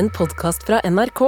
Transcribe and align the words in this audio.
en 0.00 0.08
podkast 0.16 0.62
fra 0.64 0.78
NRK. 0.88 1.20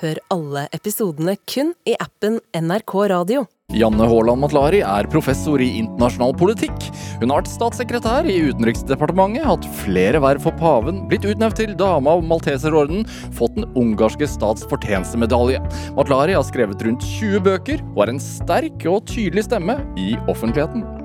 Hør 0.00 0.18
alle 0.30 0.68
episodene 0.76 1.32
kun 1.50 1.72
i 1.88 1.96
appen 1.98 2.36
NRK 2.54 2.92
Radio. 3.10 3.42
Janne 3.74 4.06
Haaland 4.06 4.42
Matlari 4.42 4.80
er 4.86 5.08
professor 5.10 5.62
i 5.62 5.66
internasjonal 5.80 6.36
politikk. 6.38 6.86
Hun 7.20 7.32
har 7.32 7.40
vært 7.40 7.50
statssekretær 7.50 8.28
i 8.30 8.36
Utenriksdepartementet, 8.52 9.46
hatt 9.46 9.66
flere 9.82 10.22
verv 10.22 10.46
for 10.46 10.54
paven, 10.62 11.02
blitt 11.10 11.26
utnevnt 11.26 11.58
til 11.58 11.74
dame 11.78 12.14
av 12.14 12.22
Malteserorden, 12.26 13.02
fått 13.34 13.58
den 13.58 13.66
ungarske 13.78 14.30
stats 14.30 14.66
fortjenestemedalje. 14.70 15.62
Matlari 15.98 16.38
har 16.38 16.46
skrevet 16.46 16.86
rundt 16.86 17.06
20 17.18 17.44
bøker, 17.50 17.84
og 17.96 18.06
er 18.06 18.14
en 18.14 18.24
sterk 18.30 18.90
og 18.90 19.04
tydelig 19.10 19.48
stemme 19.50 19.80
i 19.98 20.12
offentligheten. 20.30 20.99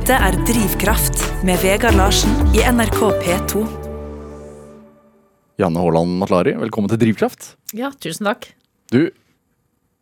Dette 0.00 0.16
er 0.16 0.36
Drivkraft 0.48 1.20
med 1.44 1.60
Vegard 1.60 1.92
Larsen 1.98 2.32
i 2.56 2.62
NRK 2.64 3.00
P2. 3.20 3.60
Janne 5.60 5.82
Haaland 5.82 6.14
Matlari, 6.22 6.54
velkommen 6.56 6.88
til 6.88 7.00
Drivkraft. 7.02 7.50
Ja, 7.76 7.90
tusen 8.00 8.24
takk. 8.30 8.48
Du 8.88 9.10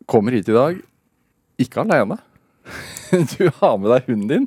kommer 0.07 0.37
hit 0.39 0.47
i 0.49 0.55
dag 0.55 0.79
ikke 1.59 1.83
alene. 1.83 2.21
Du 3.35 3.49
har 3.59 3.75
med 3.83 3.91
deg 3.91 4.07
hunden 4.13 4.31
din. 4.31 4.47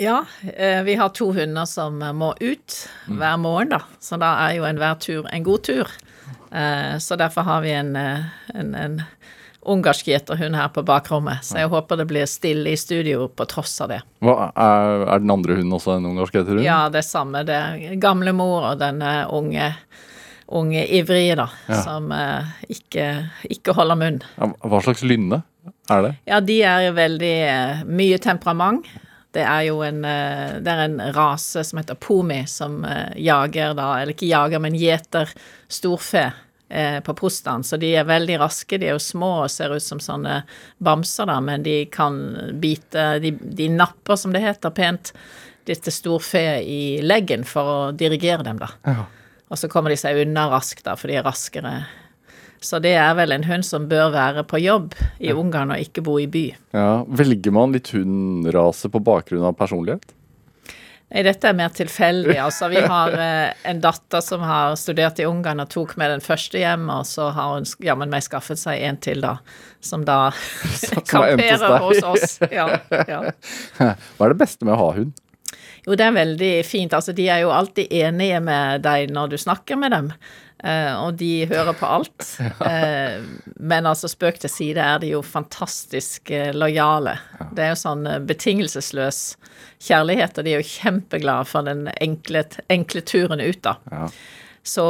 Ja, 0.00 0.22
eh, 0.40 0.80
vi 0.86 0.96
har 0.96 1.12
to 1.14 1.28
hunder 1.36 1.68
som 1.68 2.00
må 2.16 2.32
ut 2.40 2.78
hver 3.12 3.36
morgen, 3.42 3.74
da. 3.74 3.82
Så 4.00 4.16
da 4.22 4.32
er 4.46 4.56
jo 4.56 4.64
enhver 4.70 4.96
tur 5.04 5.28
en 5.28 5.44
god 5.46 5.66
tur. 5.68 5.90
Eh, 6.48 6.96
Så 6.96 7.20
derfor 7.20 7.44
har 7.44 7.60
vi 7.66 7.74
en, 7.76 7.92
eh, 7.96 8.24
en, 8.56 8.72
en 8.74 8.96
ungarsk 9.62 10.08
gjeterhund 10.10 10.56
her 10.56 10.68
på 10.74 10.82
bakrommet. 10.82 11.44
Så 11.46 11.60
jeg 11.60 11.70
håper 11.70 12.00
det 12.00 12.06
blir 12.10 12.26
stille 12.30 12.72
i 12.72 12.78
studio 12.78 13.28
på 13.28 13.46
tross 13.50 13.76
av 13.84 13.92
det. 13.92 14.00
Hva, 14.24 14.50
er, 14.50 15.04
er 15.06 15.22
den 15.22 15.34
andre 15.34 15.58
hunden 15.58 15.76
også 15.76 15.96
en 15.96 16.08
ungarsk 16.10 16.34
gjeterhund? 16.38 16.64
Ja, 16.66 16.80
det 16.92 17.04
samme. 17.06 17.44
Det 17.46 17.58
er 17.58 18.00
gamle 18.02 18.34
mor 18.36 18.72
og 18.72 18.82
denne 18.82 19.12
unge, 19.30 19.70
unge 20.50 20.82
ivrige, 20.98 21.38
da. 21.38 21.48
Ja. 21.70 21.80
Som 21.86 22.10
eh, 22.16 22.52
ikke, 22.74 23.08
ikke 23.54 23.76
holder 23.78 24.02
munn. 24.02 24.20
Ja, 24.36 24.50
Hva 24.66 24.82
slags 24.82 25.06
lynne 25.06 25.44
er 25.90 26.08
det? 26.08 26.12
Ja, 26.30 26.42
de 26.42 26.58
er 26.66 26.90
veldig 26.98 27.34
eh, 27.46 27.86
mye 27.86 28.20
temperament. 28.22 28.90
Det 29.32 29.44
er 29.48 29.62
jo 29.70 29.78
en, 29.80 30.04
eh, 30.04 30.58
det 30.60 30.72
er 30.72 30.84
en 30.84 30.98
rase 31.16 31.62
som 31.64 31.78
heter 31.80 31.96
pomi, 31.96 32.42
som 32.50 32.82
eh, 32.84 33.14
jager 33.16 33.72
da, 33.78 33.94
eller 34.02 34.12
ikke 34.12 34.28
jager, 34.28 34.60
men 34.60 34.76
gjeter 34.76 35.30
storfe 35.72 36.26
eh, 36.26 36.40
på 37.04 37.14
prostaen. 37.18 37.64
Så 37.66 37.76
de 37.76 37.90
er 37.96 38.08
veldig 38.08 38.38
raske. 38.40 38.78
De 38.80 38.88
er 38.88 38.96
jo 38.96 39.02
små 39.02 39.30
og 39.44 39.50
ser 39.52 39.74
ut 39.74 39.84
som 39.84 40.00
sånne 40.02 40.42
bamser, 40.82 41.28
da, 41.28 41.38
men 41.44 41.64
de 41.66 41.82
kan 41.92 42.18
bite 42.62 43.04
De, 43.22 43.34
de 43.36 43.68
napper, 43.72 44.16
som 44.16 44.32
det 44.32 44.44
heter 44.44 44.72
pent, 44.74 45.12
dette 45.68 45.92
storfe 45.94 46.42
i 46.64 47.00
leggen 47.04 47.44
for 47.46 47.72
å 47.72 47.80
dirigere 47.92 48.46
dem, 48.46 48.62
da. 48.62 48.70
Ja. 48.88 49.04
Og 49.52 49.60
så 49.60 49.68
kommer 49.68 49.92
de 49.92 49.98
seg 50.00 50.22
unna 50.24 50.46
raskt, 50.48 50.84
da, 50.86 50.96
for 50.96 51.12
de 51.12 51.18
er 51.20 51.26
raskere. 51.26 51.82
Så 52.62 52.78
det 52.78 52.94
er 52.94 53.12
vel 53.18 53.34
en 53.34 53.44
hund 53.44 53.66
som 53.66 53.88
bør 53.90 54.12
være 54.14 54.44
på 54.48 54.60
jobb 54.62 54.94
i 55.20 55.32
Ungarn 55.34 55.74
og 55.74 55.82
ikke 55.82 56.04
bo 56.06 56.16
i 56.22 56.28
by. 56.30 56.44
Ja, 56.76 57.02
Velger 57.10 57.54
man 57.54 57.74
litt 57.74 57.90
hundrase 57.92 58.90
på 58.92 59.02
bakgrunn 59.02 59.48
av 59.48 59.56
personlighet? 59.58 60.14
Dette 61.12 61.50
er 61.50 61.56
mer 61.56 61.72
tilfeldig. 61.76 62.38
Altså, 62.40 62.70
vi 62.72 62.80
har 62.80 63.12
eh, 63.20 63.50
en 63.68 63.80
datter 63.84 64.22
som 64.24 64.40
har 64.48 64.76
studert 64.80 65.20
i 65.20 65.26
Ungarn 65.28 65.60
og 65.60 65.68
tok 65.72 65.96
med 66.00 66.08
den 66.14 66.24
første 66.24 66.60
hjem, 66.62 66.86
og 66.88 67.04
så 67.08 67.28
har 67.36 67.56
hun 67.58 67.68
jammen 67.84 68.12
meg 68.12 68.24
skaffet 68.24 68.60
seg 68.60 68.80
en 68.88 69.00
til, 69.02 69.20
da, 69.20 69.34
som 69.84 70.06
da 70.08 70.30
Som 70.86 71.04
kamperer 71.04 71.76
hos 71.84 72.00
oss. 72.06 72.38
Ja, 72.48 72.68
ja. 72.88 73.20
Hva 74.16 74.24
er 74.24 74.32
det 74.32 74.40
beste 74.40 74.64
med 74.64 74.76
å 74.78 74.80
ha 74.80 74.88
hund? 74.96 75.12
Jo, 75.82 75.96
det 75.98 76.06
er 76.06 76.14
veldig 76.14 76.52
fint. 76.64 76.94
Altså, 76.94 77.12
de 77.12 77.26
er 77.28 77.42
jo 77.42 77.52
alltid 77.52 77.92
enige 77.92 78.38
med 78.44 78.84
deg 78.86 79.12
når 79.12 79.34
du 79.34 79.38
snakker 79.42 79.80
med 79.80 79.92
dem. 79.92 80.12
Eh, 80.64 80.92
og 80.96 81.16
de 81.20 81.46
hører 81.50 81.76
på 81.78 81.88
alt. 81.88 82.26
Uh, 82.60 83.22
men 83.72 83.88
altså, 83.88 84.10
spøk 84.10 84.40
til 84.42 84.52
side 84.52 84.82
er 84.82 85.02
de 85.02 85.12
jo 85.14 85.22
fantastisk 85.26 86.32
uh, 86.34 86.50
lojale. 86.56 87.16
Det 87.52 87.66
er 87.66 87.72
jo 87.72 87.80
sånn 87.82 88.06
betingelsesløs 88.28 89.22
kjærlighet, 89.82 90.38
og 90.38 90.46
de 90.46 90.54
er 90.54 90.62
jo 90.62 90.70
kjempeglade 90.70 91.48
for 91.50 91.68
den 91.68 91.88
enkle, 91.98 92.44
enkle 92.72 93.04
turen 93.06 93.42
ut, 93.42 93.60
da. 93.64 93.76
Ja. 93.92 94.06
Så 94.62 94.84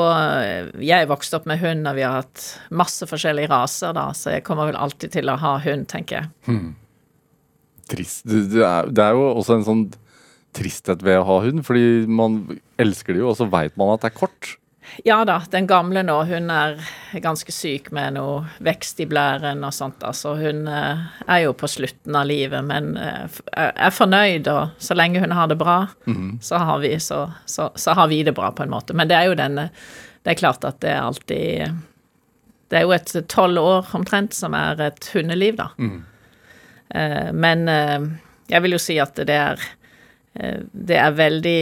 jeg 0.84 1.08
vokste 1.08 1.38
opp 1.38 1.46
med 1.48 1.62
hund, 1.62 1.86
og 1.88 1.96
vi 1.96 2.02
har 2.04 2.18
hatt 2.18 2.42
masse 2.76 3.06
forskjellige 3.08 3.48
raser, 3.48 3.94
da, 3.96 4.10
så 4.12 4.34
jeg 4.34 4.44
kommer 4.44 4.68
vel 4.68 4.76
alltid 4.76 5.14
til 5.14 5.32
å 5.32 5.38
ha 5.40 5.54
hund, 5.64 5.86
tenker 5.88 6.18
jeg. 6.18 6.58
Trist. 7.88 8.26
Det, 8.28 8.42
det, 8.52 8.60
er, 8.68 8.90
det 8.92 9.06
er 9.06 9.16
jo 9.16 9.30
også 9.30 9.56
en 9.56 9.64
sånn 9.70 9.86
tristhet 10.56 11.02
ved 11.04 11.20
å 11.20 11.26
ha 11.28 11.38
hund, 11.46 11.62
fordi 11.66 12.04
man 12.10 12.42
elsker 12.80 13.16
det 13.16 13.22
jo, 13.22 13.30
og 13.32 13.38
så 13.38 13.48
veit 13.50 13.76
man 13.80 13.94
at 13.94 14.04
det 14.04 14.12
er 14.12 14.18
kort. 14.18 14.56
Ja 15.04 15.24
da, 15.24 15.42
den 15.50 15.66
gamle 15.66 16.02
nå, 16.02 16.16
hun 16.24 16.50
er 16.50 16.80
ganske 17.22 17.52
syk 17.54 17.90
med 17.94 18.16
noe 18.16 18.42
vekst 18.64 19.00
i 19.00 19.06
blæren 19.08 19.62
og 19.64 19.74
sånt, 19.74 20.02
altså 20.04 20.34
hun 20.38 20.66
eh, 20.68 21.04
er 21.26 21.44
jo 21.44 21.54
på 21.56 21.70
slutten 21.70 22.16
av 22.18 22.26
livet, 22.28 22.64
men 22.66 22.96
eh, 23.00 23.38
er 23.52 23.72
er 23.86 23.94
fornøyd, 23.94 24.50
og 24.52 24.82
så 24.82 24.96
lenge 24.98 25.22
hun 25.22 25.34
har 25.36 25.48
det 25.50 25.58
bra, 25.60 25.78
så, 26.40 26.58
har 26.58 26.82
vi, 26.82 26.92
så, 27.00 27.24
så, 27.46 27.70
så 27.74 27.94
har 27.98 28.10
vi 28.10 28.22
det 28.26 28.34
bra 28.36 28.50
på 28.52 28.66
en 28.66 28.74
måte. 28.74 28.94
Men 28.94 29.08
det 29.10 29.16
er 29.18 29.30
jo 29.30 29.38
denne, 29.38 29.68
det 30.22 30.34
er 30.34 30.40
klart 30.40 30.64
at 30.68 30.80
det 30.84 30.92
er 30.92 31.02
alltid, 31.02 31.82
det 32.68 32.80
er 32.80 32.86
jo 32.86 32.96
et 32.96 33.14
tolv 33.28 33.62
år 33.62 33.94
omtrent 33.96 34.34
som 34.36 34.54
er 34.58 34.80
et 34.90 35.12
hundeliv 35.14 35.60
da. 35.60 35.70
Mm. 35.78 36.00
men 37.32 37.68
eh, 37.68 38.10
jeg 38.52 38.62
vil 38.62 38.74
jo 38.76 38.82
si 38.82 38.98
at 39.00 39.16
det 39.16 39.38
er 39.38 39.62
Eh, 39.62 39.81
Det 40.34 40.96
er 40.96 41.10
veldig 41.12 41.58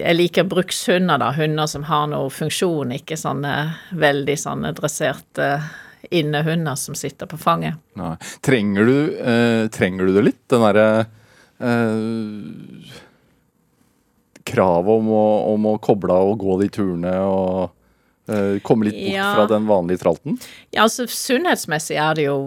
Jeg 0.00 0.16
liker 0.18 0.46
brukshunder, 0.50 1.20
da. 1.22 1.28
Hunder 1.36 1.66
som 1.70 1.84
har 1.86 2.08
noe 2.10 2.30
funksjon, 2.34 2.90
ikke 2.96 3.14
sånne 3.16 3.52
veldig 3.94 4.34
sånne 4.42 4.72
dresserte 4.74 5.52
innehunder 6.14 6.74
som 6.78 6.94
sitter 6.98 7.26
på 7.30 7.38
fanget. 7.38 7.78
Nei. 7.98 8.16
Trenger, 8.42 8.84
du, 8.86 8.98
eh, 9.18 9.68
trenger 9.74 10.06
du 10.06 10.12
det 10.16 10.24
litt? 10.32 10.40
Den 10.50 10.62
derre 10.66 10.88
eh, 11.62 12.94
Kravet 14.48 14.94
om 15.02 15.08
om 15.12 15.66
å 15.68 15.78
koble 15.84 16.14
av 16.14 16.30
og 16.32 16.38
gå 16.40 16.54
de 16.62 16.68
turene 16.72 17.10
og 17.20 17.66
eh, 18.32 18.56
komme 18.64 18.88
litt 18.88 18.96
bort 18.96 19.12
Ja. 19.14 19.26
fra 19.36 19.46
den 19.50 19.66
vanlige 19.68 20.00
tralten? 20.04 20.38
Ja, 20.72 20.86
altså 20.86 21.04
sunnhetsmessig 21.06 21.98
er 22.00 22.14
det 22.16 22.24
jo 22.30 22.38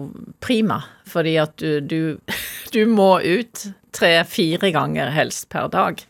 prima, 0.42 0.80
fordi 1.06 1.36
at 1.38 1.54
du, 1.62 1.78
du, 1.80 2.18
du 2.74 2.80
må 2.90 3.20
ut 3.22 3.68
tre-fire 3.92 4.70
ganger 4.74 5.10
helst 5.14 5.48
per 5.52 5.68
dag. 5.72 6.00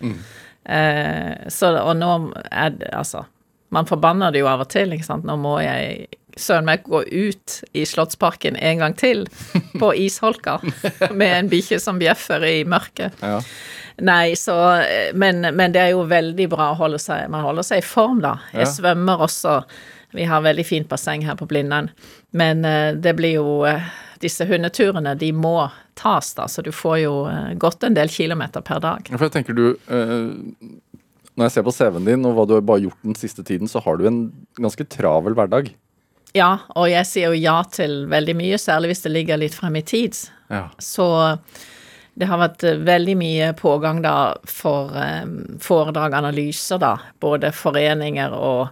Eh, 0.65 1.49
så, 1.51 1.73
og 1.83 1.97
nå 1.99 2.11
er 2.51 2.71
det 2.79 2.91
altså 2.95 3.25
Man 3.73 3.87
forbanner 3.89 4.31
det 4.35 4.43
jo 4.43 4.49
av 4.53 4.61
og 4.67 4.69
til, 4.69 4.93
ikke 4.93 5.07
sant. 5.07 5.25
Nå 5.25 5.33
må 5.41 5.55
jeg 5.65 6.05
søren 6.37 6.67
meg 6.69 6.83
gå 6.85 7.01
ut 7.09 7.55
i 7.77 7.83
Slottsparken 7.89 8.57
en 8.61 8.83
gang 8.83 8.95
til 9.01 9.23
på 9.81 9.89
isholka 9.97 10.59
med 11.13 11.33
en 11.39 11.49
bikkje 11.53 11.79
som 11.81 11.97
bjeffer 12.01 12.45
i 12.45 12.59
mørket. 12.69 13.17
Ja. 13.25 13.39
Nei, 14.05 14.35
så 14.37 14.55
men, 15.17 15.41
men 15.57 15.73
det 15.73 15.81
er 15.87 15.91
jo 15.95 16.05
veldig 16.09 16.47
bra 16.53 16.71
å 16.73 16.79
holde 16.79 17.01
seg 17.01 17.27
Man 17.33 17.45
holder 17.45 17.65
seg 17.69 17.81
i 17.83 17.87
form, 17.87 18.21
da. 18.25 18.37
Jeg 18.53 18.67
Ja. 18.67 18.71
svømmer 18.77 19.25
også. 19.27 19.59
Vi 20.17 20.25
har 20.29 20.45
veldig 20.45 20.65
fint 20.69 20.89
basseng 20.93 21.25
her 21.25 21.37
på 21.41 21.49
Blindern. 21.49 21.89
Men 22.37 22.65
eh, 22.69 22.93
det 22.93 23.17
blir 23.17 23.39
jo 23.41 23.63
eh, 23.69 23.81
Disse 24.23 24.47
hundeturene, 24.47 25.15
de 25.19 25.33
må 25.35 25.57
tas, 25.99 26.33
da. 26.39 26.47
Så 26.49 26.63
du 26.63 26.71
får 26.75 26.99
jo 27.03 27.15
eh, 27.31 27.53
gått 27.59 27.83
en 27.83 27.97
del 27.97 28.11
kilometer 28.13 28.65
per 28.65 28.83
dag. 28.83 29.11
For 29.11 29.27
jeg 29.27 29.35
tenker 29.35 29.57
du 29.59 29.65
eh, 29.73 30.31
Når 31.35 31.49
jeg 31.49 31.55
ser 31.57 31.67
på 31.67 31.75
CV-en 31.75 32.07
din 32.07 32.29
og 32.29 32.37
hva 32.37 32.47
du 32.47 32.57
har 32.57 32.67
bare 32.67 32.85
gjort 32.85 33.07
den 33.07 33.19
siste 33.19 33.45
tiden, 33.47 33.71
så 33.71 33.83
har 33.85 33.99
du 33.99 34.07
en 34.09 34.23
ganske 34.61 34.87
travel 34.93 35.37
hverdag. 35.39 35.73
Ja, 36.37 36.55
og 36.79 36.89
jeg 36.89 37.05
sier 37.09 37.33
jo 37.33 37.43
ja 37.43 37.59
til 37.69 38.07
veldig 38.13 38.37
mye, 38.39 38.61
særlig 38.61 38.93
hvis 38.93 39.05
det 39.05 39.13
ligger 39.13 39.41
litt 39.43 39.57
frem 39.57 39.77
i 39.81 39.85
tid. 39.85 40.17
Ja. 40.53 40.69
Så 40.81 41.07
det 42.15 42.29
har 42.29 42.41
vært 42.41 42.65
eh, 42.69 42.81
veldig 42.81 43.17
mye 43.19 43.53
pågang 43.59 44.05
da 44.05 44.17
for 44.49 44.95
foredrag, 45.61 46.15
analyser, 46.23 46.81
da. 46.81 46.95
Både 47.21 47.53
foreninger 47.57 48.37
og 48.37 48.71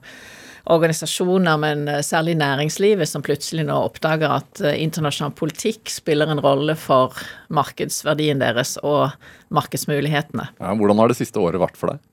organisasjoner, 0.70 1.58
men 1.60 1.88
eh, 1.88 2.02
særlig 2.04 2.36
næringslivet, 2.40 3.08
som 3.08 3.24
plutselig 3.24 3.66
nå 3.68 3.76
oppdager 3.88 4.32
at 4.40 4.62
eh, 4.64 4.78
internasjonal 4.84 5.34
politikk 5.38 5.90
spiller 5.92 6.30
en 6.30 6.42
rolle 6.42 6.76
for 6.78 7.16
markedsverdien 7.52 8.42
deres 8.42 8.76
og 8.86 9.10
markedsmulighetene. 9.54 10.50
Ja, 10.60 10.74
hvordan 10.78 11.02
har 11.02 11.12
det 11.12 11.18
siste 11.20 11.42
året 11.42 11.62
vært 11.62 11.78
for 11.80 11.94
deg? 11.94 12.04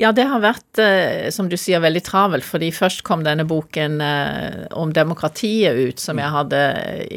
Ja, 0.00 0.08
det 0.16 0.24
har 0.30 0.40
vært, 0.40 0.80
eh, 0.80 1.28
som 1.34 1.50
du 1.52 1.58
sier, 1.60 1.82
veldig 1.84 2.02
travelt, 2.06 2.46
fordi 2.48 2.72
først 2.74 3.04
kom 3.06 3.24
denne 3.26 3.44
boken 3.48 4.00
om 4.78 4.92
demokratiet 4.96 5.76
ut, 5.76 6.00
som 6.00 6.20
jeg 6.20 6.32
hadde 6.32 6.64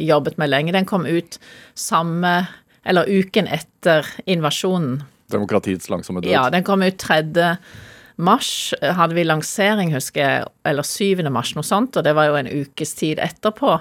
jobbet 0.06 0.40
med 0.42 0.52
lenge. 0.52 0.76
Den 0.76 0.88
kom 0.88 1.08
ut 1.08 1.40
samme, 1.80 2.38
eller 2.86 3.10
uken 3.10 3.48
etter 3.48 4.08
invasjonen. 4.30 5.02
Demokratiets 5.32 5.90
langsomme 5.90 6.22
død? 6.22 6.30
Ja, 6.30 6.50
den 6.54 6.68
kom 6.68 6.84
ut 6.86 7.00
3. 7.02 7.24
mars, 8.18 8.74
eh, 8.82 8.94
hadde 8.96 9.16
vi 9.18 9.24
lansering, 9.28 9.92
husker 9.94 10.22
jeg, 10.22 10.46
eller 10.66 10.84
7. 10.88 11.24
mars, 11.32 11.54
noe 11.56 11.64
sånt, 11.68 11.98
og 11.98 12.04
det 12.08 12.14
var 12.16 12.30
jo 12.30 12.36
en 12.40 12.48
ukes 12.52 12.94
tid 12.96 13.20
etterpå 13.20 13.74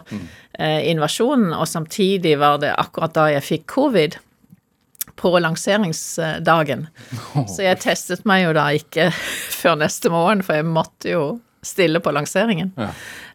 eh, 0.58 0.80
invasjonen, 0.90 1.52
og 1.54 1.68
samtidig 1.70 2.36
var 2.40 2.58
det 2.62 2.74
akkurat 2.78 3.14
da 3.14 3.28
jeg 3.34 3.42
fikk 3.46 3.66
covid 3.74 4.16
på 5.16 5.30
lanseringsdagen. 5.38 6.86
Så 7.54 7.62
jeg 7.62 7.80
testet 7.84 8.24
meg 8.26 8.44
jo 8.46 8.52
da 8.56 8.68
ikke 8.74 9.10
før 9.60 9.76
neste 9.84 10.10
morgen, 10.10 10.42
for 10.42 10.58
jeg 10.58 10.66
måtte 10.66 11.12
jo 11.14 11.24
stille 11.64 12.00
på 12.04 12.12
lanseringen. 12.12 12.72
Ja. 12.76 12.90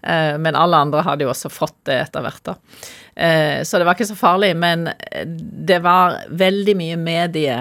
Eh, 0.05 0.35
Men 0.37 0.55
alle 0.55 0.77
andre 0.83 1.01
hadde 1.07 1.25
jo 1.25 1.31
også 1.31 1.49
fått 1.49 1.77
det 1.89 1.95
etter 2.03 2.21
hvert, 2.21 2.43
da. 2.45 2.57
Eh, 3.15 3.63
Så 3.65 3.79
det 3.79 3.87
var 3.87 3.95
ikke 3.97 4.05
så 4.11 4.17
farlig, 4.19 4.51
men 4.55 4.89
det 5.25 5.79
var 5.81 6.19
veldig 6.29 6.75
mye 6.77 6.97
medie. 7.01 7.55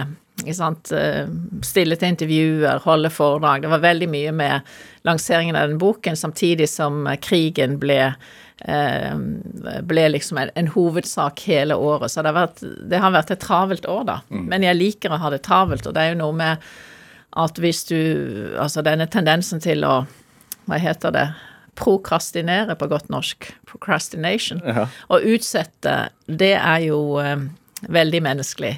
Sant? 0.55 0.93
Eh, 0.93 1.27
Stille 1.67 1.97
til 1.99 2.13
intervjuer, 2.15 2.83
holde 2.85 3.11
foredrag. 3.11 3.63
Det 3.63 3.73
var 3.73 3.83
veldig 3.83 4.09
mye 4.11 4.35
med 4.35 4.75
lanseringen 5.09 5.57
av 5.57 5.69
den 5.69 5.81
boken, 5.81 6.17
samtidig 6.17 6.69
som 6.71 7.07
eh, 7.07 7.19
krigen 7.23 7.79
ble 7.83 7.99
eh, 8.05 9.17
ble 9.89 10.07
liksom 10.15 10.39
en, 10.39 10.53
en 10.55 10.71
hovedsak 10.75 11.43
hele 11.51 11.75
året. 11.75 12.13
Så 12.13 12.23
det 12.23 12.33
har, 12.33 12.39
vært, 12.39 12.63
det 12.91 13.03
har 13.03 13.15
vært 13.15 13.35
et 13.35 13.43
travelt 13.43 13.87
år, 13.91 14.05
da. 14.09 14.21
Men 14.31 14.67
jeg 14.67 14.79
liker 14.79 15.15
å 15.15 15.21
ha 15.23 15.35
det 15.35 15.43
travelt, 15.47 15.87
og 15.87 15.95
det 15.97 16.05
er 16.05 16.15
jo 16.15 16.23
noe 16.23 16.39
med 16.39 16.71
at 17.39 17.59
hvis 17.61 17.85
du 17.85 17.99
Altså 18.57 18.81
denne 18.83 19.05
tendensen 19.07 19.61
til 19.61 19.85
å 19.85 20.07
Hva 20.65 20.79
heter 20.81 21.13
det? 21.13 21.27
Prokrastinere 21.79 22.75
på 22.75 22.89
godt 22.91 23.11
norsk. 23.13 23.51
Procrastination. 23.69 24.63
Ja. 24.65 24.89
Å 25.13 25.21
utsette, 25.21 26.09
det 26.27 26.55
er 26.57 26.87
jo 26.89 26.99
veldig 27.87 28.23
menneskelig. 28.25 28.73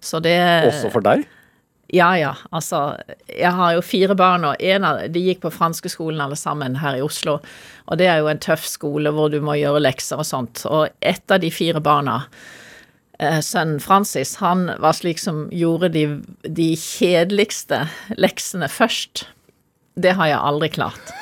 Så 0.00 0.20
det 0.24 0.38
Også 0.68 0.92
for 0.92 1.04
deg? 1.04 1.26
ja, 1.94 2.10
ja. 2.18 2.32
Altså, 2.50 2.96
jeg 3.30 3.52
har 3.54 3.76
jo 3.76 3.84
fire 3.84 4.16
barn, 4.18 4.44
og 4.48 4.62
en 4.62 4.86
av 4.86 5.04
de 5.12 5.22
gikk 5.22 5.44
på 5.44 5.52
franske-skolen 5.54 6.22
alle 6.22 6.38
sammen 6.38 6.78
her 6.82 6.98
i 6.98 7.04
Oslo. 7.04 7.38
Og 7.86 8.00
det 8.00 8.08
er 8.10 8.20
jo 8.22 8.30
en 8.30 8.42
tøff 8.42 8.66
skole 8.66 9.12
hvor 9.14 9.30
du 9.30 9.38
må 9.44 9.54
gjøre 9.60 9.84
lekser 9.84 10.22
og 10.22 10.26
sånt. 10.26 10.64
Og 10.66 10.88
ett 11.00 11.30
av 11.30 11.42
de 11.44 11.52
fire 11.54 11.82
barna, 11.84 12.24
eh, 13.20 13.38
sønnen 13.38 13.78
Francis, 13.80 14.36
han 14.42 14.72
var 14.82 14.98
slik 14.98 15.22
som 15.22 15.46
gjorde 15.54 15.92
de, 15.94 16.06
de 16.42 16.72
kjedeligste 16.74 17.86
leksene 18.18 18.70
først. 18.72 19.28
Det 19.96 20.12
har 20.12 20.28
jeg 20.28 20.40
aldri 20.44 20.68
klart. 20.74 21.12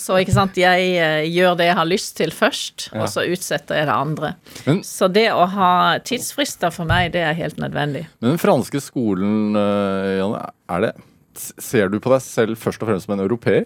Så 0.00 0.16
ikke 0.16 0.32
sant, 0.32 0.56
jeg 0.56 0.86
eh, 0.96 1.26
gjør 1.28 1.58
det 1.60 1.66
jeg 1.68 1.76
har 1.76 1.86
lyst 1.88 2.14
til 2.16 2.30
først, 2.32 2.86
Ja. 2.90 3.02
og 3.02 3.10
så 3.12 3.20
utsetter 3.28 3.76
jeg 3.78 3.86
det 3.86 3.94
andre. 3.94 4.30
Men- 4.66 4.82
Så 4.82 5.08
det 5.12 5.26
å 5.30 5.44
ha 5.46 5.98
tidsfrister 5.98 6.72
for 6.72 6.88
meg, 6.88 7.12
det 7.12 7.20
er 7.20 7.34
helt 7.36 7.58
nødvendig. 7.60 8.06
Men 8.20 8.30
den 8.32 8.38
franske 8.40 8.80
skolen, 8.80 9.54
eh, 9.54 10.18
Janne, 10.18 10.50
er 10.70 10.80
det 10.80 10.92
Ser 11.34 11.88
du 11.88 11.98
på 11.98 12.10
deg 12.12 12.20
selv 12.20 12.58
først 12.60 12.82
og 12.82 12.88
fremst 12.90 13.06
som 13.06 13.14
en 13.18 13.26
europeer? 13.26 13.64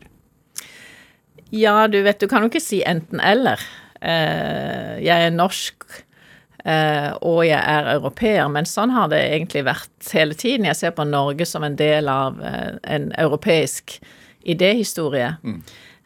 Ja, 1.50 1.86
du 1.88 2.00
vet, 2.02 2.20
du 2.20 2.28
kan 2.28 2.42
jo 2.44 2.48
ikke 2.48 2.62
si 2.62 2.82
enten-eller. 2.86 3.58
Eh, 4.02 5.00
jeg 5.02 5.26
er 5.26 5.30
norsk, 5.34 6.02
Uh, 6.66 7.14
og 7.22 7.44
jeg 7.46 7.62
er 7.62 7.92
europeer, 7.94 8.48
men 8.50 8.64
sånn 8.66 8.90
har 8.90 9.06
det 9.06 9.20
egentlig 9.22 9.60
vært 9.68 10.08
hele 10.10 10.34
tiden. 10.34 10.64
Jeg 10.66 10.74
ser 10.74 10.90
på 10.90 11.04
Norge 11.06 11.46
som 11.46 11.62
en 11.62 11.76
del 11.78 12.08
av 12.10 12.40
en 12.42 13.12
europeisk 13.22 14.00
idéhistorie. 14.46 15.34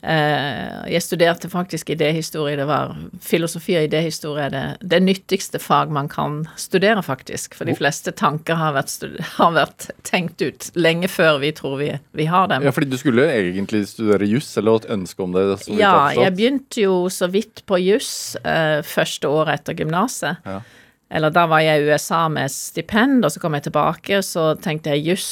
Eh, 0.03 0.93
jeg 0.95 1.03
studerte 1.05 1.49
faktisk 1.53 1.91
idéhistorie. 1.93 2.57
Det 2.57 2.65
var 2.69 2.95
filosofi 3.21 3.75
og 3.77 3.85
idéhistorie 3.85 4.47
er 4.47 4.55
det, 4.55 4.63
det 4.81 5.01
nyttigste 5.05 5.61
fag 5.61 5.93
man 5.93 6.09
kan 6.09 6.47
studere, 6.57 7.03
faktisk. 7.05 7.55
For 7.59 7.69
de 7.69 7.77
fleste 7.77 8.15
tanker 8.17 8.57
har 8.57 8.73
vært, 8.79 8.95
har 9.37 9.53
vært 9.59 9.91
tenkt 10.09 10.41
ut 10.41 10.71
lenge 10.75 11.11
før 11.13 11.43
vi 11.45 11.53
tror 11.57 11.77
vi, 11.83 11.91
vi 12.17 12.29
har 12.33 12.49
dem. 12.49 12.65
Ja, 12.65 12.73
fordi 12.73 12.89
du 12.91 12.97
skulle 13.01 13.29
egentlig 13.29 13.85
studere 13.93 14.29
juss, 14.29 14.55
eller 14.57 14.81
et 14.81 14.91
ønske 14.97 15.25
om 15.25 15.37
det? 15.37 15.47
Ja, 15.77 16.11
jeg 16.17 16.37
begynte 16.39 16.87
jo 16.87 17.01
så 17.13 17.29
vidt 17.29 17.65
på 17.69 17.81
juss 17.83 18.37
eh, 18.41 18.81
første 18.87 19.29
året 19.29 19.61
etter 19.61 19.77
gymnaset. 19.77 20.41
Ja. 20.49 20.63
Eller 21.11 21.33
da 21.35 21.45
var 21.51 21.61
jeg 21.61 21.83
i 21.83 21.91
USA 21.91 22.27
med 22.31 22.53
stipend, 22.55 23.25
og 23.27 23.35
så 23.35 23.43
kom 23.43 23.57
jeg 23.59 23.67
tilbake, 23.69 24.21
og 24.21 24.25
så 24.25 24.53
tenkte 24.63 24.95
jeg 24.95 25.11
juss. 25.11 25.31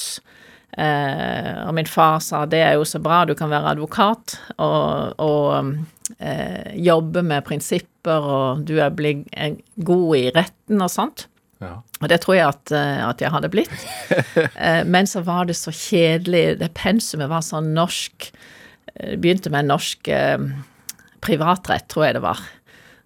Eh, 0.76 1.54
og 1.64 1.72
min 1.74 1.88
far 1.88 2.18
sa 2.22 2.44
det 2.46 2.60
er 2.62 2.76
jo 2.76 2.84
så 2.86 3.00
bra, 3.02 3.22
du 3.26 3.32
kan 3.38 3.50
være 3.50 3.72
advokat 3.72 4.36
og, 4.60 5.14
og 5.18 5.72
eh, 6.20 6.74
jobbe 6.76 7.24
med 7.24 7.46
prinsipper, 7.48 8.28
og 8.28 8.66
du 8.68 8.76
er 8.82 8.92
blitt 8.94 9.26
god 9.88 10.16
i 10.18 10.28
retten 10.36 10.84
og 10.84 10.92
sånt. 10.92 11.26
Ja. 11.58 11.80
Og 11.98 12.06
det 12.12 12.20
tror 12.22 12.36
jeg 12.36 12.46
at, 12.46 12.70
eh, 12.76 13.00
at 13.08 13.24
jeg 13.24 13.32
hadde 13.34 13.50
blitt. 13.52 13.74
Eh, 14.58 14.84
Men 14.86 15.06
så 15.06 15.22
var 15.26 15.48
det 15.48 15.56
så 15.58 15.72
kjedelig. 15.74 16.58
Det 16.60 16.70
pensumet 16.76 17.30
var 17.30 17.42
sånn 17.46 17.72
norsk 17.74 18.28
eh, 18.94 19.16
begynte 19.18 19.50
med 19.54 19.66
norsk 19.70 20.08
eh, 20.12 20.38
privatrett, 21.24 21.88
tror 21.90 22.06
jeg 22.08 22.18
det 22.18 22.22
var. 22.24 22.42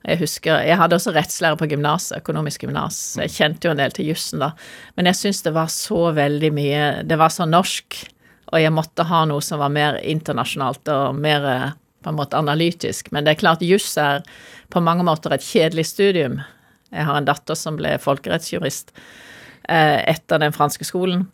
Jeg 0.02 0.18
husker, 0.18 0.64
jeg 0.66 0.78
hadde 0.80 0.96
også 0.98 1.12
rettslære 1.14 1.58
på 1.60 1.68
gymnaset, 1.70 2.16
økonomisk 2.18 2.64
gymnas, 2.64 2.96
så 3.14 3.22
jeg 3.24 3.34
kjente 3.36 3.68
jo 3.68 3.74
en 3.74 3.82
del 3.82 3.94
til 3.94 4.08
jussen 4.10 4.42
da. 4.42 4.50
Men 4.98 5.10
jeg 5.10 5.20
syns 5.20 5.42
det 5.46 5.54
var 5.54 5.70
så 5.70 6.08
veldig 6.16 6.50
mye 6.56 6.82
Det 7.06 7.18
var 7.20 7.30
så 7.30 7.46
norsk, 7.46 8.00
og 8.52 8.58
jeg 8.60 8.74
måtte 8.74 9.06
ha 9.08 9.22
noe 9.30 9.44
som 9.44 9.62
var 9.62 9.72
mer 9.72 10.00
internasjonalt 10.02 10.90
og 10.92 11.20
mer 11.22 11.46
eh, 11.48 11.68
på 12.02 12.10
en 12.10 12.18
måte 12.18 12.38
analytisk. 12.38 13.12
Men 13.14 13.24
det 13.24 13.36
er 13.36 13.42
klart, 13.44 13.62
juss 13.62 13.94
er 14.00 14.26
på 14.74 14.82
mange 14.82 15.06
måter 15.06 15.34
et 15.34 15.46
kjedelig 15.46 15.86
studium. 15.92 16.40
Jeg 16.92 17.06
har 17.08 17.16
en 17.16 17.28
datter 17.28 17.56
som 17.56 17.78
ble 17.78 17.94
folkerettsjurist 18.02 18.90
etter 19.68 20.40
den 20.42 20.52
franske 20.52 20.84
skolen. 20.84 21.26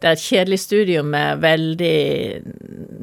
Det 0.00 0.08
er 0.08 0.16
et 0.16 0.24
kjedelig 0.24 0.58
studium 0.60 1.12
med 1.12 1.40
veldig 1.42 1.98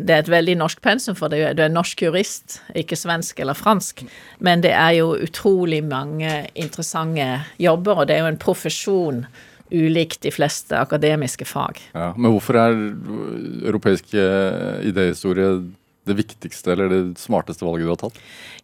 Det 0.04 0.14
er 0.14 0.24
et 0.24 0.32
veldig 0.32 0.58
norsk 0.60 0.82
pensum, 0.84 1.16
for 1.16 1.32
du 1.32 1.38
er 1.40 1.72
norsk 1.72 2.02
jurist, 2.06 2.60
ikke 2.76 2.98
svensk 3.00 3.40
eller 3.40 3.58
fransk. 3.58 4.04
Men 4.40 4.64
det 4.66 4.74
er 4.76 4.98
jo 5.00 5.14
utrolig 5.16 5.84
mange 5.86 6.48
interessante 6.56 7.44
jobber, 7.62 8.04
og 8.04 8.08
det 8.08 8.18
er 8.18 8.26
jo 8.26 8.32
en 8.34 8.42
profesjon 8.42 9.26
ulikt 9.74 10.22
de 10.22 10.32
fleste 10.34 10.78
akademiske 10.78 11.46
fag. 11.50 11.80
Ja, 11.94 12.12
men 12.18 12.36
hvorfor 12.36 12.60
er 12.62 12.76
europeisk 13.66 14.14
eh, 14.14 14.84
idéhistorie 14.90 15.56
det 16.08 16.16
viktigste 16.18 16.74
eller 16.74 16.92
det 16.92 17.20
smarteste 17.22 17.66
valget 17.66 17.88
du 17.88 17.92
har 17.94 18.02
tatt? 18.02 18.18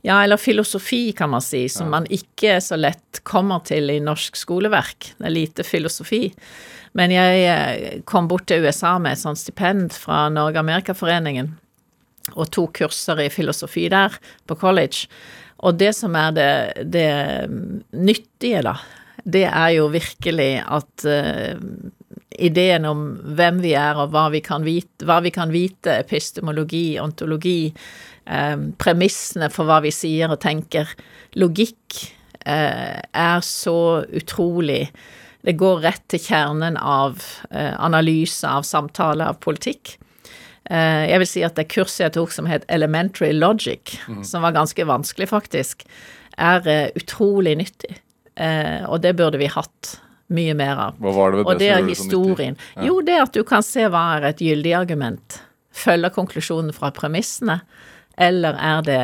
Ja, 0.05 0.17
eller 0.23 0.39
filosofi, 0.39 1.11
kan 1.15 1.31
man 1.31 1.43
si, 1.43 1.67
som 1.71 1.91
man 1.91 2.07
ikke 2.11 2.57
så 2.63 2.77
lett 2.79 3.21
kommer 3.27 3.63
til 3.67 3.91
i 3.91 3.99
norsk 4.03 4.37
skoleverk. 4.39 5.13
Det 5.17 5.27
er 5.27 5.35
lite 5.35 5.65
filosofi. 5.67 6.27
Men 6.97 7.13
jeg 7.13 7.41
eh, 7.45 7.99
kom 8.09 8.29
bort 8.29 8.47
til 8.49 8.65
USA 8.65 8.97
med 9.01 9.15
et 9.15 9.21
sånt 9.21 9.39
stipend 9.39 9.93
fra 9.95 10.27
Norge-Amerika-foreningen, 10.33 11.53
og 12.35 12.49
tok 12.53 12.81
kurser 12.81 13.23
i 13.23 13.29
filosofi 13.33 13.87
der, 13.91 14.15
på 14.49 14.57
college. 14.59 15.07
Og 15.65 15.77
det 15.79 15.93
som 15.97 16.15
er 16.15 16.33
det, 16.35 16.51
det 16.91 17.09
nyttige, 17.93 18.63
da, 18.65 18.77
det 19.23 19.45
er 19.49 19.73
jo 19.75 19.89
virkelig 19.91 20.51
at 20.65 21.07
eh, 21.09 21.55
ideen 22.39 22.87
om 22.89 23.03
hvem 23.37 23.59
vi 23.63 23.73
er 23.77 23.99
og 23.99 24.13
hva 24.13 24.27
vi 24.33 24.41
kan 24.45 24.65
vite, 24.65 25.05
vi 25.05 25.31
kan 25.35 25.53
vite 25.53 25.99
epistemologi, 25.99 26.99
ontologi, 27.01 27.73
eh, 28.25 28.57
premissene 28.81 29.51
for 29.53 29.69
hva 29.69 29.81
vi 29.85 29.93
sier 29.93 30.31
og 30.31 30.41
tenker, 30.43 30.89
logikk, 31.35 32.01
eh, 32.45 32.99
er 32.99 33.41
så 33.45 34.05
utrolig 34.09 34.89
Det 35.39 35.53
går 35.55 35.77
rett 35.85 36.01
til 36.11 36.19
kjernen 36.19 36.75
av 36.75 37.21
eh, 37.49 37.71
analyse, 37.79 38.43
av 38.43 38.65
samtale, 38.67 39.23
av 39.23 39.37
politikk. 39.39 39.93
Eh, 40.69 41.05
jeg 41.07 41.21
vil 41.21 41.29
si 41.31 41.43
at 41.47 41.55
det 41.55 41.69
kurset 41.71 42.03
jeg 42.03 42.15
tok 42.17 42.33
som 42.35 42.49
het 42.49 42.65
Elementary 42.67 43.31
Logic, 43.31 43.95
som 44.27 44.43
var 44.43 44.51
ganske 44.57 44.83
vanskelig, 44.83 45.29
faktisk, 45.31 45.87
er 46.35 46.67
eh, 46.67 46.91
utrolig 46.99 47.55
nyttig. 47.61 47.95
Eh, 48.35 48.83
og 48.83 48.99
det 49.03 49.15
burde 49.15 49.39
vi 49.39 49.47
hatt 49.47 49.95
mye 50.33 50.55
mer 50.57 50.81
av. 50.87 50.97
Hva 51.01 51.13
var 51.15 51.31
det 51.31 51.41
ved 51.41 51.47
Og 51.47 51.59
det, 51.59 51.65
det 51.65 51.71
er 51.75 51.87
historien. 51.89 52.59
Jo, 52.85 52.99
det 53.05 53.17
at 53.23 53.33
du 53.35 53.41
kan 53.47 53.65
se 53.65 53.87
hva 53.89 54.03
er 54.17 54.29
et 54.29 54.43
gyldig 54.43 54.75
argument. 54.77 55.39
Følger 55.75 56.13
konklusjonen 56.13 56.75
fra 56.75 56.91
premissene, 56.93 57.59
eller 58.19 58.57
er 58.59 58.85
det 58.85 59.03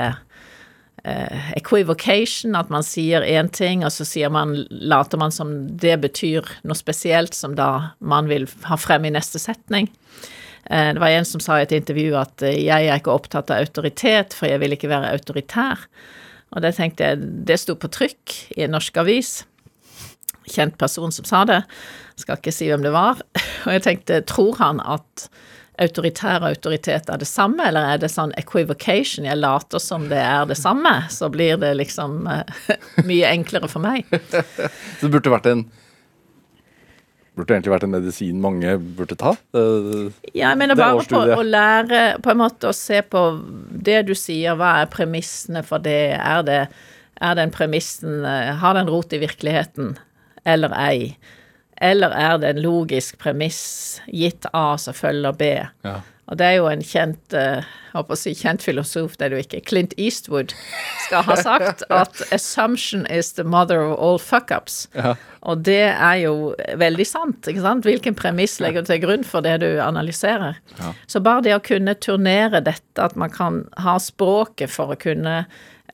eh, 1.05 1.51
equivocation, 1.58 2.58
at 2.60 2.72
man 2.74 2.86
sier 2.86 3.25
én 3.25 3.50
ting, 3.53 3.86
og 3.86 3.94
så 3.96 4.08
sier 4.08 4.34
man, 4.34 4.58
later 4.70 5.22
man 5.22 5.34
som 5.34 5.55
det 5.82 5.98
betyr 6.03 6.50
noe 6.67 6.77
spesielt 6.77 7.38
som 7.38 7.55
da 7.58 7.96
man 8.00 8.29
vil 8.32 8.50
ha 8.70 8.77
frem 8.79 9.08
i 9.08 9.13
neste 9.15 9.41
setning. 9.41 9.89
Eh, 10.70 10.91
det 10.94 11.01
var 11.01 11.15
en 11.15 11.29
som 11.29 11.41
sa 11.44 11.60
i 11.60 11.65
et 11.65 11.75
intervju 11.79 12.13
at 12.22 12.46
eh, 12.46 12.60
jeg 12.67 12.89
er 12.89 13.01
ikke 13.01 13.15
opptatt 13.15 13.53
av 13.53 13.65
autoritet, 13.65 14.38
for 14.38 14.51
jeg 14.51 14.62
vil 14.62 14.77
ikke 14.77 14.91
være 14.91 15.13
autoritær. 15.15 15.88
Og 16.53 16.62
det 16.62 16.75
tenkte 16.77 17.10
jeg, 17.10 17.34
det 17.50 17.58
sto 17.60 17.74
på 17.79 17.89
trykk 17.91 18.39
i 18.55 18.65
en 18.67 18.75
norsk 18.75 19.01
avis 19.01 19.39
kjent 20.51 20.77
person 20.81 21.13
som 21.13 21.27
sa 21.27 21.43
det. 21.49 21.61
Skal 22.21 22.39
ikke 22.39 22.53
si 22.55 22.69
hvem 22.71 22.85
det 22.85 22.93
var. 22.95 23.21
Og 23.65 23.75
jeg 23.75 23.85
tenkte, 23.85 24.23
tror 24.29 24.57
han 24.61 24.81
at 24.83 25.27
autoritær 25.81 26.43
autoritet 26.47 27.09
er 27.11 27.19
det 27.19 27.27
samme, 27.27 27.65
eller 27.67 27.95
er 27.95 27.99
det 27.99 28.09
sånn 28.13 28.31
equivocation, 28.39 29.27
jeg 29.27 29.39
later 29.41 29.81
som 29.83 30.07
det 30.11 30.21
er 30.21 30.45
det 30.47 30.57
samme, 30.59 30.93
så 31.11 31.27
blir 31.31 31.59
det 31.59 31.73
liksom 31.81 32.29
eh, 32.31 32.77
mye 33.09 33.31
enklere 33.33 33.69
for 33.71 33.83
meg. 33.83 34.07
Så 34.31 34.45
det 35.01 35.11
burde 35.17 35.33
vært 35.35 35.51
en 35.51 35.67
Burde 37.35 37.51
egentlig 37.51 37.73
vært 37.73 37.83
en 37.83 37.91
medisin 37.91 38.37
mange 38.39 38.77
burde 38.95 39.17
ta? 39.19 39.33
Uh, 39.51 40.07
Ja, 40.31 40.53
jeg 40.53 40.59
mener 40.61 40.71
er 40.71 40.79
bare 40.79 41.03
på 41.03 41.19
å 41.35 41.43
lære 41.43 42.03
på 42.23 42.31
en 42.31 42.39
måte 42.39 42.69
å 42.69 42.75
se 42.75 43.01
på 43.03 43.23
det 43.67 44.05
du 44.07 44.13
sier, 44.15 44.55
hva 44.55 44.77
er 44.79 44.87
premissene 44.93 45.59
for 45.67 45.83
det? 45.83 46.15
Er 46.15 46.45
det, 46.47 46.61
er 47.19 47.35
den 47.35 47.51
premissen 47.51 48.23
eh, 48.23 48.53
Har 48.61 48.79
den 48.79 48.87
rot 48.87 49.11
i 49.11 49.19
virkeligheten 49.19 49.97
eller 50.45 50.73
ei? 50.77 51.15
eller 51.81 52.15
er 52.15 52.37
det 52.39 52.53
en 52.53 52.61
logisk 52.63 53.17
premiss 53.19 54.01
gitt 54.07 54.47
A, 54.53 54.75
som 54.77 54.95
følger 54.95 55.35
B? 55.35 55.55
Ja. 55.85 56.01
Og 56.25 56.39
det 56.39 56.45
er 56.47 56.55
jo 56.57 56.69
en 56.71 56.81
kjent, 56.81 57.35
eh, 57.37 57.61
jeg 57.61 57.93
håper 57.93 58.15
å 58.15 58.17
si 58.17 58.31
kjent 58.33 58.63
filosof, 58.65 59.13
det 59.19 59.27
er 59.27 59.33
det 59.33 59.37
jo 59.37 59.43
ikke, 59.43 59.59
Clint 59.69 59.93
Eastwood, 60.01 60.55
skal 61.03 61.21
ha 61.27 61.35
sagt 61.37 61.83
at 61.93 62.23
'assumption 62.31 63.05
is 63.13 63.33
the 63.37 63.43
mother 63.43 63.83
of 63.83 63.99
all 63.99 64.17
fuck-ups'. 64.17 64.87
Ja. 64.95 65.13
Og 65.45 65.61
det 65.67 65.93
er 65.93 66.15
jo 66.23 66.55
veldig 66.81 67.05
sant, 67.05 67.45
ikke 67.45 67.61
sant? 67.61 67.85
Hvilken 67.85 68.17
premiss 68.17 68.57
legger 68.59 68.81
du 68.81 68.89
til 68.89 69.03
grunn 69.03 69.27
for 69.27 69.45
det 69.45 69.59
du 69.61 69.77
analyserer? 69.77 70.57
Så 71.05 71.21
bare 71.21 71.45
det 71.45 71.53
å 71.53 71.61
kunne 71.61 71.93
turnere 71.93 72.63
dette, 72.65 72.97
at 72.97 73.13
man 73.15 73.29
kan 73.29 73.67
ha 73.77 73.99
språket 74.01 74.73
for 74.73 74.95
å 74.95 74.97
kunne 74.97 75.43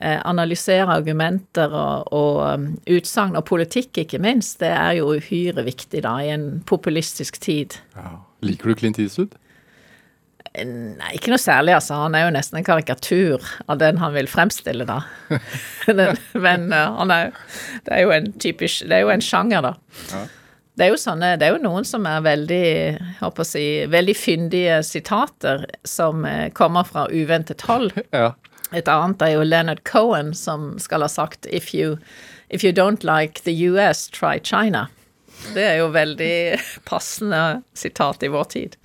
analysere 0.02 0.88
argumenter 0.90 1.70
og, 1.70 2.10
og 2.12 2.40
um, 2.42 2.66
utsagn, 2.90 3.36
og 3.38 3.46
politikk 3.48 4.02
ikke 4.04 4.20
minst, 4.22 4.58
det 4.62 4.72
er 4.74 4.98
jo 4.98 5.12
uhyre 5.14 5.64
viktig 5.66 6.02
da, 6.04 6.16
i 6.22 6.32
en 6.34 6.48
populistisk 6.66 7.38
tid. 7.42 7.78
Ja. 7.94 8.18
Liker 8.42 8.72
du 8.72 8.80
Clint 8.80 8.98
Eastwood? 8.98 9.36
Nei, 10.52 11.14
ikke 11.16 11.30
noe 11.32 11.40
særlig, 11.40 11.72
altså. 11.78 11.96
Han 12.02 12.16
er 12.16 12.26
jo 12.26 12.34
nesten 12.34 12.58
en 12.60 12.66
karikatur 12.66 13.40
av 13.72 13.78
den 13.80 13.96
han 14.02 14.12
vil 14.12 14.28
fremstille, 14.28 14.84
da. 14.84 14.98
Men 16.44 16.66
eh, 16.68 16.98
han 16.98 17.14
er 17.14 17.32
Det 17.86 17.94
er 17.96 18.02
jo 18.02 18.12
en 18.12 18.28
typisk 18.36 18.84
Det 18.84 18.98
er 18.98 19.06
jo 19.06 19.12
en 19.14 19.24
sjanger, 19.24 19.64
da. 19.64 20.26
Det 20.76 20.84
er 20.84 20.92
jo 20.92 21.00
sånne 21.00 21.34
Det 21.40 21.48
er 21.48 21.56
jo 21.56 21.62
noen 21.64 21.88
som 21.88 22.04
er 22.08 22.20
veldig 22.26 22.66
håper 23.22 23.44
å 23.44 23.48
si, 23.48 23.64
veldig 23.88 24.16
fyndige 24.18 24.82
sitater 24.84 25.64
som 25.88 26.26
eh, 26.28 26.50
kommer 26.52 26.88
fra 26.88 27.08
uventet 27.08 27.64
hold. 27.68 27.94
Ja. 28.12 28.34
Et 28.72 28.88
annet 28.88 29.22
er 29.22 29.34
jo 29.34 29.44
Leonard 29.44 29.82
Cohen 29.84 30.32
som 30.36 30.78
skal 30.80 31.04
ha 31.04 31.08
sagt 31.12 31.46
if 31.52 31.74
you, 31.74 31.98
if 32.48 32.64
you 32.64 32.72
don't 32.72 33.04
like 33.04 33.42
the 33.44 33.52
US, 33.68 34.08
try 34.08 34.38
China. 34.40 34.88
Det 35.52 35.64
er 35.64 35.80
jo 35.82 35.90
veldig 35.92 36.56
passende 36.88 37.62
sitat 37.76 38.24
i 38.24 38.30
vår 38.32 38.48
tid. 38.54 38.76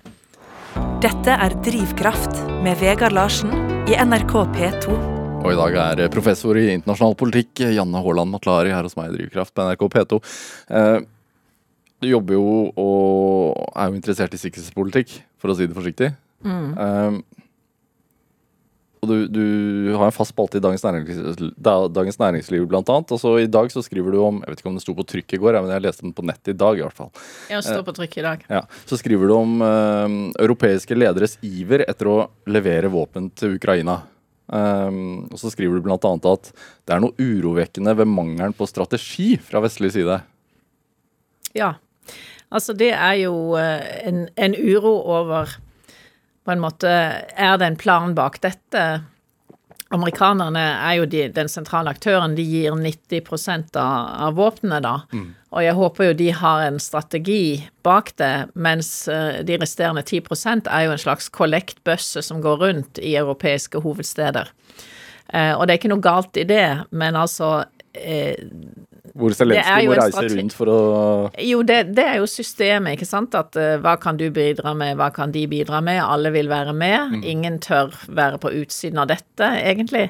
Dette 1.04 1.34
er 1.34 1.56
Drivkraft 1.64 2.42
med 2.66 2.80
Vegard 2.82 3.16
Larsen 3.16 3.54
i 3.88 3.96
NRK 3.96 4.34
P2. 4.58 4.98
Og 5.38 5.54
i 5.54 5.58
dag 5.58 5.78
er 5.80 6.12
professor 6.12 6.58
i 6.60 6.68
internasjonal 6.74 7.16
politikk 7.16 7.64
Janne 7.72 8.02
Haaland 8.04 8.34
Matlari 8.34 8.74
her 8.74 8.84
hos 8.84 8.98
meg 9.00 9.14
i 9.14 9.22
Drivkraft 9.22 9.56
på 9.56 9.70
NRK 9.70 9.88
P2. 9.94 10.20
Eh, 10.76 10.98
du 12.04 12.10
jobber 12.12 12.36
jo 12.36 12.48
og 12.76 13.72
er 13.72 13.88
jo 13.88 13.96
interessert 13.96 14.36
i 14.36 14.42
sikkerhetspolitikk, 14.42 15.16
for 15.40 15.54
å 15.54 15.56
si 15.58 15.70
det 15.70 15.78
forsiktig. 15.78 16.12
Eh, 16.44 17.22
og 19.08 19.14
du, 19.14 19.28
du 19.32 19.94
har 19.96 20.10
en 20.10 20.16
fast 20.16 20.34
spalte 20.34 20.60
i 20.60 20.64
Dagens 20.64 20.84
Næringsliv, 20.84 21.54
Dagens 21.58 22.20
Næringsliv 22.20 22.68
blant 22.70 22.90
annet. 22.92 23.14
Og 23.16 23.22
så 23.22 23.34
i 23.42 23.48
dag 23.50 23.72
så 23.72 23.84
skriver 23.86 24.14
du 24.14 24.20
om 24.26 24.42
Jeg 24.44 24.52
vet 24.52 24.64
ikke 24.64 24.72
om 24.72 24.78
det 24.80 24.84
sto 24.84 24.96
på 24.98 25.08
trykk 25.08 25.38
i 25.38 25.40
går, 25.44 25.60
men 25.62 25.74
jeg 25.74 25.86
leste 25.86 26.06
den 26.06 26.16
på 26.18 26.26
nettet 26.28 26.54
i 26.54 26.58
dag 26.60 26.80
i 26.80 26.84
hvert 26.84 26.98
fall. 26.98 27.10
Ja, 27.52 27.62
står 27.64 27.88
på 27.88 27.96
trykk 28.02 28.20
i 28.20 28.28
dag. 28.28 28.46
Ja, 28.52 28.62
Så 28.90 29.00
skriver 29.00 29.32
du 29.32 29.38
om 29.38 29.58
eh, 29.64 30.20
europeiske 30.44 30.98
lederes 30.98 31.38
iver 31.46 31.86
etter 31.88 32.12
å 32.12 32.20
levere 32.52 32.92
våpen 32.92 33.32
til 33.38 33.58
Ukraina. 33.58 34.02
Um, 34.48 35.26
og 35.28 35.42
så 35.42 35.52
skriver 35.52 35.76
du 35.76 35.84
bl.a. 35.84 35.98
at 36.00 36.52
det 36.88 36.94
er 36.96 37.02
noe 37.04 37.16
urovekkende 37.20 37.92
ved 38.00 38.08
mangelen 38.08 38.56
på 38.56 38.68
strategi 38.70 39.34
fra 39.44 39.60
vestlig 39.66 39.92
side. 39.98 40.22
Ja. 41.58 41.74
Altså, 42.48 42.72
det 42.78 42.94
er 42.96 43.18
jo 43.26 43.58
eh, 43.60 43.84
en, 44.08 44.28
en 44.40 44.56
uro 44.56 44.94
over 45.04 45.58
På 46.48 46.54
en 46.56 46.64
måte 46.64 46.88
Er 47.36 47.58
det 47.60 47.68
en 47.68 47.76
plan 47.76 48.16
bak 48.16 48.40
dette? 48.40 48.88
Amerikanerne 49.92 50.62
er 50.84 50.94
jo 51.00 51.06
de, 51.08 51.26
den 51.32 51.50
sentrale 51.52 51.92
aktøren. 51.92 52.36
De 52.36 52.44
gir 52.44 52.76
90 52.76 53.76
av, 53.76 54.08
av 54.28 54.40
våpnene, 54.40 54.80
da. 54.84 54.94
Og 55.56 55.64
jeg 55.64 55.76
håper 55.78 56.10
jo 56.10 56.16
de 56.20 56.28
har 56.36 56.64
en 56.66 56.80
strategi 56.80 57.68
bak 57.88 58.12
det, 58.20 58.50
mens 58.56 58.90
eh, 59.12 59.40
de 59.48 59.56
resterende 59.60 60.04
10% 60.04 60.68
er 60.68 60.88
jo 60.88 60.96
en 60.96 61.04
slags 61.04 61.30
kollektbøsse 61.32 62.24
som 62.24 62.42
går 62.44 62.60
rundt 62.64 63.00
i 63.00 63.16
europeiske 63.16 63.80
hovedsteder. 63.84 64.52
Eh, 65.32 65.54
og 65.56 65.68
det 65.68 65.76
er 65.76 65.80
ikke 65.80 65.94
noe 65.96 66.04
galt 66.04 66.40
i 66.40 66.48
det, 66.48 66.68
men 66.92 67.16
altså 67.16 67.66
eh, 67.94 68.36
Hvor 69.18 69.34
Det 69.34 69.40
Zelenskyj 69.40 69.88
må 69.90 69.96
reise 69.98 70.26
rundt 70.34 70.56
for 70.56 70.72
å 70.72 70.80
Jo, 71.42 71.62
det, 71.66 71.80
det 71.98 72.06
er 72.06 72.20
jo 72.22 72.28
systemet, 72.30 72.98
ikke 72.98 73.10
sant. 73.10 73.38
At 73.38 73.58
uh, 73.58 73.78
hva 73.84 73.96
kan 74.02 74.20
du 74.20 74.28
bidra 74.34 74.76
med, 74.78 74.98
hva 75.00 75.10
kan 75.16 75.34
de 75.34 75.46
bidra 75.50 75.82
med? 75.86 76.02
Alle 76.04 76.32
vil 76.36 76.52
være 76.52 76.76
med. 76.78 77.18
Ingen 77.26 77.60
tør 77.64 77.96
være 78.08 78.40
på 78.44 78.54
utsiden 78.62 79.02
av 79.02 79.10
dette, 79.12 79.52
egentlig. 79.64 80.08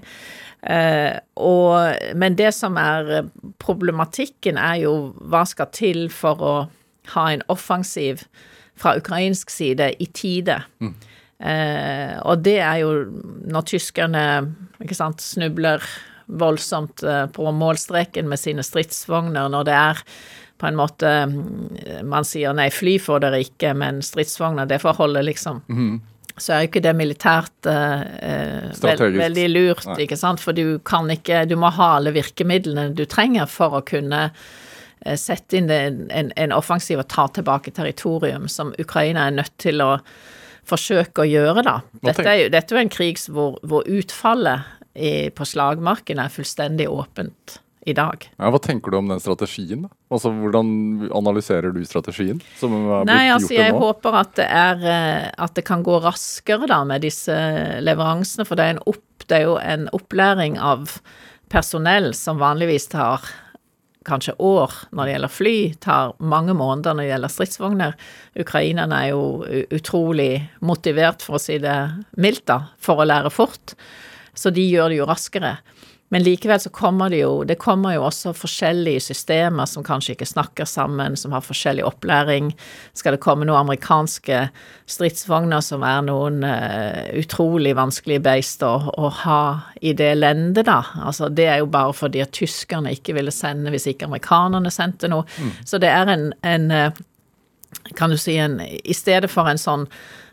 Uh, 0.67 1.15
og, 1.39 1.95
men 2.17 2.35
det 2.35 2.49
som 2.57 2.75
er 2.81 3.11
eh, 3.19 3.27
problematikken, 3.61 4.57
er 4.59 4.81
jo 4.81 4.93
hva 5.31 5.45
skal 5.47 5.69
til 5.71 6.07
for 6.11 6.41
å 6.43 6.55
ha 7.13 7.27
en 7.31 7.45
offensiv 7.53 8.25
fra 8.77 8.97
ukrainsk 8.97 9.53
side 9.53 9.93
i 10.01 10.07
tide. 10.13 10.59
Eh, 11.37 12.13
og 12.25 12.41
det 12.45 12.57
er 12.65 12.81
jo 12.81 12.91
når 13.45 13.67
tyskerne 13.69 14.23
ikke 14.81 14.97
sant, 14.97 15.21
snubler 15.21 15.83
voldsomt 16.27 17.03
eh, 17.03 17.25
på 17.31 17.51
målstreken 17.51 18.27
med 18.29 18.39
sine 18.39 18.65
stridsvogner, 18.65 19.49
når 19.51 19.67
det 19.67 19.77
er 19.77 20.03
på 20.57 20.67
en 20.67 20.77
måte 20.77 21.09
mm, 21.29 22.03
Man 22.09 22.25
sier 22.25 22.55
nei, 22.57 22.69
fly 22.73 22.97
får 23.01 23.23
dere 23.27 23.41
ikke, 23.45 23.73
men 23.77 24.01
stridsvogner, 24.05 24.69
det 24.69 24.81
får 24.83 24.97
holde, 24.99 25.23
liksom. 25.27 25.63
Så 26.37 26.53
er 26.53 26.61
jo 26.61 26.69
ikke 26.69 26.83
det 26.85 26.93
militært 26.97 27.69
eh, 27.69 28.69
veld, 28.83 29.17
veldig 29.17 29.47
lurt, 29.49 29.85
Nei. 29.89 30.03
ikke 30.05 30.19
sant, 30.19 30.41
for 30.43 30.53
du 30.53 30.77
kan 30.85 31.09
ikke 31.09 31.45
Du 31.49 31.55
må 31.57 31.71
ha 31.73 31.95
alle 31.97 32.13
virkemidlene 32.13 32.91
du 32.93 33.05
trenger 33.09 33.49
for 33.49 33.79
å 33.79 33.85
kunne 33.85 34.27
eh, 34.27 35.17
sette 35.17 35.57
inn 35.57 35.71
en, 35.73 36.03
en, 36.13 36.33
en 36.37 36.53
offensiv 36.53 37.01
og 37.01 37.09
ta 37.09 37.25
tilbake 37.33 37.73
territorium, 37.73 38.45
som 38.51 38.73
Ukraina 38.77 39.27
er 39.27 39.39
nødt 39.39 39.55
til 39.61 39.81
å 39.81 39.95
forsøke 40.67 41.23
å 41.23 41.27
gjøre, 41.29 41.63
da. 41.63 41.77
Dette 42.03 42.25
er 42.27 42.41
jo, 42.41 42.47
dette 42.51 42.73
er 42.73 42.81
jo 42.81 42.85
en 42.85 42.91
krig 42.91 43.21
hvor, 43.31 43.55
hvor 43.63 43.87
utfallet 43.87 44.76
i, 44.97 45.29
på 45.29 45.45
slagmarken 45.45 46.19
er 46.19 46.33
fullstendig 46.33 46.89
åpent 46.91 47.59
i 47.87 47.93
dag. 47.95 48.25
ja, 48.35 48.49
Hva 48.51 48.59
tenker 48.59 48.91
du 48.91 48.97
om 48.99 49.07
den 49.07 49.21
strategien? 49.23 49.85
da? 49.85 49.89
Altså, 50.11 50.33
Hvordan 50.35 51.07
analyserer 51.15 51.71
du 51.71 51.79
strategien 51.87 52.41
som 52.59 52.73
er 52.75 52.83
blitt 53.05 53.11
Nei, 53.13 53.29
altså 53.31 53.53
gjort 53.53 53.61
jeg 53.61 53.75
nå? 53.77 53.79
håper 53.85 54.17
at 54.19 54.33
det 54.35 54.47
er 54.51 54.83
eh, 54.91 55.29
At 55.45 55.55
det 55.55 55.63
kan 55.69 55.85
gå 55.87 55.95
raskere 56.03 56.67
da 56.67 56.81
med 56.83 57.05
disse 57.07 57.37
leveransene, 57.85 58.43
for 58.47 58.59
det 58.59 58.65
er, 58.65 58.75
en 58.75 58.83
opp, 58.91 59.27
det 59.29 59.39
er 59.39 59.45
jo 59.47 59.55
en 59.61 59.87
opplæring 59.95 60.59
av 60.59 60.97
personell 61.47 62.11
som 62.17 62.41
vanligvis 62.43 62.89
tar 62.91 63.23
kanskje 64.07 64.35
år 64.39 64.71
når 64.95 65.03
det 65.07 65.13
gjelder 65.13 65.31
fly, 65.35 65.55
tar 65.83 66.13
mange 66.19 66.53
måneder 66.55 66.95
når 66.95 67.03
det 67.05 67.09
gjelder 67.13 67.33
stridsvogner. 67.33 67.95
Ukrainerne 68.39 68.99
er 69.03 69.09
jo 69.11 69.23
utrolig 69.75 70.29
motivert, 70.63 71.23
for 71.23 71.35
å 71.39 71.41
si 71.43 71.57
det 71.63 71.75
mildt, 72.19 72.45
da, 72.47 72.61
for 72.83 73.03
å 73.03 73.07
lære 73.07 73.31
fort. 73.31 73.75
Så 74.37 74.53
de 74.53 74.63
gjør 74.69 74.93
det 74.93 75.01
jo 75.01 75.09
raskere. 75.09 75.57
Men 76.09 76.23
likevel 76.23 76.59
så 76.59 76.69
kommer 76.69 77.09
det 77.09 77.17
jo 77.19 77.43
Det 77.43 77.57
kommer 77.59 77.97
jo 77.97 78.05
også 78.07 78.31
forskjellige 78.35 79.01
systemer 79.09 79.67
som 79.67 79.83
kanskje 79.83 80.15
ikke 80.15 80.27
snakker 80.29 80.65
sammen, 80.65 81.17
som 81.19 81.33
har 81.35 81.43
forskjellig 81.43 81.83
opplæring. 81.83 82.53
Skal 82.95 83.15
det 83.17 83.23
komme 83.23 83.47
noen 83.47 83.59
amerikanske 83.65 84.45
stridsvogner 84.87 85.63
som 85.65 85.83
er 85.83 86.05
noen 86.07 86.39
uh, 86.47 87.11
utrolig 87.19 87.75
vanskelige 87.75 88.23
beist 88.23 88.63
å, 88.63 88.77
ha 89.23 89.41
i 89.81 89.93
det 89.97 90.13
lendet, 90.15 90.67
da? 90.69 90.79
Altså, 91.03 91.27
det 91.29 91.49
er 91.51 91.59
jo 91.61 91.67
bare 91.71 91.95
fordi 91.95 92.23
at 92.23 92.31
tyskerne 92.35 92.93
ikke 92.95 93.17
ville 93.17 93.33
sende 93.35 93.73
hvis 93.73 93.89
ikke 93.91 94.07
amerikanerne 94.07 94.71
sendte 94.71 95.11
noe. 95.11 95.27
Så 95.67 95.79
det 95.81 95.91
er 95.91 96.07
en, 96.11 96.29
en 96.47 96.71
eh, 96.71 97.03
kan 97.99 98.11
du 98.11 98.17
si 98.19 98.37
en 98.39 98.61
I 98.63 98.95
stedet 98.95 99.31
for 99.31 99.49
en 99.49 99.59
sånn 99.59 99.87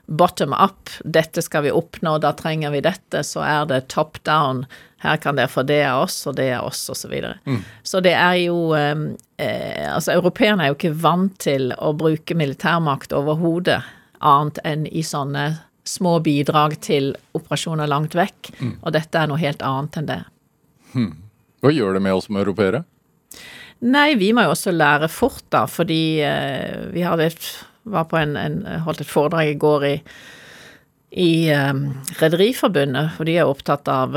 bottom 0.06 0.52
up, 0.52 0.90
dette 1.04 1.42
skal 1.42 1.64
vi 1.66 1.72
oppnå, 1.74 2.18
da 2.18 2.32
trenger 2.36 2.70
vi 2.74 2.82
dette, 2.84 3.22
så 3.24 3.42
er 3.46 3.68
det 3.70 3.86
top 3.92 4.20
down. 4.24 4.64
Her 5.04 5.16
kan 5.20 5.36
dere 5.36 5.52
få 5.52 5.64
det 5.68 5.82
av 5.88 6.04
oss, 6.06 6.16
og 6.28 6.36
det 6.38 6.50
av 6.56 6.70
oss, 6.70 6.82
og 6.92 6.96
så 6.96 7.10
videre. 7.10 7.38
Så 7.82 8.00
det 8.04 8.14
er 8.16 8.38
jo 8.46 8.72
eh, 8.76 8.94
eh, 9.36 9.84
Altså, 9.94 10.14
europeerne 10.16 10.64
er 10.64 10.72
jo 10.72 10.78
ikke 10.78 10.96
vant 11.04 11.36
til 11.44 11.74
å 11.76 11.92
bruke 11.96 12.36
militærmakt 12.36 13.12
overhodet, 13.16 13.82
annet 14.24 14.60
enn 14.64 14.86
i 14.88 15.04
sånne 15.04 15.50
små 15.84 16.18
bidrag 16.24 16.78
til 16.80 17.12
operasjoner 17.36 17.88
langt 17.90 18.16
vekk. 18.16 18.54
Og 18.80 18.94
dette 18.96 19.20
er 19.20 19.28
noe 19.28 19.40
helt 19.40 19.62
annet 19.62 20.00
enn 20.00 20.08
det. 20.08 20.22
Hva 21.60 21.72
gjør 21.72 21.96
det 21.96 22.04
med 22.04 22.16
oss 22.16 22.28
som 22.30 22.36
europeere? 22.40 22.84
Nei, 23.84 24.14
vi 24.16 24.30
må 24.32 24.46
jo 24.46 24.54
også 24.54 24.72
lære 24.72 25.10
fort, 25.12 25.44
da, 25.52 25.66
fordi 25.68 26.20
eh, 26.24 26.88
vi 26.94 27.04
har 27.04 27.20
et, 27.20 27.44
var 27.84 28.04
på 28.10 28.16
en, 28.20 28.36
en 28.40 28.58
holdt 28.86 29.00
et 29.04 29.10
foredrag 29.10 29.52
i 29.54 29.58
går 29.60 29.84
i 29.90 29.94
i 31.14 31.46
um, 31.54 31.92
Rederiforbundet, 32.18 33.12
for 33.14 33.28
de 33.28 33.36
er 33.38 33.46
opptatt 33.46 33.86
av 33.86 34.16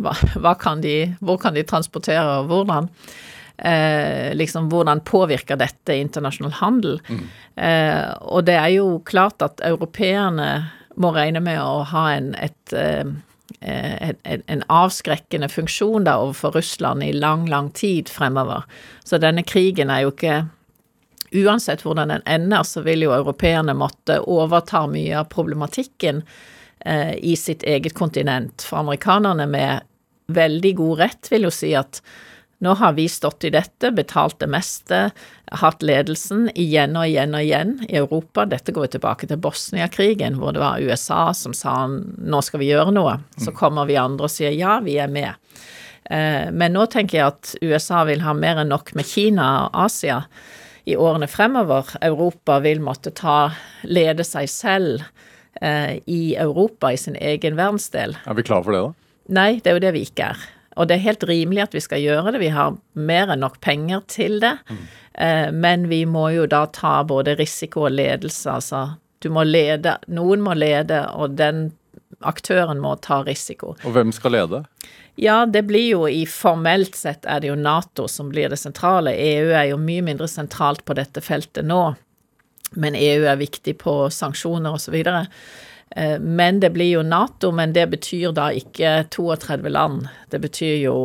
hva, 0.00 0.14
hva 0.40 0.54
kan 0.56 0.80
de, 0.80 0.94
hvor 1.20 1.36
kan 1.42 1.52
de 1.52 1.60
transportere, 1.68 2.22
og 2.40 2.46
hvordan. 2.48 2.88
Eh, 3.58 4.30
liksom 4.38 4.70
hvordan 4.72 5.02
påvirker 5.04 5.58
dette 5.60 5.92
internasjonal 6.00 6.54
handel? 6.62 6.96
Eh, 7.58 8.14
og 8.32 8.46
det 8.48 8.56
er 8.56 8.72
jo 8.78 8.86
klart 9.04 9.44
at 9.44 9.60
europeerne 9.66 10.48
må 10.96 11.12
regne 11.12 11.42
med 11.44 11.60
å 11.60 11.82
ha 11.92 12.06
en, 12.16 12.32
et, 12.40 12.72
eh, 12.72 13.04
en, 13.60 14.16
en- 14.24 14.44
en 14.48 14.64
avskrekkende 14.72 15.50
funksjon 15.52 16.08
da 16.08 16.16
overfor 16.22 16.56
Russland 16.56 17.04
i 17.04 17.12
lang, 17.12 17.44
lang 17.50 17.68
tid 17.76 18.08
fremover. 18.08 18.64
Så 19.04 19.20
denne 19.20 19.44
krigen 19.44 19.90
er 19.92 20.06
jo 20.06 20.14
ikke 20.16 20.46
uansett 21.32 21.84
hvordan 21.84 22.12
den 22.14 22.24
ender, 22.26 22.62
så 22.62 22.82
vil 22.86 23.04
jo 23.06 23.14
europeerne 23.16 23.74
måtte 23.76 24.20
overta 24.20 24.86
mye 24.90 25.18
av 25.20 25.28
problematikken 25.32 26.22
eh, 26.80 27.14
i 27.18 27.36
sitt 27.36 27.62
eget 27.62 27.94
kontinent. 27.94 28.62
For 28.62 28.82
amerikanerne 28.82 29.46
med 29.46 29.86
veldig 30.32 30.74
god 30.76 30.98
rett 30.98 31.30
vil 31.32 31.48
jo 31.48 31.52
si 31.54 31.74
at 31.76 32.02
nå 32.58 32.72
har 32.74 32.92
vi 32.96 33.06
stått 33.08 33.44
i 33.46 33.52
dette, 33.54 33.92
betalt 33.94 34.40
det 34.42 34.48
meste, 34.50 35.10
hatt 35.60 35.82
ledelsen 35.82 36.48
igjen 36.58 36.96
og 36.98 37.06
igjen 37.06 37.36
og 37.38 37.44
igjen 37.44 37.74
i 37.86 38.00
Europa. 38.00 38.48
Dette 38.50 38.74
går 38.74 38.88
jo 38.88 38.94
tilbake 38.96 39.28
til 39.30 39.38
Bosnia-krigen, 39.38 40.40
hvor 40.40 40.56
det 40.56 40.64
var 40.64 40.82
USA 40.82 41.28
som 41.38 41.54
sa 41.54 41.84
nå 41.86 42.40
skal 42.42 42.64
vi 42.64 42.72
gjøre 42.72 42.96
noe. 42.96 43.20
Så 43.38 43.54
kommer 43.54 43.86
vi 43.86 44.00
andre 44.00 44.26
og 44.26 44.34
sier 44.34 44.56
ja, 44.58 44.80
vi 44.82 44.98
er 44.98 45.12
med. 45.12 45.38
Eh, 46.10 46.50
men 46.50 46.74
nå 46.74 46.88
tenker 46.90 47.20
jeg 47.20 47.30
at 47.30 47.54
USA 47.62 48.02
vil 48.08 48.26
ha 48.26 48.34
mer 48.34 48.64
enn 48.64 48.74
nok 48.74 48.90
med 48.98 49.06
Kina 49.06 49.48
og 49.68 49.84
Asia 49.86 50.24
i 50.88 50.96
årene 50.96 51.28
fremover. 51.28 51.90
Europa 52.00 52.58
vil 52.64 52.80
måtte 52.80 53.12
ta 53.12 53.50
lede 53.84 54.24
seg 54.24 54.48
selv 54.48 55.02
eh, 55.60 55.98
i 56.08 56.22
Europa, 56.40 56.92
i 56.92 57.00
sin 57.00 57.16
egen 57.16 57.58
verdensdel. 57.58 58.16
Er 58.24 58.38
vi 58.38 58.46
klar 58.46 58.64
for 58.64 58.72
det, 58.72 58.84
da? 58.86 59.10
Nei, 59.38 59.50
det 59.60 59.70
er 59.70 59.76
jo 59.76 59.84
det 59.84 59.92
vi 59.98 60.06
ikke 60.08 60.30
er. 60.32 60.46
Og 60.78 60.88
det 60.88 60.96
er 60.96 61.04
helt 61.08 61.26
rimelig 61.28 61.66
at 61.66 61.74
vi 61.74 61.82
skal 61.84 62.00
gjøre 62.00 62.32
det, 62.32 62.40
vi 62.40 62.54
har 62.54 62.78
mer 62.94 63.34
enn 63.34 63.42
nok 63.44 63.58
penger 63.64 64.04
til 64.08 64.38
det. 64.44 64.54
Mm. 64.70 64.86
Eh, 65.26 65.48
men 65.52 65.88
vi 65.90 66.04
må 66.08 66.28
jo 66.36 66.46
da 66.48 66.64
ta 66.72 67.02
både 67.04 67.36
risiko 67.36 67.88
og 67.88 67.96
ledelse, 67.98 68.54
altså. 68.54 68.84
Du 69.18 69.28
må 69.34 69.42
lede, 69.42 69.96
noen 70.14 70.44
må 70.46 70.54
lede, 70.54 71.02
og 71.18 71.34
den 71.40 71.72
aktøren 72.26 72.80
må 72.82 72.94
ta 73.02 73.22
risiko. 73.26 73.74
Og 73.84 73.94
hvem 73.94 74.12
skal 74.14 74.34
lede? 74.34 74.62
Ja, 75.18 75.42
det 75.46 75.64
blir 75.66 75.86
jo 75.86 76.02
i 76.06 76.24
formelt 76.30 76.94
sett 76.98 77.26
er 77.26 77.42
det 77.42 77.50
jo 77.50 77.56
Nato 77.58 78.06
som 78.10 78.28
blir 78.30 78.50
det 78.52 78.60
sentrale. 78.60 79.14
EU 79.14 79.50
er 79.50 79.70
jo 79.72 79.80
mye 79.82 80.04
mindre 80.06 80.28
sentralt 80.30 80.84
på 80.86 80.94
dette 80.98 81.22
feltet 81.24 81.66
nå, 81.66 81.82
men 82.78 82.98
EU 82.98 83.26
er 83.26 83.40
viktig 83.40 83.74
på 83.80 83.96
sanksjoner 84.14 84.78
osv. 84.78 84.94
Eh, 84.98 86.18
men 86.20 86.60
det 86.62 86.70
blir 86.76 86.92
jo 86.98 87.02
Nato, 87.02 87.50
men 87.50 87.74
det 87.74 87.88
betyr 87.90 88.34
da 88.36 88.50
ikke 88.54 89.08
32 89.14 89.74
land. 89.74 90.06
Det 90.30 90.38
betyr 90.44 90.76
jo 90.84 90.96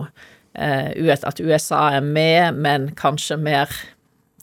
eh, 0.53 0.93
at 1.13 1.41
USA 1.41 1.87
er 1.97 2.05
med, 2.05 2.61
men 2.61 2.91
kanskje 2.99 3.39
mer 3.41 3.73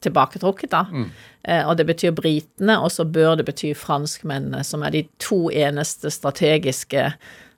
tilbaketrukket, 0.04 0.72
da. 0.72 0.86
Mm. 0.90 1.10
Eh, 1.42 1.62
og 1.68 1.76
det 1.78 1.86
betyr 1.88 2.16
britene, 2.16 2.78
og 2.80 2.92
så 2.94 3.06
bør 3.08 3.38
det 3.40 3.46
bety 3.48 3.74
franskmennene, 3.78 4.64
som 4.66 4.84
er 4.86 4.94
de 4.94 5.04
to 5.22 5.48
eneste 5.50 6.12
strategiske 6.12 7.10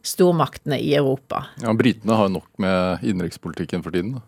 stormaktene 0.03 0.79
i 0.83 0.95
Europa. 0.99 1.47
Ja, 1.63 1.75
Britene 1.79 2.19
har 2.19 2.29
jo 2.29 2.39
nok 2.41 2.63
med 2.63 3.07
innenrikspolitikken 3.07 3.85
for 3.85 3.95
tiden, 3.95 4.19
da. 4.19 4.27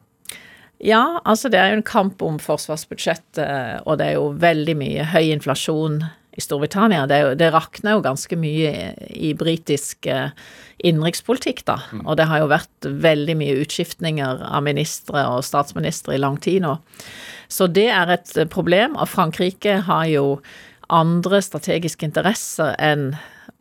Ja, 0.84 1.20
altså 1.24 1.48
det 1.48 1.56
er 1.60 1.70
jo 1.70 1.78
en 1.78 1.86
kamp 1.86 2.22
om 2.26 2.36
forsvarsbudsjettet, 2.42 3.86
og 3.86 3.98
det 4.00 4.10
er 4.10 4.16
jo 4.18 4.34
veldig 4.42 4.74
mye 4.76 5.06
høy 5.14 5.30
inflasjon 5.32 6.02
i 6.34 6.42
Storbritannia. 6.42 7.06
Det, 7.06 7.20
det 7.38 7.52
rakner 7.54 7.94
jo 7.94 8.02
ganske 8.04 8.36
mye 8.38 8.72
i, 8.74 8.88
i 9.30 9.32
britisk 9.38 10.08
eh, 10.10 10.34
innenrikspolitikk, 10.82 11.62
da. 11.68 11.78
Mm. 11.94 12.02
Og 12.04 12.18
det 12.18 12.26
har 12.30 12.42
jo 12.42 12.50
vært 12.50 12.88
veldig 13.06 13.36
mye 13.38 13.60
utskiftninger 13.62 14.42
av 14.50 14.66
ministre 14.66 15.22
og 15.30 15.46
statsministre 15.46 16.16
i 16.16 16.22
lang 16.22 16.40
tid 16.42 16.64
nå. 16.66 16.74
Så 17.54 17.68
det 17.70 17.86
er 17.94 18.10
et 18.10 18.32
problem, 18.50 18.96
og 18.98 19.10
Frankrike 19.12 19.78
har 19.86 20.06
jo 20.10 20.24
andre 20.92 21.40
strategiske 21.44 22.06
interesser 22.06 22.74
enn 22.82 23.12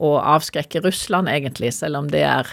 å 0.04 0.16
avskrekke 0.18 0.82
Russland, 0.84 1.30
egentlig, 1.30 1.72
selv 1.78 2.02
om 2.02 2.10
det 2.12 2.26
er 2.26 2.50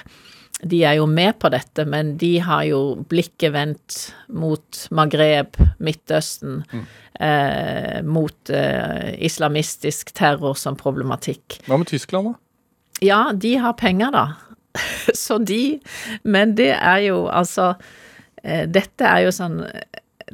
de 0.60 0.82
er 0.84 0.98
jo 0.98 1.06
med 1.08 1.38
på 1.40 1.48
dette, 1.52 1.86
men 1.88 2.14
de 2.20 2.34
har 2.44 2.66
jo 2.68 2.80
blikket 3.08 3.54
vendt 3.54 3.98
mot 4.28 4.82
Magreb, 4.92 5.56
Midtøsten, 5.80 6.60
mm. 6.68 6.82
eh, 7.24 7.96
mot 8.04 8.52
eh, 8.52 9.14
islamistisk 9.24 10.12
terror 10.16 10.58
som 10.60 10.76
problematikk. 10.76 11.62
Hva 11.64 11.80
med 11.80 11.88
Tyskland, 11.88 12.32
da? 12.32 12.36
Ja, 13.00 13.22
de 13.32 13.54
har 13.62 13.78
penger, 13.80 14.12
da. 14.12 14.26
Så 15.16 15.40
de 15.42 15.80
Men 16.22 16.52
det 16.54 16.70
er 16.76 17.00
jo 17.02 17.24
altså 17.26 17.72
eh, 18.44 18.68
Dette 18.70 19.02
er 19.02 19.24
jo 19.24 19.32
sånn 19.34 19.56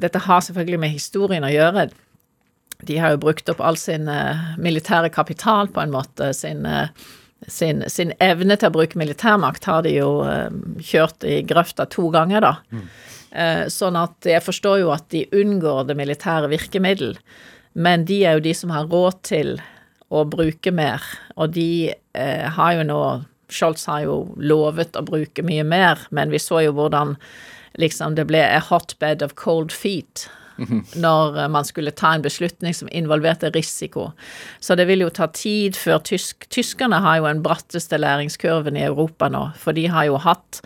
Dette 0.01 0.21
har 0.25 0.43
selvfølgelig 0.45 0.79
med 0.81 0.93
historien 0.93 1.45
å 1.45 1.53
gjøre. 1.53 1.87
De 2.85 2.97
har 3.01 3.15
jo 3.15 3.21
brukt 3.21 3.49
opp 3.49 3.61
all 3.65 3.77
sin 3.79 4.09
eh, 4.11 4.51
militære 4.61 5.09
kapital, 5.13 5.69
på 5.73 5.81
en 5.81 5.93
måte, 5.93 6.33
sin 6.37 6.65
eh, 6.65 6.91
sin, 7.47 7.83
sin, 7.85 8.15
evne 8.17 8.55
til 8.57 8.71
å 8.71 8.73
bruke 8.73 8.97
militærmakt 8.97 9.67
har 9.69 9.83
de 9.85 9.91
jo 9.93 10.23
eh, 10.25 10.47
kjørt 10.81 11.21
i 11.21 11.43
grøfta 11.45 11.85
to 11.93 12.07
ganger, 12.13 12.41
da. 12.41 12.55
Mm. 12.73 12.87
Sånn 13.69 13.97
at 13.99 14.25
jeg 14.25 14.41
forstår 14.41 14.79
jo 14.79 14.87
at 14.89 15.03
de 15.13 15.19
unngår 15.35 15.83
det 15.89 15.97
militære 15.99 16.47
virkemiddel, 16.49 17.11
men 17.77 18.05
de 18.07 18.21
er 18.25 18.37
jo 18.37 18.45
de 18.47 18.53
som 18.57 18.71
har 18.73 18.87
råd 18.89 19.19
til 19.27 19.51
å 20.09 20.23
bruke 20.25 20.71
mer, 20.73 21.03
og 21.35 21.51
de 21.53 21.91
har 22.15 22.77
jo 22.79 22.85
nå 22.87 23.01
Scholz 23.53 23.85
har 23.91 24.07
jo 24.07 24.15
lovet 24.39 24.97
å 24.97 25.03
bruke 25.05 25.43
mye 25.45 25.67
mer, 25.67 26.01
men 26.09 26.31
vi 26.33 26.39
så 26.41 26.63
jo 26.65 26.73
hvordan 26.79 27.13
liksom 27.81 28.17
det 28.17 28.27
ble 28.29 28.41
a 28.43 28.59
hotbed 28.63 29.23
of 29.25 29.35
cold 29.39 29.71
feet 29.71 30.27
når 30.97 31.37
eh, 31.37 31.49
man 31.53 31.65
skulle 31.67 31.93
ta 31.93 32.15
en 32.15 32.25
beslutning 32.25 32.73
som 32.73 32.89
involverte 32.91 33.51
risiko. 33.53 34.11
Så 34.59 34.75
det 34.75 34.87
vil 34.89 35.05
jo 35.05 35.11
ta 35.13 35.29
tid 35.33 35.77
før 35.77 36.01
tysk 36.05 36.47
Tyskerne 36.53 37.01
har 37.03 37.19
jo 37.19 37.27
en 37.29 37.43
bratteste 37.45 37.99
læringskurven 38.01 38.77
i 38.77 38.85
Europa 38.87 39.29
nå, 39.29 39.49
for 39.59 39.77
de 39.77 39.87
har 39.91 40.09
jo 40.09 40.17
hatt 40.21 40.61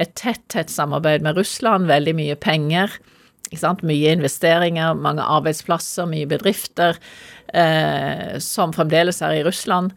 et 0.00 0.14
tett, 0.16 0.44
tett 0.48 0.70
samarbeid 0.72 1.24
med 1.26 1.36
Russland, 1.36 1.90
veldig 1.90 2.14
mye 2.16 2.38
penger. 2.40 2.94
Mye 3.84 4.14
investeringer, 4.14 4.94
mange 4.96 5.24
arbeidsplasser, 5.28 6.06
mye 6.08 6.24
bedrifter 6.30 6.96
eh, 7.52 8.38
som 8.40 8.72
fremdeles 8.72 9.20
er 9.20 9.40
i 9.40 9.42
Russland. 9.44 9.92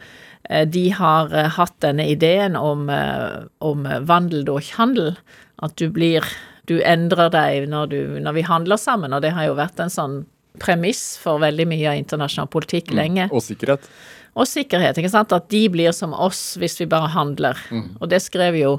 Eh, 0.50 0.66
de 0.68 0.90
har 0.92 1.32
eh, 1.32 1.48
hatt 1.56 1.78
denne 1.86 2.08
ideen 2.12 2.58
om, 2.60 2.90
eh, 2.92 3.46
om 3.64 3.88
vandel 4.10 4.44
durch 4.48 4.74
handel, 4.76 5.16
at 5.64 5.78
du 5.80 5.88
blir 5.90 6.26
du 6.70 6.78
endrer 6.82 7.32
deg 7.34 7.70
når, 7.72 7.92
du, 7.92 8.00
når 8.24 8.40
vi 8.40 8.46
handler 8.48 8.82
sammen, 8.82 9.14
og 9.14 9.24
det 9.26 9.34
har 9.36 9.50
jo 9.50 9.58
vært 9.60 9.80
en 9.84 9.94
sånn 9.94 10.24
premiss 10.62 11.18
for 11.20 11.42
veldig 11.44 11.66
mye 11.68 11.90
av 11.92 12.00
internasjonal 12.00 12.50
politikk 12.52 12.92
mm. 12.94 12.98
lenge. 13.00 13.28
Og 13.32 13.44
sikkerhet. 13.44 13.90
Og 14.36 14.48
sikkerhet, 14.50 14.98
ikke 15.00 15.12
sant. 15.12 15.32
At 15.36 15.48
de 15.52 15.62
blir 15.72 15.94
som 15.96 16.16
oss 16.16 16.58
hvis 16.60 16.76
vi 16.82 16.90
bare 16.92 17.12
handler. 17.14 17.60
Mm. 17.72 17.96
Og 18.02 18.10
det 18.12 18.20
skrev 18.24 18.58
jo 18.60 18.74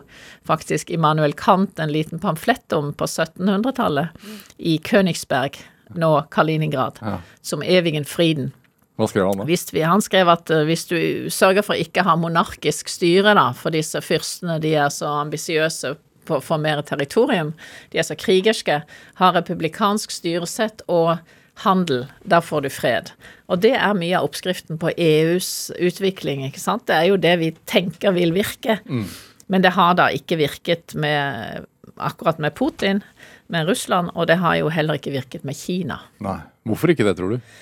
faktisk 0.48 0.92
Immanuel 0.92 1.36
Kant 1.36 1.80
en 1.80 1.92
liten 1.92 2.20
pamflett 2.20 2.76
om 2.76 2.92
på 2.96 3.08
1700-tallet 3.08 4.28
i 4.58 4.76
Königsberg, 4.84 5.56
nå 5.96 6.12
Kaliningrad, 6.32 7.00
ja. 7.00 7.18
som 7.40 7.64
evigen 7.64 8.04
friden. 8.08 8.52
Hva 8.96 9.08
skrev 9.10 9.28
han 9.28 9.42
da? 9.42 9.46
Vi, 9.48 9.82
han 9.84 10.04
skrev 10.04 10.28
at 10.32 10.50
uh, 10.52 10.62
hvis 10.68 10.86
du 10.88 10.98
sørger 11.32 11.64
for 11.64 11.76
å 11.76 11.84
ikke 11.84 12.04
ha 12.06 12.14
monarkisk 12.20 12.88
styre, 12.88 13.34
da, 13.36 13.50
for 13.56 13.74
disse 13.74 14.00
fyrstene 14.04 14.56
de 14.62 14.72
er 14.76 14.92
så 14.92 15.18
ambisiøse 15.20 15.92
for 16.26 16.60
mer 16.62 16.82
territorium. 16.86 17.54
De 17.92 18.00
er 18.00 18.06
så 18.06 18.16
krigerske. 18.18 18.80
Har 19.20 19.36
republikansk 19.36 20.14
styresett 20.14 20.84
og 20.92 21.16
handel. 21.64 22.04
Da 22.28 22.42
får 22.44 22.66
du 22.66 22.70
fred. 22.72 23.12
Og 23.48 23.62
det 23.64 23.74
er 23.78 23.96
mye 23.96 24.18
av 24.18 24.26
oppskriften 24.28 24.80
på 24.82 24.92
EUs 24.92 25.70
utvikling, 25.78 26.44
ikke 26.48 26.62
sant. 26.62 26.86
Det 26.90 26.98
er 26.98 27.08
jo 27.10 27.20
det 27.20 27.36
vi 27.40 27.52
tenker 27.68 28.16
vil 28.16 28.34
virke. 28.36 28.80
Mm. 28.84 29.06
Men 29.52 29.62
det 29.62 29.76
har 29.76 29.94
da 29.98 30.10
ikke 30.12 30.40
virket 30.42 30.96
med 30.98 31.64
akkurat 32.02 32.40
med 32.42 32.54
Putin, 32.58 33.00
med 33.46 33.68
Russland, 33.70 34.10
og 34.14 34.26
det 34.28 34.40
har 34.42 34.58
jo 34.58 34.72
heller 34.74 34.98
ikke 34.98 35.14
virket 35.14 35.46
med 35.46 35.56
Kina. 35.56 36.00
Nei. 36.24 36.40
Hvorfor 36.66 36.90
ikke 36.90 37.06
det, 37.06 37.14
tror 37.14 37.36
du? 37.36 37.56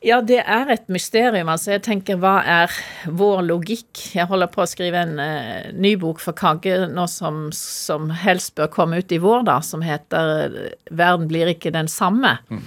Ja, 0.00 0.22
det 0.24 0.38
er 0.48 0.70
et 0.72 0.86
mysterium. 0.88 1.50
Altså, 1.52 1.74
jeg 1.74 1.82
tenker, 1.84 2.16
hva 2.22 2.38
er 2.40 2.72
vår 3.04 3.42
logikk? 3.44 4.00
Jeg 4.16 4.30
holder 4.30 4.48
på 4.48 4.62
å 4.64 4.68
skrive 4.68 5.02
en 5.04 5.18
uh, 5.20 5.68
ny 5.76 5.92
bok 6.00 6.22
for 6.24 6.36
Kagge 6.36 6.86
nå 6.88 7.04
som, 7.10 7.50
som, 7.56 8.08
helst 8.22 8.54
bør 8.56 8.70
komme 8.72 9.02
ut 9.02 9.12
i 9.12 9.20
vår, 9.20 9.44
da, 9.48 9.58
som 9.60 9.84
heter 9.84 10.56
'Verden 10.88 11.28
blir 11.28 11.52
ikke 11.52 11.74
den 11.76 11.90
samme'. 11.92 12.38
Mm. 12.48 12.64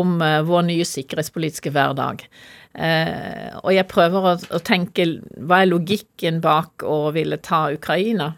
Om 0.00 0.16
uh, 0.24 0.40
vår 0.48 0.64
nye 0.70 0.88
sikkerhetspolitiske 0.88 1.74
hverdag. 1.76 2.24
Uh, 2.72 3.52
og 3.60 3.76
jeg 3.76 3.88
prøver 3.92 4.32
å, 4.32 4.34
å 4.56 4.64
tenke 4.64 5.06
hva 5.36 5.60
er 5.60 5.70
logikken 5.74 6.40
bak 6.40 6.86
å 6.88 7.12
ville 7.12 7.36
ta 7.36 7.66
Ukraina? 7.76 8.32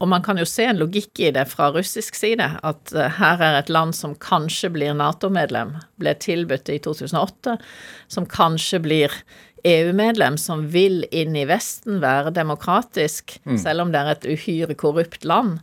Og 0.00 0.10
man 0.10 0.24
kan 0.24 0.38
jo 0.40 0.44
se 0.48 0.66
en 0.68 0.80
logikk 0.80 1.20
i 1.24 1.32
det 1.34 1.46
fra 1.48 1.70
russisk 1.74 2.18
side, 2.18 2.46
at 2.66 2.92
eh, 2.94 3.18
her 3.18 3.42
er 3.42 3.58
et 3.60 3.72
land 3.72 3.96
som 3.96 4.16
kanskje 4.20 4.70
blir 4.74 4.96
Nato-medlem, 4.96 5.76
ble 6.00 6.14
tilbudt 6.20 6.70
i 6.72 6.78
2008, 6.84 7.56
som 8.12 8.28
kanskje 8.28 8.82
blir 8.84 9.16
EU-medlem, 9.66 10.36
som 10.38 10.66
vil 10.70 11.02
inn 11.10 11.36
i 11.38 11.46
Vesten, 11.48 12.00
være 12.04 12.34
demokratisk, 12.36 13.38
mm. 13.48 13.58
selv 13.62 13.86
om 13.86 13.92
det 13.94 14.02
er 14.02 14.12
et 14.12 14.30
uhyre 14.36 14.76
korrupt 14.78 15.26
land, 15.26 15.58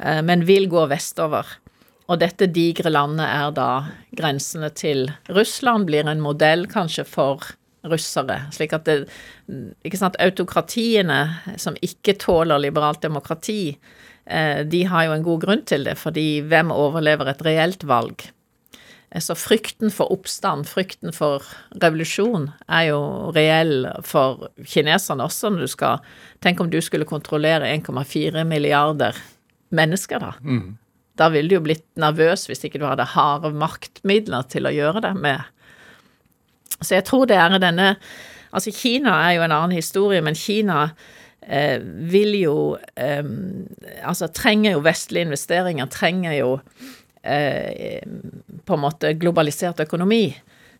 eh, 0.00 0.22
men 0.24 0.46
vil 0.48 0.68
gå 0.72 0.88
vestover. 0.90 1.58
Og 2.08 2.22
dette 2.22 2.48
digre 2.48 2.88
landet 2.88 3.28
er 3.28 3.52
da 3.52 3.70
grensene 4.16 4.72
til 4.72 5.10
Russland, 5.28 5.90
blir 5.90 6.08
en 6.08 6.24
modell 6.24 6.64
kanskje 6.70 7.04
for 7.04 7.44
russere. 7.86 8.40
Slik 8.52 8.72
at 8.76 8.84
det 8.88 9.08
Ikke 9.84 9.98
sant, 10.00 10.16
autokratiene 10.20 11.56
som 11.56 11.76
ikke 11.82 12.18
tåler 12.18 12.58
liberalt 12.58 13.02
demokrati, 13.02 13.78
eh, 14.26 14.64
de 14.64 14.82
har 14.84 15.04
jo 15.06 15.12
en 15.12 15.22
god 15.22 15.40
grunn 15.40 15.64
til 15.64 15.84
det, 15.84 15.96
fordi 15.98 16.42
hvem 16.42 16.70
overlever 16.74 17.28
et 17.28 17.42
reelt 17.42 17.84
valg? 17.84 18.30
Eh, 19.10 19.20
Så 19.20 19.34
frykten 19.34 19.90
for 19.90 20.10
oppstand, 20.12 20.66
frykten 20.66 21.14
for 21.14 21.42
revolusjon, 21.80 22.52
er 22.68 22.88
jo 22.90 23.32
reell 23.32 23.86
for 24.02 24.48
kineserne 24.64 25.24
også, 25.24 25.50
når 25.50 25.58
du 25.60 25.66
skal 25.66 25.98
Tenk 26.40 26.60
om 26.60 26.70
du 26.70 26.80
skulle 26.80 27.04
kontrollere 27.04 27.66
1,4 27.66 28.44
milliarder 28.46 29.16
mennesker, 29.72 30.20
da. 30.20 30.32
Da 31.16 31.28
ville 31.30 31.48
du 31.48 31.54
jo 31.56 31.60
blitt 31.60 31.86
nervøs 31.96 32.46
hvis 32.46 32.62
ikke 32.64 32.78
du 32.78 32.84
hadde 32.86 33.04
harde 33.04 33.50
maktmidler 33.50 34.46
til 34.48 34.66
å 34.66 34.70
gjøre 34.70 35.02
det 35.02 35.16
med. 35.16 35.40
Så 36.80 36.98
jeg 36.98 37.06
tror 37.08 37.28
det 37.28 37.38
er 37.38 37.58
denne 37.58 37.94
Altså, 38.48 38.72
Kina 38.72 39.12
er 39.26 39.34
jo 39.36 39.42
en 39.44 39.52
annen 39.52 39.76
historie, 39.76 40.22
men 40.24 40.36
Kina 40.38 40.86
eh, 41.42 41.82
vil 41.82 42.32
jo 42.38 42.54
eh, 42.96 43.20
Altså 44.00 44.30
trenger 44.32 44.78
jo 44.78 44.84
vestlige 44.86 45.28
investeringer, 45.28 45.90
trenger 45.92 46.32
jo 46.38 46.54
eh, 47.22 48.00
på 48.64 48.78
en 48.78 48.84
måte 48.86 49.12
globalisert 49.20 49.84
økonomi 49.84 50.30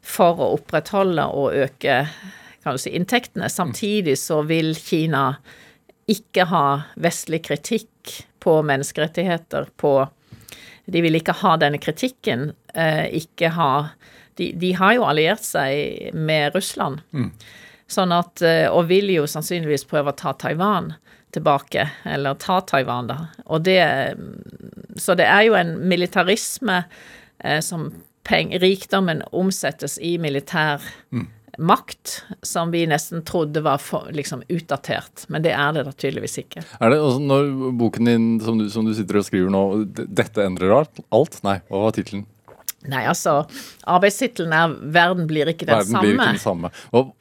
for 0.01 0.41
å 0.41 0.53
opprettholde 0.57 1.27
og 1.37 1.57
øke 1.59 2.01
kan 2.63 2.77
du 2.77 2.83
si, 2.83 2.91
inntektene. 2.97 3.49
Samtidig 3.49 4.19
så 4.19 4.43
vil 4.49 4.75
Kina 4.77 5.39
ikke 6.09 6.49
ha 6.51 6.65
vestlig 7.01 7.43
kritikk 7.47 8.15
på 8.41 8.61
menneskerettigheter, 8.67 9.69
på 9.77 10.09
De 10.89 11.03
vil 11.05 11.19
ikke 11.19 11.35
ha 11.43 11.57
denne 11.61 11.77
kritikken, 11.77 12.55
eh, 12.73 13.13
ikke 13.13 13.51
ha 13.53 13.73
de, 14.39 14.53
de 14.59 14.73
har 14.79 14.95
jo 14.97 15.07
alliert 15.09 15.45
seg 15.45 16.15
med 16.17 16.55
Russland. 16.57 17.03
Sånn 17.89 18.13
at, 18.13 18.43
eh, 18.45 18.67
og 18.69 18.89
vil 18.91 19.11
jo 19.15 19.27
sannsynligvis 19.29 19.87
prøve 19.89 20.13
å 20.13 20.19
ta 20.19 20.35
Taiwan 20.37 20.93
tilbake, 21.35 21.87
eller 22.09 22.37
ta 22.41 22.61
Taiwan, 22.65 23.09
da. 23.09 23.19
Og 23.47 23.65
det 23.65 23.81
Så 24.99 25.15
det 25.15 25.29
er 25.31 25.45
jo 25.47 25.55
en 25.55 25.77
militarisme 25.89 26.85
eh, 27.45 27.61
som 27.63 27.93
peng, 28.27 28.51
rikdommen 28.59 29.23
omsettes 29.33 29.99
i 30.03 30.17
militær 30.19 30.83
makt, 31.59 32.23
som 32.43 32.71
vi 32.71 32.87
nesten 32.87 33.23
trodde 33.27 33.61
var 33.61 33.79
for, 33.83 34.09
liksom 34.13 34.43
utdatert. 34.49 35.25
Men 35.29 35.43
det 35.43 35.53
er 35.53 35.73
det 35.75 35.85
da 35.89 35.93
tydeligvis 35.93 36.39
ikke. 36.45 36.65
Er 36.81 36.93
det 36.93 36.99
også 37.03 37.23
når 37.25 37.53
boken 37.79 38.11
din 38.11 38.27
som 38.43 38.59
du, 38.61 38.69
som 38.71 38.87
du 38.87 38.95
sitter 38.97 39.21
og 39.21 39.27
skriver 39.27 39.53
nå, 39.53 39.63
'Dette 39.93 40.45
endrer 40.45 40.75
alt? 40.75 41.41
Nei, 41.47 41.59
hva 41.69 41.87
var 41.87 41.97
tittelen? 41.97 42.27
Nei, 42.87 43.05
altså, 43.11 43.43
arbeidstittelen 43.91 44.53
er 44.55 44.75
'Verden 44.79 45.27
blir 45.27 45.51
ikke 45.51 45.67
den 45.67 45.75
Verden 45.75 45.95
samme'. 45.97 46.01
blir 46.01 46.13
ikke 46.15 46.33
den 46.37 46.39
samme. 46.39 46.71
Og, 46.93 47.15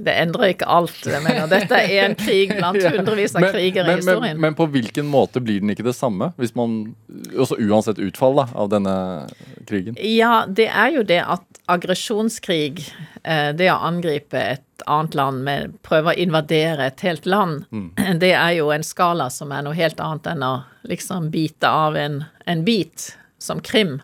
Det 0.00 0.14
endrer 0.16 0.54
ikke 0.54 0.64
alt. 0.64 1.02
Jeg 1.04 1.20
mener, 1.20 1.44
dette 1.46 1.76
er 1.76 2.06
en 2.06 2.14
krig 2.16 2.48
blant 2.56 2.78
hundrevis 2.94 3.34
av 3.36 3.42
men, 3.42 3.56
i 3.60 3.68
historien. 3.68 4.22
Men, 4.22 4.40
men 4.40 4.54
på 4.56 4.64
hvilken 4.72 5.04
måte 5.04 5.42
blir 5.44 5.60
den 5.60 5.74
ikke 5.74 5.84
det 5.84 5.92
samme? 5.94 6.32
Hvis 6.40 6.54
man, 6.56 6.94
også 7.36 7.58
Uansett 7.60 7.98
utfall 8.00 8.38
da, 8.38 8.46
av 8.54 8.70
denne 8.72 8.94
krigen. 9.68 9.98
Ja, 10.00 10.46
det 10.48 10.70
er 10.72 10.94
jo 10.94 11.02
det 11.04 11.20
at 11.20 11.44
aggresjonskrig, 11.68 12.80
eh, 13.24 13.52
det 13.52 13.68
å 13.68 13.76
angripe 13.76 14.40
et 14.40 14.86
annet 14.86 15.14
land 15.14 15.44
med 15.44 15.76
prøve 15.84 16.14
å 16.14 16.16
invadere 16.16 16.86
et 16.88 17.04
helt 17.04 17.28
land, 17.28 17.66
det 18.24 18.32
er 18.32 18.56
jo 18.56 18.70
en 18.72 18.86
skala 18.86 19.28
som 19.30 19.52
er 19.52 19.68
noe 19.68 19.76
helt 19.76 20.00
annet 20.00 20.32
enn 20.32 20.42
å 20.46 20.54
liksom 20.88 21.28
bite 21.30 21.68
av 21.68 21.96
en, 22.00 22.22
en 22.46 22.64
bit, 22.64 23.10
som 23.38 23.60
Krim, 23.60 23.98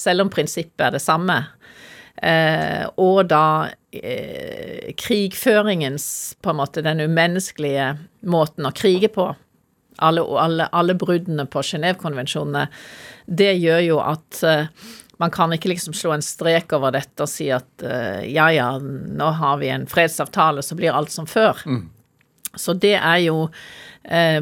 selv 0.00 0.26
om 0.26 0.32
prinsippet 0.32 0.88
er 0.88 0.96
det 0.96 1.02
samme. 1.04 1.38
Eh, 2.22 2.84
og 3.00 3.28
da 3.30 3.70
eh, 3.92 4.90
krigføringens, 5.00 6.08
på 6.42 6.52
en 6.52 6.60
måte, 6.60 6.84
den 6.84 7.04
umenneskelige 7.04 7.94
måten 8.28 8.68
å 8.68 8.74
krige 8.76 9.12
på, 9.14 9.30
alle, 10.00 10.24
alle, 10.24 10.66
alle 10.72 10.96
bruddene 10.96 11.46
på 11.50 11.62
Genévekonvensjonene, 11.64 12.66
det 13.26 13.52
gjør 13.60 13.80
jo 13.86 14.00
at 14.04 14.42
eh, 14.48 14.68
man 15.20 15.32
kan 15.32 15.52
ikke 15.52 15.72
liksom 15.74 15.94
slå 15.96 16.14
en 16.16 16.24
strek 16.24 16.72
over 16.72 16.94
dette 16.96 17.24
og 17.24 17.28
si 17.28 17.50
at 17.52 17.84
eh, 17.84 18.22
ja, 18.32 18.48
ja, 18.56 18.70
nå 18.80 19.32
har 19.40 19.60
vi 19.60 19.68
en 19.72 19.88
fredsavtale, 19.88 20.64
så 20.64 20.76
blir 20.78 20.96
alt 20.96 21.12
som 21.12 21.28
før. 21.28 21.60
Så 22.56 22.74
det 22.74 22.96
er 22.96 23.18
jo 23.22 23.44
eh, 24.02 24.40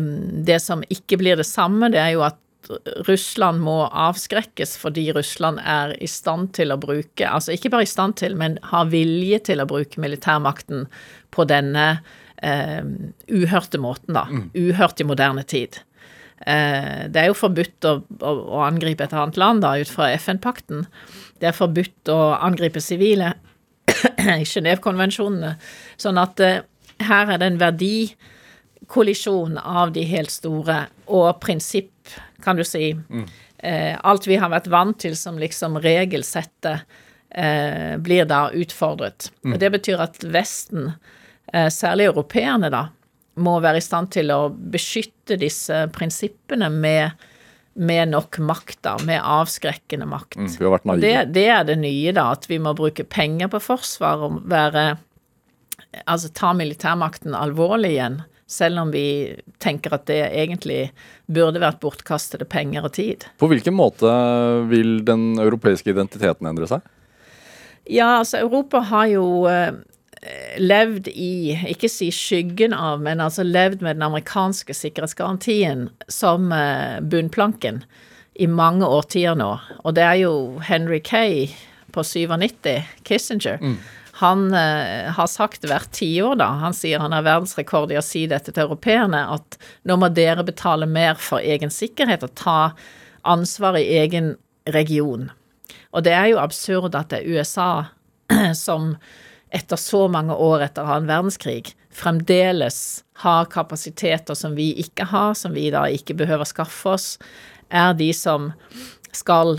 Det 0.48 0.56
som 0.64 0.80
ikke 0.88 1.18
blir 1.20 1.36
det 1.36 1.44
samme, 1.44 1.90
det 1.92 2.00
er 2.00 2.14
jo 2.14 2.22
at 2.26 2.38
Russland 3.08 3.62
må 3.64 3.76
avskrekkes 3.86 4.76
fordi 4.80 5.08
Russland 5.16 5.60
er 5.64 5.94
i 6.02 6.08
stand 6.10 6.52
til 6.58 6.74
å 6.74 6.78
bruke 6.80 7.28
Altså 7.28 7.54
ikke 7.54 7.70
bare 7.72 7.86
i 7.86 7.90
stand 7.90 8.18
til, 8.20 8.36
men 8.38 8.58
har 8.70 8.90
vilje 8.92 9.40
til 9.50 9.62
å 9.62 9.68
bruke 9.68 10.00
militærmakten 10.02 10.86
på 11.34 11.46
denne 11.48 11.86
eh, 12.42 12.84
uhørte 13.28 13.80
måten, 13.82 14.16
da. 14.16 14.26
Uhørt 14.56 15.00
i 15.00 15.08
moderne 15.08 15.44
tid. 15.48 15.80
Eh, 16.46 17.08
det 17.10 17.22
er 17.22 17.26
jo 17.30 17.36
forbudt 17.38 17.84
å, 17.88 17.98
å, 18.20 18.32
å 18.58 18.62
angripe 18.66 19.04
et 19.04 19.14
annet 19.16 19.38
land, 19.40 19.62
da, 19.64 19.74
ut 19.78 19.90
fra 19.90 20.12
FN-pakten. 20.14 20.86
Det 21.40 21.50
er 21.50 21.56
forbudt 21.56 22.08
å 22.14 22.20
angripe 22.36 22.80
sivile 22.84 23.34
i 24.40 24.44
Genévekonvensjonene. 24.46 25.56
Sånn 26.00 26.18
at 26.20 26.40
eh, 26.44 26.62
her 27.08 27.34
er 27.34 27.38
det 27.40 27.48
en 27.52 27.60
verdikollisjon 27.62 29.58
av 29.58 29.92
de 29.96 30.02
helt 30.08 30.32
store, 30.34 30.86
og 31.06 31.40
prinsipp, 31.42 31.92
kan 32.42 32.56
du 32.56 32.64
si. 32.64 32.92
Eh, 33.58 33.98
alt 34.00 34.26
vi 34.26 34.38
har 34.38 34.50
vært 34.52 34.70
vant 34.70 34.98
til 35.00 35.16
som 35.18 35.38
liksom 35.40 35.80
regelsettet, 35.82 36.84
eh, 37.30 37.96
blir 37.96 38.28
da 38.28 38.48
utfordret. 38.54 39.30
Og 39.44 39.58
det 39.58 39.72
betyr 39.74 40.00
at 40.00 40.22
Vesten, 40.22 40.92
eh, 41.52 41.68
særlig 41.68 42.08
europeerne, 42.12 42.70
da, 42.70 42.88
må 43.38 43.60
være 43.62 43.78
i 43.78 43.84
stand 43.84 44.10
til 44.10 44.30
å 44.34 44.48
beskytte 44.50 45.38
disse 45.38 45.86
prinsippene 45.94 46.70
med, 46.70 47.12
med 47.74 48.08
nok 48.10 48.38
makt, 48.38 48.80
da, 48.82 48.96
med 49.06 49.22
avskrekkende 49.22 50.08
makt. 50.10 50.38
Mm, 50.38 50.48
vi 50.58 50.64
har 50.64 50.74
vært 50.74 50.88
naive. 50.90 51.02
Det, 51.02 51.34
det 51.34 51.46
er 51.54 51.68
det 51.68 51.78
nye, 51.78 52.14
da, 52.16 52.32
at 52.34 52.48
vi 52.50 52.58
må 52.58 52.74
bruke 52.78 53.06
penger 53.06 53.50
på 53.52 53.62
forsvar 53.62 54.24
og 54.28 54.42
være 54.50 54.96
Altså 56.04 56.28
ta 56.36 56.50
militærmakten 56.52 57.32
alvorlig 57.32 57.94
igjen, 57.94 58.18
selv 58.48 58.80
om 58.80 58.92
vi 58.92 59.36
tenker 59.60 59.92
at 59.92 60.06
det 60.08 60.22
egentlig 60.26 60.88
burde 61.26 61.60
vært 61.60 61.82
bortkastede 61.82 62.48
penger 62.48 62.86
og 62.88 62.94
tid. 62.96 63.26
På 63.38 63.50
hvilken 63.50 63.76
måte 63.76 64.08
vil 64.70 65.02
den 65.04 65.34
europeiske 65.42 65.92
identiteten 65.92 66.48
endre 66.48 66.68
seg? 66.70 66.86
Ja, 67.88 68.18
altså 68.18 68.40
Europa 68.40 68.80
har 68.88 69.06
jo 69.12 69.26
eh, 69.48 69.76
levd 70.60 71.08
i, 71.12 71.56
ikke 71.72 71.90
si 71.92 72.10
skyggen 72.12 72.74
av, 72.76 73.00
men 73.04 73.20
altså 73.24 73.44
levd 73.44 73.84
med 73.84 73.96
den 73.96 74.08
amerikanske 74.08 74.76
sikkerhetsgarantien 74.76 75.88
som 76.08 76.52
eh, 76.52 77.00
bunnplanken 77.00 77.82
i 78.38 78.48
mange 78.48 78.86
årtier 78.86 79.36
nå. 79.36 79.54
Og 79.84 79.96
det 79.96 80.04
er 80.04 80.20
jo 80.22 80.34
Henry 80.64 81.00
Kay 81.04 81.48
på 81.92 82.04
97, 82.04 82.84
Kissinger. 83.04 83.60
Han 84.18 84.48
eh, 84.54 85.10
har 85.14 85.30
sagt 85.30 85.66
hvert 85.68 85.92
tiår, 85.94 86.34
da, 86.40 86.48
han 86.62 86.74
sier 86.74 86.98
han 86.98 87.14
har 87.14 87.26
verdensrekord 87.26 87.92
i 87.94 87.98
å 88.00 88.04
si 88.04 88.24
dette 88.30 88.50
til 88.50 88.64
europeerne, 88.64 89.20
at 89.34 89.58
nå 89.86 89.98
må 90.00 90.10
dere 90.10 90.42
betale 90.46 90.88
mer 90.90 91.14
for 91.22 91.38
egen 91.38 91.70
sikkerhet 91.70 92.26
og 92.26 92.34
ta 92.38 92.58
ansvar 93.28 93.78
i 93.78 93.86
egen 94.00 94.34
region. 94.74 95.28
Og 95.94 96.04
det 96.04 96.16
er 96.18 96.32
jo 96.32 96.42
absurd 96.42 96.98
at 96.98 97.12
det 97.12 97.22
er 97.22 97.38
USA 97.38 97.70
som 98.66 98.96
etter 99.54 99.80
så 99.80 100.08
mange 100.12 100.34
år 100.34 100.66
etter 100.66 100.88
annen 100.88 101.08
verdenskrig 101.08 101.72
fremdeles 101.94 103.04
har 103.22 103.48
kapasiteter 103.50 104.34
som 104.34 104.54
vi 104.58 104.72
ikke 104.82 105.08
har, 105.08 105.34
som 105.34 105.54
vi 105.54 105.68
da 105.74 105.86
ikke 105.90 106.18
behøver 106.18 106.48
skaffe 106.48 106.94
oss, 106.94 107.08
er 107.70 107.94
de 107.98 108.10
som 108.14 108.52
skal 109.14 109.58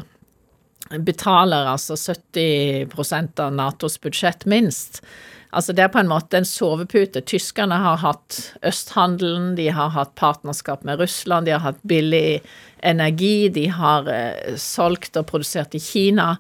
betaler 0.98 1.70
altså 1.70 1.96
70% 1.96 3.40
av 3.44 3.54
Natos 3.54 4.00
budsjett 4.02 4.46
minst. 4.50 5.04
Altså 5.50 5.74
det 5.74 5.84
er 5.84 5.94
på 5.94 6.02
en 6.02 6.10
måte 6.10 6.38
en 6.38 6.46
sovepute. 6.46 7.24
Tyskerne 7.26 7.78
har 7.82 8.02
hatt 8.04 8.40
østhandelen, 8.66 9.56
de 9.58 9.70
har 9.74 9.94
hatt 9.96 10.14
partnerskap 10.20 10.84
med 10.86 11.02
Russland, 11.02 11.50
de 11.50 11.56
har 11.56 11.64
hatt 11.64 11.82
billig 11.90 12.42
energi, 12.86 13.50
de 13.54 13.66
har 13.74 14.10
eh, 14.14 14.58
solgt 14.62 15.18
og 15.18 15.26
produsert 15.32 15.74
i 15.76 15.82
Kina, 15.82 16.36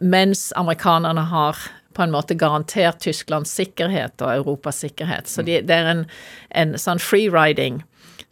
mens 0.00 0.48
amerikanerne 0.56 1.26
har 1.28 1.60
på 1.98 2.04
en 2.04 2.14
måte 2.14 2.36
garantert 2.38 3.02
Tysklands 3.02 3.52
sikkerhet 3.58 4.22
og 4.22 4.32
Europas 4.32 4.80
sikkerhet. 4.84 5.28
Så 5.28 5.44
de, 5.44 5.60
det 5.66 5.74
er 5.74 5.92
en, 5.92 6.04
en 6.54 6.76
sånn 6.78 7.02
freeriding 7.02 7.82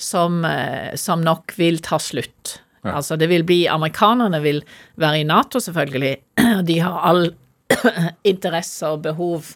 som, 0.01 0.45
eh, 0.49 0.95
som 0.97 1.25
nok 1.25 1.57
vil 1.61 1.83
ta 1.85 2.01
slutt. 2.01 2.61
Altså 2.95 3.17
det 3.19 3.29
vil 3.31 3.45
bli 3.47 3.65
Amerikanerne 3.71 4.41
vil 4.45 4.63
være 5.01 5.23
i 5.23 5.27
Nato, 5.29 5.61
selvfølgelig. 5.63 6.15
De 6.69 6.79
har 6.81 6.99
all 7.11 7.31
interesse 8.33 8.89
og 8.95 9.05
behov 9.07 9.55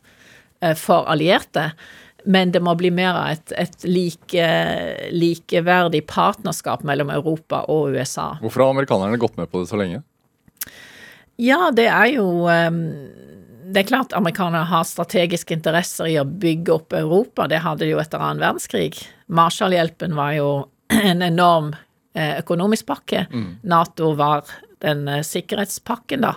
eh, 0.62 0.76
for 0.78 1.08
allierte. 1.10 1.70
Men 2.24 2.52
det 2.52 2.60
må 2.60 2.74
bli 2.76 2.90
mer 2.92 3.16
av 3.16 3.30
et, 3.32 3.52
et 3.56 3.86
like, 3.88 4.46
likeverdig 5.12 6.02
partnerskap 6.10 6.84
mellom 6.86 7.12
Europa 7.14 7.64
og 7.72 7.96
USA. 7.96 8.34
Hvorfor 8.42 8.64
har 8.64 8.74
amerikanerne 8.74 9.20
gått 9.20 9.38
med 9.40 9.50
på 9.50 9.62
det 9.62 9.70
så 9.70 9.80
lenge? 9.80 10.02
Ja, 11.40 11.70
det 11.72 11.86
er 11.88 12.10
jo 12.12 12.26
um, 12.44 12.80
Det 13.72 13.80
er 13.80 13.88
klart 13.88 14.12
amerikanerne 14.12 14.66
har 14.68 14.84
strategiske 14.84 15.56
interesser 15.56 16.10
i 16.10 16.18
å 16.20 16.26
bygge 16.28 16.74
opp 16.74 16.96
Europa. 16.96 17.48
Det 17.48 17.62
hadde 17.64 17.86
de 17.86 17.94
jo 17.94 18.02
etter 18.02 18.20
annen 18.20 18.42
verdenskrig. 18.42 18.98
Marshallhjelpen 19.32 20.18
var 20.18 20.34
jo 20.36 20.50
en 21.12 21.24
enorm 21.24 21.72
økonomisk 22.40 22.88
pakke. 22.90 23.26
Nato 23.62 24.14
var 24.18 24.48
den 24.84 25.08
eh, 25.08 25.24
sikkerhetspakken, 25.26 26.26
da. 26.26 26.36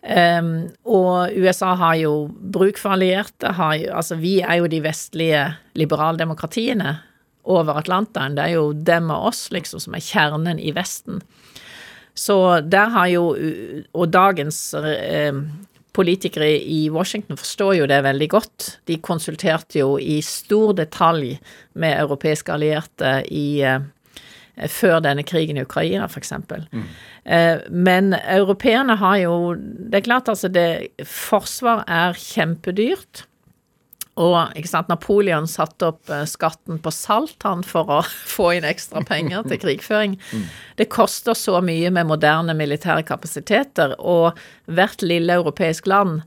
Um, 0.00 0.70
og 0.88 1.34
USA 1.36 1.74
har 1.76 1.98
jo 2.00 2.12
bruk 2.32 2.78
for 2.80 2.96
allierte. 2.96 3.52
Har, 3.58 3.76
altså, 3.92 4.16
vi 4.16 4.38
er 4.40 4.62
jo 4.62 4.70
de 4.72 4.80
vestlige 4.84 5.42
liberaldemokratiene 5.76 6.94
over 7.44 7.80
Atlanteren. 7.82 8.36
Det 8.36 8.46
er 8.46 8.56
jo 8.56 8.70
dem 8.72 9.10
og 9.12 9.30
oss, 9.32 9.48
liksom, 9.52 9.82
som 9.82 9.96
er 9.96 10.04
kjernen 10.04 10.60
i 10.60 10.72
Vesten. 10.76 11.20
Så 12.16 12.60
der 12.66 12.90
har 12.90 13.06
jo 13.06 13.24
Og 13.94 14.08
dagens 14.10 14.74
eh, 14.74 15.32
politikere 15.92 16.48
i 16.58 16.90
Washington 16.90 17.36
forstår 17.36 17.74
jo 17.74 17.86
det 17.86 18.02
veldig 18.02 18.28
godt. 18.28 18.66
De 18.86 18.98
konsulterte 18.98 19.78
jo 19.78 19.98
i 19.98 20.20
stor 20.22 20.74
detalj 20.74 21.38
med 21.74 21.98
europeiske 22.00 22.52
allierte 22.52 23.20
i 23.30 23.62
eh, 23.62 23.80
før 24.68 25.00
denne 25.04 25.24
krigen 25.26 25.58
i 25.58 25.64
Ukraina, 25.64 26.08
f.eks. 26.08 26.32
Mm. 26.72 26.84
Eh, 27.24 27.64
men 27.70 28.14
europeerne 28.18 28.96
har 29.00 29.16
jo 29.22 29.54
Det 29.54 30.00
er 30.00 30.06
klart, 30.06 30.28
altså 30.28 30.48
det 30.48 30.90
Forsvar 31.06 31.84
er 31.88 32.16
kjempedyrt. 32.18 33.24
Og 34.20 34.56
ikke 34.58 34.68
sant, 34.68 34.90
Napoleon 34.90 35.46
satte 35.48 35.92
opp 35.92 36.10
eh, 36.12 36.26
skatten 36.28 36.80
på 36.82 36.92
salt 36.92 37.46
han 37.46 37.62
for 37.66 37.88
å 37.88 38.00
få 38.34 38.50
inn 38.58 38.68
ekstra 38.68 39.04
penger 39.06 39.48
til 39.48 39.62
krigføring. 39.66 40.18
Mm. 40.30 40.44
Det 40.78 40.86
koster 40.92 41.34
så 41.34 41.58
mye 41.64 41.90
med 41.90 42.06
moderne 42.06 42.54
militære 42.54 43.02
kapasiteter, 43.08 43.96
og 43.98 44.38
hvert 44.70 45.02
lille 45.02 45.34
europeisk 45.40 45.88
land 45.90 46.20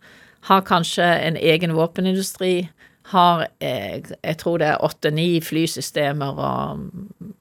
har 0.49 0.65
kanskje 0.67 1.05
en 1.05 1.37
egen 1.39 1.75
våpenindustri, 1.77 2.67
har 3.13 3.47
eh, 3.63 4.01
jeg 4.01 4.37
tror 4.41 4.59
det 4.61 4.69
er 4.73 4.83
åtte-ni 4.85 5.37
flysystemer 5.43 6.41
og 6.43 6.83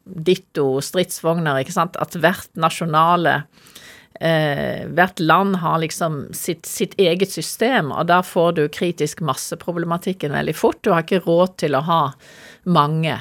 ditto 0.04 0.66
stridsvogner, 0.84 1.62
ikke 1.62 1.74
sant, 1.74 1.98
at 2.00 2.16
hvert 2.20 2.50
nasjonale 2.60 3.42
eh, 4.20 4.86
Hvert 4.92 5.20
land 5.20 5.58
har 5.62 5.80
liksom 5.82 6.26
sitt, 6.36 6.66
sitt, 6.68 6.94
eget 7.00 7.32
system, 7.32 7.90
og 7.92 8.06
da 8.12 8.20
får 8.22 8.56
du 8.58 8.64
kritisk 8.72 9.24
masseproblematikken 9.24 10.34
veldig 10.36 10.54
fort. 10.54 10.82
Du 10.84 10.92
har 10.94 11.06
ikke 11.06 11.24
råd 11.26 11.56
til 11.64 11.74
å 11.74 11.84
ha 11.88 12.02
mange. 12.64 13.18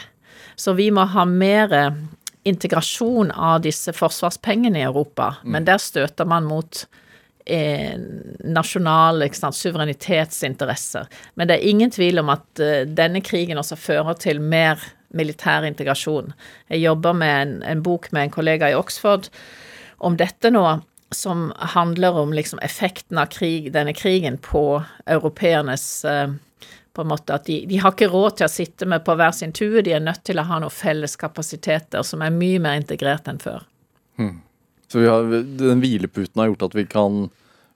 Så 0.60 0.76
vi 0.78 0.92
må 0.94 1.08
ha 1.10 1.26
mer 1.26 1.74
integrasjon 2.44 3.32
av 3.32 3.62
disse 3.66 3.94
forsvarspengene 3.94 4.82
i 4.82 4.86
Europa, 4.88 5.36
mm. 5.42 5.52
men 5.54 5.68
der 5.68 5.82
støter 5.82 6.28
man 6.30 6.48
mot 6.50 6.84
eh, 6.84 7.02
nasjonale 8.43 9.30
sant, 9.34 9.58
suverenitetsinteresser. 9.58 11.08
Men 11.36 11.49
det 11.49 11.58
er 11.58 11.71
ingen 11.71 11.91
tvil 11.91 12.21
om 12.21 12.32
at 12.34 12.62
uh, 12.62 12.84
denne 12.86 13.23
krigen 13.25 13.62
også 13.62 13.80
fører 13.80 14.17
til 14.21 14.41
mer 14.41 14.82
militær 15.15 15.65
integrasjon. 15.67 16.32
Jeg 16.71 16.86
jobber 16.86 17.17
med 17.17 17.36
en, 17.41 17.58
en, 17.67 17.82
bok 17.84 18.12
med 18.12 18.27
en 18.27 18.38
kollega 18.38 18.71
i 18.71 18.77
Oxford 18.77 19.27
om 19.99 20.15
dette 20.17 20.51
nå, 20.54 20.63
som 21.12 21.49
handler 21.75 22.15
om 22.15 22.32
liksom 22.34 22.62
effekten 22.63 23.19
av 23.19 23.27
krig, 23.34 23.67
denne 23.75 23.91
krigen 23.93 24.38
på 24.39 24.80
europeernes 25.06 25.89
uh, 26.08 26.32
på 26.93 27.01
en 27.01 27.12
måte 27.12 27.36
at 27.36 27.47
de, 27.47 27.62
de, 27.67 27.80
har 27.80 27.93
ikke 27.93 28.12
råd 28.12 28.38
til 28.38 28.47
å 28.47 28.51
sitte 28.51 28.88
med 28.89 29.04
på 29.06 29.15
hver 29.19 29.34
sin 29.36 29.54
tue, 29.56 29.84
de 29.84 29.93
er 29.95 30.04
nødt 30.04 30.23
til 30.27 30.39
å 30.41 30.47
ha 30.47 30.60
noen 30.60 30.73
felles 30.73 31.15
kapasiteter 31.19 32.04
som 32.08 32.23
er 32.23 32.34
mye 32.36 32.60
mer 32.63 32.80
integrert 32.80 33.30
enn 33.32 33.39
før. 33.41 33.63
Hmm. 34.19 34.41
Så 34.91 35.04
har, 35.06 35.30
den 35.58 35.84
hvileputen 35.84 36.41
har 36.41 36.51
gjort 36.51 36.67
at 36.69 36.75
vi 36.75 36.86
kan 36.89 37.30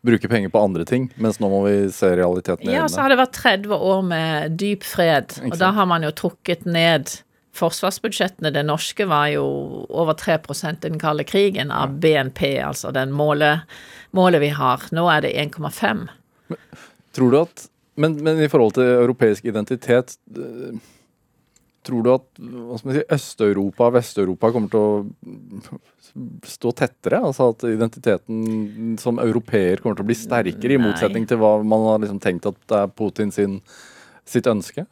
bruke 0.06 0.30
penger 0.30 0.52
på 0.54 0.62
andre 0.62 0.86
ting, 0.86 1.08
mens 1.18 1.40
nå 1.42 1.50
må 1.50 1.64
vi 1.66 1.76
se 1.94 2.12
realiteten 2.20 2.70
i 2.70 2.76
Ja, 2.76 2.86
så 2.92 3.02
har 3.02 3.10
det 3.10 3.18
vært 3.18 3.38
30 3.40 3.72
år 3.74 4.04
med 4.06 4.58
dyp 4.60 4.84
fred, 4.86 5.38
og 5.48 5.56
da 5.58 5.72
har 5.74 5.88
man 5.90 6.06
jo 6.06 6.12
trukket 6.14 6.68
ned 6.70 7.10
forsvarsbudsjettene. 7.56 8.52
Det 8.54 8.66
norske 8.68 9.08
var 9.10 9.30
jo 9.34 9.46
over 9.90 10.14
3% 10.20 10.86
i 10.86 10.92
den 10.92 11.00
kalde 11.02 11.26
krigen 11.28 11.72
av 11.74 11.96
BNP, 12.04 12.58
altså 12.62 12.92
den 12.96 13.16
målet, 13.16 13.64
målet 14.16 14.44
vi 14.44 14.52
har. 14.54 14.84
Nå 14.96 15.08
er 15.12 15.26
det 15.26 15.34
1,5. 15.48 16.06
Tror 17.16 17.32
du 17.32 17.40
at 17.42 17.70
men, 17.96 18.18
men, 18.24 18.42
i 18.44 18.50
forhold 18.52 18.76
til 18.76 18.90
europeisk 19.06 19.46
identitet 19.48 20.18
eh, 20.36 20.76
Tror 21.86 22.06
du 22.06 22.12
at 22.16 22.26
hva 22.42 22.80
skal 22.80 22.90
man 22.90 22.98
si, 22.98 23.04
Øst-Europa 23.14 23.88
og 23.88 23.96
Vest-Europa 24.00 24.52
kommer 24.56 24.72
til 24.74 24.82
å 24.82 25.80
stå 26.50 26.72
tettere? 26.82 27.22
Altså 27.22 27.52
at 27.54 27.66
identiteten 27.70 28.96
som 29.02 29.22
europeer 29.22 29.84
kommer 29.84 30.00
til 30.00 30.06
å 30.06 30.10
bli 30.10 30.18
sterkere, 30.18 30.78
i 30.78 30.82
motsetning 30.82 31.28
til 31.30 31.42
hva 31.42 31.60
man 31.62 31.86
har 31.92 32.02
liksom 32.04 32.22
tenkt 32.24 32.50
at 32.50 32.58
det 32.72 32.80
er 32.82 32.94
Putin 32.98 33.34
sin, 33.36 33.60
sitt 34.26 34.50
ønske? 34.50 34.88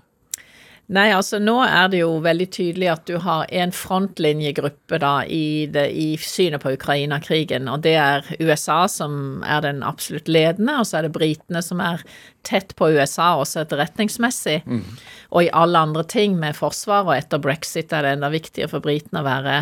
Nei, 0.94 1.08
altså 1.16 1.40
nå 1.42 1.56
er 1.66 1.88
det 1.90 2.04
jo 2.04 2.20
veldig 2.22 2.46
tydelig 2.54 2.90
at 2.92 3.08
du 3.10 3.16
har 3.24 3.48
en 3.50 3.72
frontlinjegruppe 3.74 5.00
da 5.02 5.14
i, 5.26 5.66
det, 5.74 5.88
i 5.90 6.12
synet 6.22 6.62
på 6.62 6.76
Ukraina-krigen, 6.76 7.66
og 7.72 7.82
det 7.86 7.96
er 7.98 8.28
USA 8.38 8.84
som 8.92 9.42
er 9.42 9.64
den 9.66 9.82
absolutt 9.88 10.30
ledende, 10.30 10.76
og 10.78 10.86
så 10.86 11.00
er 11.00 11.08
det 11.08 11.16
britene 11.16 11.64
som 11.66 11.82
er 11.82 12.04
tett 12.46 12.76
på 12.78 12.92
USA 12.94 13.32
også 13.42 13.64
etterretningsmessig, 13.64 14.60
mm. 14.68 14.86
og 15.34 15.48
i 15.48 15.52
alle 15.64 15.82
andre 15.88 16.06
ting 16.06 16.38
med 16.38 16.60
forsvar, 16.60 17.08
og 17.08 17.16
etter 17.18 17.42
brexit 17.42 17.94
er 17.96 18.06
det 18.06 18.14
enda 18.20 18.30
viktigere 18.34 18.76
for 18.76 18.86
britene 18.86 19.24
å 19.24 19.28
være 19.32 19.58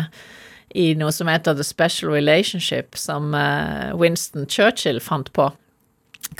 i 0.76 0.92
noe 0.96 1.12
som 1.12 1.28
heter 1.32 1.56
The 1.56 1.64
Special 1.64 2.12
Relationship, 2.12 2.96
som 2.96 3.32
eh, 3.36 3.92
Winston 3.96 4.44
Churchill 4.48 5.00
fant 5.04 5.32
på, 5.36 5.48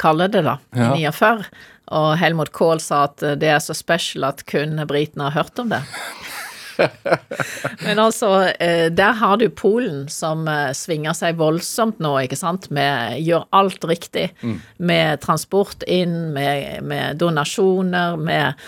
kaller 0.01 0.33
det 0.33 0.45
da, 0.47 0.59
i 0.77 1.03
ja. 1.03 1.13
49. 1.13 1.47
Og 1.93 2.11
Helmut 2.17 2.53
Kohl 2.57 2.81
sa 2.81 3.05
at 3.11 3.23
det 3.41 3.51
er 3.53 3.61
så 3.61 3.75
special 3.77 4.31
at 4.31 4.47
kun 4.49 4.81
britene 4.89 5.29
har 5.29 5.43
hørt 5.43 5.59
om 5.61 5.73
det. 5.73 5.83
Men 7.85 7.99
altså, 7.99 8.53
eh, 8.61 8.87
der 8.93 9.13
har 9.13 9.37
du 9.37 9.49
Polen 9.51 10.09
som 10.09 10.47
eh, 10.49 10.71
svinger 10.77 11.17
seg 11.17 11.37
voldsomt 11.41 12.01
nå, 12.03 12.15
ikke 12.25 12.39
sant, 12.39 12.71
med 12.75 13.21
gjør 13.23 13.47
alt 13.55 13.85
riktig. 13.89 14.31
Mm. 14.43 14.57
Med 14.89 15.21
transport 15.25 15.85
inn, 15.87 16.33
med, 16.33 16.83
med 16.89 17.21
donasjoner, 17.21 18.17
med 18.17 18.59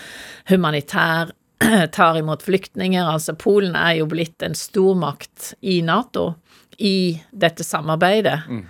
humanitær 0.51 1.33
tar 1.97 2.17
imot 2.17 2.45
flyktninger. 2.45 3.05
Altså, 3.05 3.35
Polen 3.39 3.75
er 3.79 3.99
jo 4.01 4.09
blitt 4.11 4.45
en 4.45 4.57
stormakt 4.57 5.53
i 5.61 5.81
Nato 5.85 6.33
i 6.77 7.21
dette 7.31 7.63
samarbeidet. 7.63 8.41
Mm. 8.49 8.65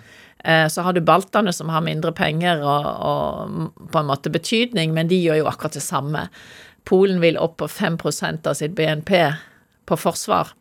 Eh, 0.46 0.68
så 0.68 0.82
har 0.82 0.94
du 0.94 1.02
baltene 1.02 1.54
som 1.54 1.70
har 1.74 1.82
mindre 1.82 2.12
penger 2.14 2.62
og, 2.62 2.86
og, 2.86 3.72
på 3.92 4.02
en 4.02 4.12
måte 4.12 4.30
betydning, 4.30 4.94
men 4.94 5.10
de 5.10 5.18
gjør 5.18 5.42
jo 5.42 5.50
akkurat 5.50 5.78
det 5.78 5.86
samme. 5.86 6.28
Polen 6.86 7.18
vil 7.24 7.40
opp 7.42 7.58
på 7.64 7.68
5 7.72 7.98
av 8.46 8.54
sitt 8.54 8.76
BNP 8.78 9.12
på 9.90 9.98
forsvar. 9.98 10.54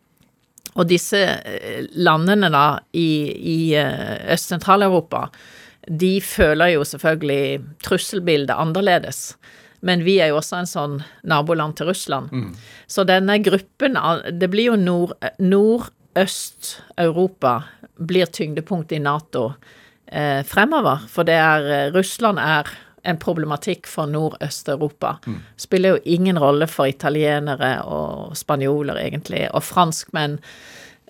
Og 0.73 0.89
disse 0.89 1.21
eh, 1.21 1.85
landene 1.93 2.49
da 2.49 2.79
i, 2.97 3.29
i 3.29 3.75
eh, 3.77 4.25
Øst-Sentral-Europa, 4.33 5.29
de 5.85 6.17
føler 6.21 6.67
jo 6.73 6.83
selvfølgelig 6.83 7.61
trusselbildet 7.85 8.57
annerledes. 8.57 9.37
Men 9.85 10.01
vi 10.01 10.17
er 10.17 10.33
jo 10.33 10.39
også 10.39 10.63
en 10.63 10.69
sånn 10.69 11.03
naboland 11.29 11.77
til 11.77 11.85
Russland. 11.91 12.31
Mm. 12.33 12.57
Så 12.89 13.05
denne 13.05 13.37
gruppen 13.45 13.93
Det 14.33 14.49
blir 14.49 14.65
jo 14.71 14.81
nord-øst-Europa 14.81 17.53
blir 17.97 18.25
tyngdepunktet 18.25 18.97
i 18.97 19.03
Nato 19.03 19.53
eh, 20.07 20.41
fremover. 20.47 21.05
For 21.11 21.27
det 21.27 21.37
er 21.39 21.69
eh, 21.71 21.91
Russland 21.95 22.41
er 22.41 22.69
en 23.05 23.19
problematikk 23.21 23.87
for 23.87 24.09
Nordøst-Europa. 24.09 25.17
Mm. 25.25 25.41
Spiller 25.61 25.95
jo 25.95 26.15
ingen 26.17 26.39
rolle 26.41 26.67
for 26.69 26.89
italienere 26.89 27.77
og 27.85 28.33
spanjoler, 28.37 28.97
egentlig. 29.03 29.43
Og 29.53 29.63
franskmenn 29.65 30.39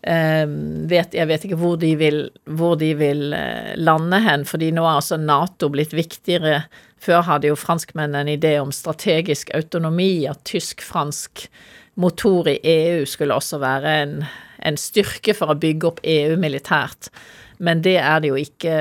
eh, 0.04 0.44
vet, 0.92 1.16
Jeg 1.16 1.30
vet 1.32 1.48
ikke 1.48 1.60
hvor 1.62 1.80
de 1.80 1.94
vil, 2.00 2.20
hvor 2.46 2.76
de 2.82 2.92
vil 3.00 3.32
eh, 3.38 3.76
lande 3.80 4.20
hen, 4.26 4.44
fordi 4.46 4.74
nå 4.76 4.84
er 4.84 5.00
altså 5.00 5.20
Nato 5.22 5.72
blitt 5.72 5.96
viktigere. 5.96 6.66
Før 7.00 7.24
hadde 7.30 7.52
jo 7.52 7.60
franskmennene 7.60 8.26
en 8.26 8.36
idé 8.36 8.58
om 8.60 8.74
strategisk 8.76 9.54
autonomi, 9.56 10.26
at 10.28 10.44
tysk-fransk 10.48 11.48
motor 11.96 12.50
i 12.52 12.60
EU 12.64 13.06
skulle 13.08 13.36
også 13.36 13.60
være 13.62 13.96
en, 14.04 14.20
en 14.66 14.78
styrke 14.80 15.36
for 15.38 15.54
å 15.54 15.60
bygge 15.60 15.90
opp 15.90 16.02
EU 16.04 16.36
militært. 16.40 17.10
Men 17.64 17.84
det 17.86 17.98
er 18.02 18.22
det 18.24 18.32
jo 18.34 18.40
ikke. 18.40 18.78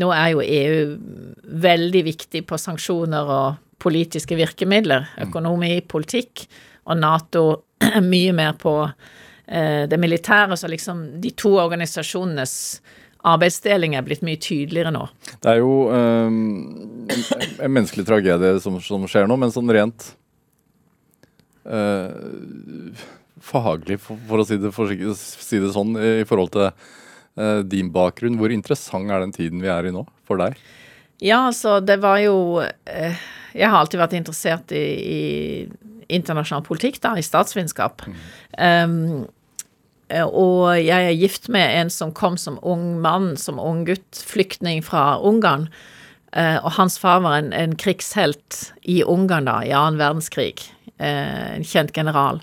Nå 0.00 0.10
er 0.14 0.32
jo 0.32 0.44
EU 0.44 0.84
veldig 1.64 2.04
viktig 2.06 2.44
på 2.48 2.58
sanksjoner 2.60 3.32
og 3.32 3.64
politiske 3.78 4.36
virkemidler, 4.38 5.06
mm. 5.14 5.28
økonomi, 5.28 5.72
politikk, 5.86 6.46
og 6.88 6.98
Nato 6.98 7.44
mye 8.12 8.34
mer 8.34 8.56
på 8.58 8.74
eh, 8.84 9.84
det 9.90 9.98
militære. 10.00 10.56
Så 10.56 10.70
liksom 10.70 11.20
de 11.22 11.34
to 11.36 11.54
organisasjonenes 11.60 12.54
arbeidsdeling 13.28 13.96
er 13.98 14.06
blitt 14.06 14.22
mye 14.26 14.38
tydeligere 14.40 14.92
nå. 14.94 15.04
Det 15.42 15.52
er 15.52 15.60
jo 15.60 15.72
eh, 15.92 16.26
en, 16.26 17.24
en, 17.58 17.72
menneskelig 17.74 18.06
tragedie 18.08 18.56
som, 18.64 18.78
som, 18.82 19.06
skjer 19.10 19.28
nå, 19.28 19.38
men 19.40 19.54
sånn 19.54 19.70
rent 19.74 20.12
uh, 21.66 23.06
faglig, 23.44 23.98
for, 24.02 24.18
for, 24.28 24.42
å 24.42 24.46
si 24.46 24.58
det, 24.60 24.72
for, 24.74 24.92
si 25.18 25.60
det 25.62 25.72
sånn, 25.74 25.96
i 25.98 26.26
forhold 26.28 26.52
til 26.54 26.68
eh, 26.68 27.60
din 27.66 27.90
bakgrunn. 27.94 28.38
Hvor 28.40 28.54
interessant 28.54 29.10
er 29.10 29.24
den 29.24 29.34
tiden 29.34 29.62
vi 29.64 29.70
er 29.72 29.88
i 29.88 29.94
nå, 29.94 30.04
for 30.28 30.40
deg? 30.42 30.58
Ja, 31.24 31.46
altså, 31.48 31.78
det 31.82 31.98
var 32.02 32.20
jo 32.22 32.60
eh, 32.62 33.18
Jeg 33.56 33.66
har 33.66 33.80
alltid 33.80 33.98
vært 33.98 34.14
interessert 34.18 34.74
i, 34.76 34.84
i 35.02 35.18
internasjonal 36.18 36.64
politikk, 36.66 37.00
da, 37.04 37.16
i 37.18 37.26
statsvitenskap. 37.26 38.06
Mm. 38.06 38.16
Um, 38.58 39.26
eh, 40.08 40.24
og 40.24 40.78
jeg 40.78 41.10
er 41.10 41.18
gift 41.18 41.50
med 41.52 41.74
en 41.82 41.92
som 41.92 42.14
kom 42.14 42.38
som 42.40 42.58
ung 42.62 42.98
mann, 43.04 43.34
som 43.40 43.60
ung 43.60 43.84
gutt, 43.88 44.22
flyktning 44.30 44.82
fra 44.86 45.18
Ungarn. 45.18 45.68
Eh, 46.36 46.56
og 46.60 46.74
hans 46.78 46.98
far 47.00 47.22
var 47.24 47.40
en, 47.40 47.52
en 47.56 47.76
krigshelt 47.80 48.68
i 48.88 49.02
Ungarn 49.04 49.48
da, 49.48 49.60
i 49.64 49.74
annen 49.74 50.00
verdenskrig. 50.00 50.68
Eh, 50.98 51.54
en 51.56 51.64
kjent 51.64 51.96
general. 51.96 52.40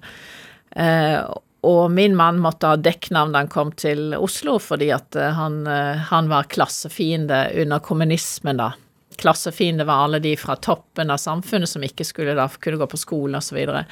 Eh, 0.76 1.20
og 1.66 1.92
min 1.92 2.16
mann 2.16 2.40
måtte 2.40 2.70
ha 2.70 2.78
dekknavn 2.78 3.34
da 3.34 3.42
han 3.44 3.52
kom 3.52 3.74
til 3.76 4.14
Oslo, 4.16 4.58
fordi 4.62 4.92
at 4.96 5.18
eh, 5.20 5.36
han, 5.36 5.64
han 6.10 6.32
var 6.32 6.50
klassefiende 6.52 7.48
under 7.62 7.84
kommunismen, 7.84 8.62
da. 8.62 8.72
Klassefiende 9.16 9.86
var 9.88 10.06
alle 10.06 10.20
de 10.20 10.34
fra 10.38 10.58
toppen 10.60 11.12
av 11.12 11.22
samfunnet 11.22 11.72
som 11.72 11.84
ikke 11.84 12.04
skulle 12.08 12.36
da 12.36 12.50
kunne 12.60 12.80
gå 12.82 12.88
på 12.92 13.00
skole 13.00 13.40
osv. 13.40 13.48
Så, 13.48 13.56
videre. 13.56 13.86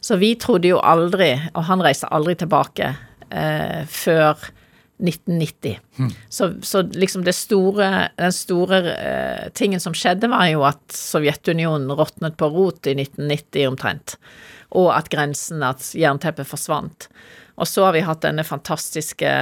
så 0.00 0.16
vi 0.20 0.34
trodde 0.40 0.72
jo 0.72 0.80
aldri, 0.80 1.34
og 1.52 1.66
han 1.68 1.84
reiste 1.84 2.08
aldri 2.12 2.36
tilbake 2.40 2.94
eh, 3.28 3.82
før 3.88 4.40
1990. 5.02 5.78
Mm. 5.98 6.14
Så, 6.28 6.52
så, 6.62 6.82
liksom 6.82 7.26
det 7.26 7.34
store, 7.36 7.90
den 8.16 8.34
store 8.34 8.80
uh, 8.94 9.44
tingen 9.58 9.82
som 9.82 9.96
skjedde, 9.96 10.30
var 10.32 10.46
jo 10.52 10.64
at 10.68 10.82
Sovjetunionen 10.94 11.92
råtnet 11.98 12.38
på 12.40 12.48
rot 12.54 12.86
i 12.86 12.96
1990 12.96 13.68
omtrent 13.68 14.16
og 14.78 14.92
at 14.94 15.10
grensen, 15.12 15.62
at 15.64 15.92
jernteppet 15.96 16.48
forsvant. 16.48 17.08
Og 17.60 17.68
så 17.68 17.86
har 17.86 17.96
vi 17.96 18.04
hatt 18.06 18.24
denne 18.24 18.44
fantastiske 18.46 19.32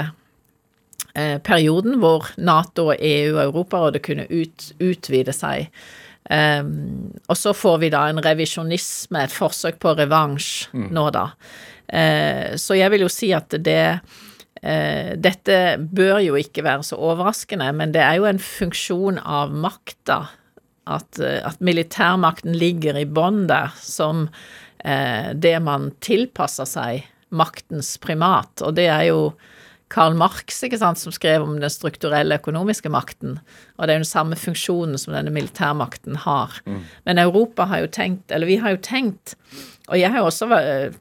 eh, 1.14 1.36
perioden 1.46 2.00
hvor 2.02 2.32
Nato 2.40 2.90
EU 2.96 3.36
og 3.36 3.42
Europarådet 3.44 4.02
kunne 4.06 4.26
ut, 4.30 4.70
utvide 4.82 5.34
seg. 5.36 5.70
Um, 6.30 7.10
og 7.32 7.34
så 7.38 7.50
får 7.56 7.78
vi 7.82 7.88
da 7.90 8.04
en 8.06 8.20
revisjonisme, 8.22 9.24
et 9.24 9.34
forsøk 9.34 9.80
på 9.82 9.96
revansj 9.98 10.68
mm. 10.76 10.90
nå, 10.94 11.06
da. 11.14 11.24
Uh, 11.90 12.58
så 12.60 12.76
jeg 12.78 12.92
vil 12.92 13.06
jo 13.06 13.10
si 13.10 13.32
at 13.34 13.56
det 13.58 13.80
uh, 13.98 14.18
Dette 14.60 15.54
bør 15.80 16.18
jo 16.20 16.34
ikke 16.36 16.60
være 16.66 16.84
så 16.84 16.98
overraskende, 17.00 17.70
men 17.72 17.94
det 17.94 18.02
er 18.04 18.18
jo 18.18 18.26
en 18.28 18.42
funksjon 18.44 19.16
av 19.22 19.54
makta. 19.56 20.18
At, 20.90 21.20
uh, 21.22 21.38
at 21.46 21.60
militærmakten 21.64 22.56
ligger 22.58 22.98
i 22.98 23.06
bånn 23.06 23.44
der, 23.48 23.72
som 23.78 24.26
eh, 24.84 25.32
det 25.36 25.54
man 25.62 25.90
tilpasser 26.02 26.68
seg 26.68 27.04
maktens 27.30 27.94
primat, 28.02 28.62
og 28.64 28.74
det 28.78 28.88
er 28.90 29.04
jo 29.10 29.20
Karl 29.90 30.14
Marx 30.14 30.60
ikke 30.62 30.78
sant, 30.78 31.00
som 31.00 31.12
skrev 31.14 31.42
om 31.42 31.56
den 31.58 31.72
strukturelle 31.72 32.38
økonomiske 32.38 32.92
makten, 32.92 33.40
og 33.76 33.82
det 33.82 33.92
er 33.92 33.98
jo 33.98 34.04
den 34.04 34.10
samme 34.10 34.38
funksjonen 34.38 35.00
som 35.00 35.16
denne 35.16 35.32
militærmakten 35.34 36.20
har. 36.26 36.60
Mm. 36.66 36.84
Men 37.08 37.22
Europa 37.22 37.66
har 37.70 37.82
jo 37.82 37.90
tenkt, 37.90 38.30
eller 38.30 38.46
vi 38.46 38.60
har 38.62 38.76
jo 38.76 38.82
tenkt, 38.86 39.34
og 39.90 39.98
jeg 39.98 40.12
har 40.14 40.22
jo 40.22 40.28
også 40.30 40.46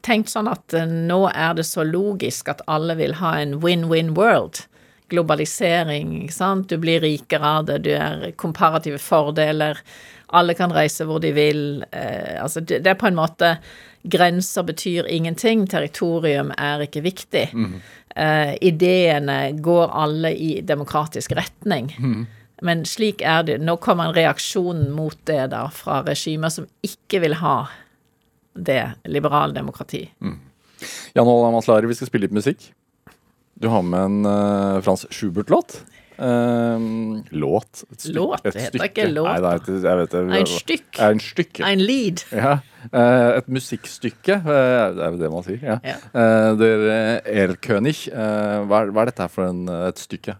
tenkt 0.02 0.32
sånn 0.32 0.50
at 0.50 0.74
eh, 0.74 0.90
nå 0.90 1.22
er 1.30 1.54
det 1.58 1.68
så 1.68 1.86
logisk 1.86 2.50
at 2.50 2.64
alle 2.66 2.98
vil 2.98 3.14
ha 3.22 3.36
en 3.38 3.60
win-win 3.62 4.16
world. 4.18 4.64
Globalisering, 5.10 6.24
ikke 6.24 6.34
sant, 6.34 6.70
du 6.70 6.78
blir 6.82 7.02
rikere 7.02 7.56
av 7.60 7.70
det, 7.70 7.82
du 7.86 7.92
er 7.94 8.32
komparative 8.38 8.98
fordeler 9.02 9.78
alle 10.36 10.54
kan 10.54 10.72
reise 10.74 11.06
hvor 11.08 11.20
de 11.22 11.32
vil. 11.34 11.84
Eh, 11.90 12.38
altså 12.42 12.62
det, 12.62 12.82
det, 12.84 12.92
er 12.92 13.00
på 13.00 13.08
en 13.10 13.18
måte 13.18 13.56
Grenser 14.02 14.62
betyr 14.62 15.08
ingenting, 15.12 15.66
territorium 15.68 16.54
er 16.56 16.86
ikke 16.86 17.02
viktig. 17.04 17.48
Mm. 17.52 17.80
Uh, 18.16 18.52
ideene 18.64 19.52
går 19.60 19.92
alle 19.92 20.32
i 20.34 20.52
demokratisk 20.66 21.34
retning. 21.36 21.92
Mm. 22.00 22.24
Men 22.64 22.84
slik 22.88 23.22
er 23.24 23.44
det. 23.48 23.58
Nå 23.64 23.76
kommer 23.80 24.08
en 24.08 24.16
reaksjon 24.16 24.88
mot 24.92 25.16
det 25.28 25.50
da 25.52 25.66
fra 25.72 26.00
regimer 26.06 26.52
som 26.52 26.68
ikke 26.84 27.22
vil 27.24 27.38
ha 27.40 27.56
det, 28.54 28.82
liberaldemokrati. 29.04 30.02
Mm. 30.20 30.38
Jan 31.14 31.28
Olav 31.28 31.52
Maslari, 31.52 31.88
vi 31.88 31.96
skal 31.96 32.10
spille 32.10 32.28
litt 32.28 32.36
musikk. 32.36 32.70
Du 33.60 33.68
har 33.68 33.84
med 33.84 34.00
en 34.00 34.26
uh, 34.26 34.80
Frans 34.84 35.04
Schubert-låt. 35.12 35.82
Um, 36.20 37.24
låt. 37.30 37.84
Et 37.92 38.00
stykke, 38.00 38.14
låt? 38.18 38.42
Det 38.44 38.60
heter 38.60 38.82
ikke 38.84 39.06
låt. 39.08 39.30
Nei, 39.30 39.38
det 39.40 39.72
er, 39.72 39.86
jeg 39.88 40.00
vet 40.00 40.12
det. 40.12 40.20
En 40.36 40.50
stykk. 40.50 40.98
En 41.06 41.22
stykke. 41.24 41.64
En 41.64 41.80
lead. 41.80 42.24
Ja. 42.36 42.58
Uh, 42.92 43.38
et 43.38 43.48
musikkstykke, 43.48 44.36
uh, 44.44 44.52
det 44.96 45.06
er 45.06 45.16
jo 45.16 45.20
det 45.22 45.32
man 45.32 45.46
sier. 45.46 45.64
Ja. 45.64 45.78
ja. 45.86 45.96
Uh, 46.12 46.52
Der 46.60 46.84
Erkönig. 47.24 47.96
Hva, 48.12 48.84
hva, 48.90 49.06
er 49.06 49.12
dette 49.12 49.30
for 49.32 49.48
en, 49.48 49.64
et 49.88 50.00
stykke? 50.00 50.36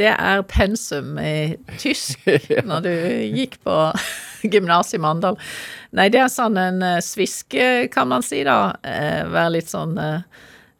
Det 0.00 0.10
er 0.10 0.42
pensum 0.48 1.18
i 1.20 1.54
tysk 1.78 2.26
ja. 2.50 2.64
når 2.66 2.86
du 2.88 2.92
gikk 3.36 3.60
på 3.66 3.78
gymnaset 4.52 4.98
i 4.98 5.02
Mandal. 5.02 5.38
Nei, 5.94 6.08
det 6.10 6.24
er 6.24 6.30
sånn 6.32 6.58
en 6.58 6.82
sviske, 7.04 7.86
kan 7.94 8.10
man 8.10 8.26
si, 8.26 8.42
da. 8.48 8.72
Være 8.82 9.60
litt 9.60 9.70
sånn 9.70 9.94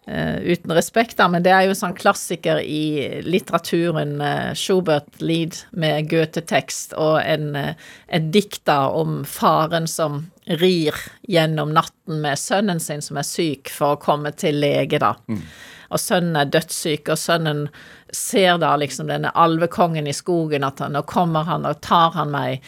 Uh, 0.09 0.37
uten 0.43 0.73
respekt, 0.73 1.19
da, 1.19 1.27
men 1.29 1.43
det 1.45 1.53
er 1.53 1.67
jo 1.67 1.75
en 1.75 1.79
sånn 1.79 1.95
klassiker 1.95 2.59
i 2.65 3.21
litteraturen. 3.21 4.15
Uh, 4.19 4.55
Schubert 4.57 5.21
Lied 5.21 5.59
med 5.77 6.09
Goethe-tekst 6.09 6.97
og 6.97 7.19
en, 7.21 7.53
uh, 7.53 7.91
et 8.09 8.31
dikt 8.33 8.65
da 8.67 8.89
om 8.97 9.21
faren 9.29 9.85
som 9.91 10.23
rir 10.49 10.97
gjennom 11.29 11.75
natten 11.77 12.25
med 12.25 12.41
sønnen 12.41 12.81
sin 12.81 13.05
som 13.05 13.21
er 13.21 13.29
syk, 13.29 13.69
for 13.69 13.99
å 13.99 14.01
komme 14.01 14.33
til 14.41 14.57
lege, 14.65 14.99
da. 15.05 15.13
Mm. 15.29 15.45
Og 15.93 16.01
sønnen 16.01 16.41
er 16.41 16.51
dødssyk, 16.57 17.13
og 17.13 17.21
sønnen 17.21 17.63
ser 18.11 18.57
da 18.65 18.73
liksom 18.81 19.13
denne 19.13 19.31
alvekongen 19.37 20.09
i 20.09 20.17
skogen, 20.17 20.65
at 20.65 20.81
han, 20.81 20.97
nå 20.97 21.05
kommer 21.07 21.45
han 21.47 21.69
og 21.69 21.85
tar 21.85 22.17
han 22.17 22.33
meg, 22.33 22.67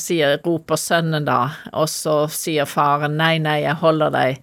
sier, 0.00 0.36
roper 0.44 0.80
sønnen 0.80 1.26
da, 1.28 1.40
og 1.72 1.88
så 1.92 2.24
sier 2.32 2.68
faren 2.68 3.18
nei, 3.20 3.36
nei, 3.42 3.60
jeg 3.64 3.80
holder 3.80 4.12
deg 4.14 4.40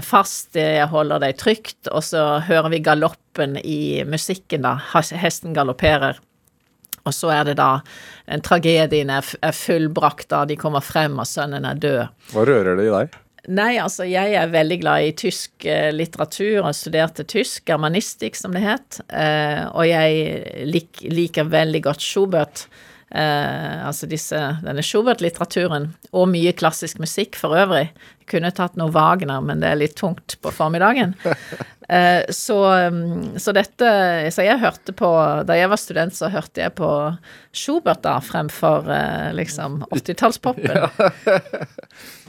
fast, 0.00 0.54
jeg 0.56 0.88
holder 0.88 1.20
deg 1.20 1.36
trygt, 1.40 1.90
og 1.92 2.00
så 2.06 2.40
hører 2.46 2.72
vi 2.72 2.82
galoppen 2.84 3.58
i 3.60 4.02
musikken, 4.08 4.64
da. 4.64 4.78
Hesten 4.94 5.52
galopperer. 5.56 6.20
Og 7.02 7.14
så 7.14 7.32
er 7.34 7.48
det 7.50 7.56
da 7.58 7.80
en 8.30 8.42
Tragedien 8.44 9.10
er, 9.10 9.26
er 9.42 9.56
fullbrakt 9.56 10.30
da 10.30 10.44
de 10.48 10.56
kommer 10.56 10.84
frem, 10.84 11.18
og 11.18 11.28
sønnen 11.28 11.66
er 11.68 11.82
død. 11.82 12.24
Hva 12.32 12.46
rører 12.48 12.78
det 12.78 12.86
i 12.88 12.94
deg? 12.94 13.18
Nei, 13.50 13.72
altså 13.82 14.06
jeg 14.06 14.36
er 14.38 14.52
veldig 14.52 14.76
glad 14.84 15.02
i 15.02 15.14
tysk 15.18 15.64
eh, 15.66 15.90
litteratur 15.90 16.60
og 16.62 16.76
studerte 16.78 17.24
tysk, 17.26 17.64
germanistikk 17.66 18.38
som 18.38 18.54
det 18.54 18.62
het, 18.62 19.00
eh, 19.10 19.64
og 19.66 19.82
jeg 19.88 20.68
lik, 20.70 21.02
liker 21.10 21.50
veldig 21.50 21.82
godt 21.88 22.06
Schubert. 22.06 22.68
Eh, 23.10 23.82
altså 23.82 24.06
disse, 24.06 24.38
denne 24.62 24.84
Schubert-litteraturen, 24.86 25.90
og 26.14 26.30
mye 26.30 26.54
klassisk 26.54 27.02
musikk 27.02 27.34
for 27.40 27.58
øvrig. 27.58 27.90
Kunne 28.32 28.52
tatt 28.56 28.78
noe 28.80 28.92
Wagner, 28.94 29.42
men 29.44 29.60
det 29.62 29.70
er 29.70 29.80
litt 29.82 29.96
tungt 30.00 30.38
på 30.42 30.54
formiddagen. 30.54 31.16
Eh, 31.92 32.22
så, 32.30 32.56
mm, 32.94 33.40
så, 33.42 33.52
dette 33.52 33.88
Så 34.32 34.44
jeg 34.46 34.60
hørte 34.62 34.94
på 34.96 35.08
Da 35.44 35.56
jeg 35.58 35.68
var 35.68 35.80
student, 35.82 36.14
så 36.14 36.30
hørte 36.30 36.62
jeg 36.62 36.72
på 36.78 36.88
Schubert 37.52 38.04
da, 38.06 38.14
fremfor 38.22 38.86
eh, 38.86 39.32
liksom 39.36 39.82
80-tallspopen. 39.90 40.86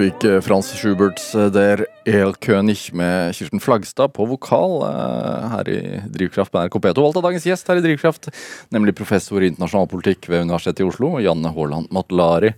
fikk 0.00 0.24
eh, 0.24 0.38
Frans 0.40 0.70
Schuberts 0.78 1.34
eh, 1.34 1.50
Der 1.52 1.82
Elkönig 2.08 2.92
med 2.96 3.34
Kirsten 3.36 3.60
Flagstad 3.60 4.14
på 4.16 4.24
vokal 4.30 4.78
eh, 4.86 5.48
her 5.52 5.68
i 5.68 5.80
Drivkraft 6.14 6.54
med 6.54 6.68
NRK 6.68 6.78
P2. 6.86 7.02
Valgt 7.02 7.18
av 7.20 7.26
dagens 7.26 7.48
gjest 7.48 7.68
her 7.68 7.80
i 7.80 7.84
Drivkraft, 7.84 8.30
nemlig 8.72 8.96
professor 8.96 9.42
i 9.42 9.50
internasjonal 9.50 9.90
politikk 9.90 10.30
ved 10.30 10.46
Universitetet 10.46 10.84
i 10.84 10.88
Oslo, 10.88 11.12
Janne 11.20 11.52
Haaland 11.52 11.92
Matlari. 11.92 12.54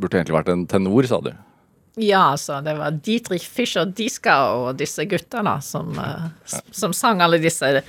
Burde 0.00 0.20
egentlig 0.20 0.38
vært 0.38 0.50
en 0.54 0.64
tenor, 0.70 1.08
sa 1.10 1.20
du. 1.24 1.32
Ja, 1.98 2.30
altså, 2.32 2.60
det 2.64 2.76
var 2.78 2.96
Dietrich 3.04 3.48
Fischer 3.50 3.88
Diska 3.90 4.38
og 4.54 4.78
disse 4.78 5.04
guttene 5.10 5.58
som, 5.66 5.96
som 6.46 6.94
sang 6.96 7.24
alle 7.24 7.40
disse 7.42 7.82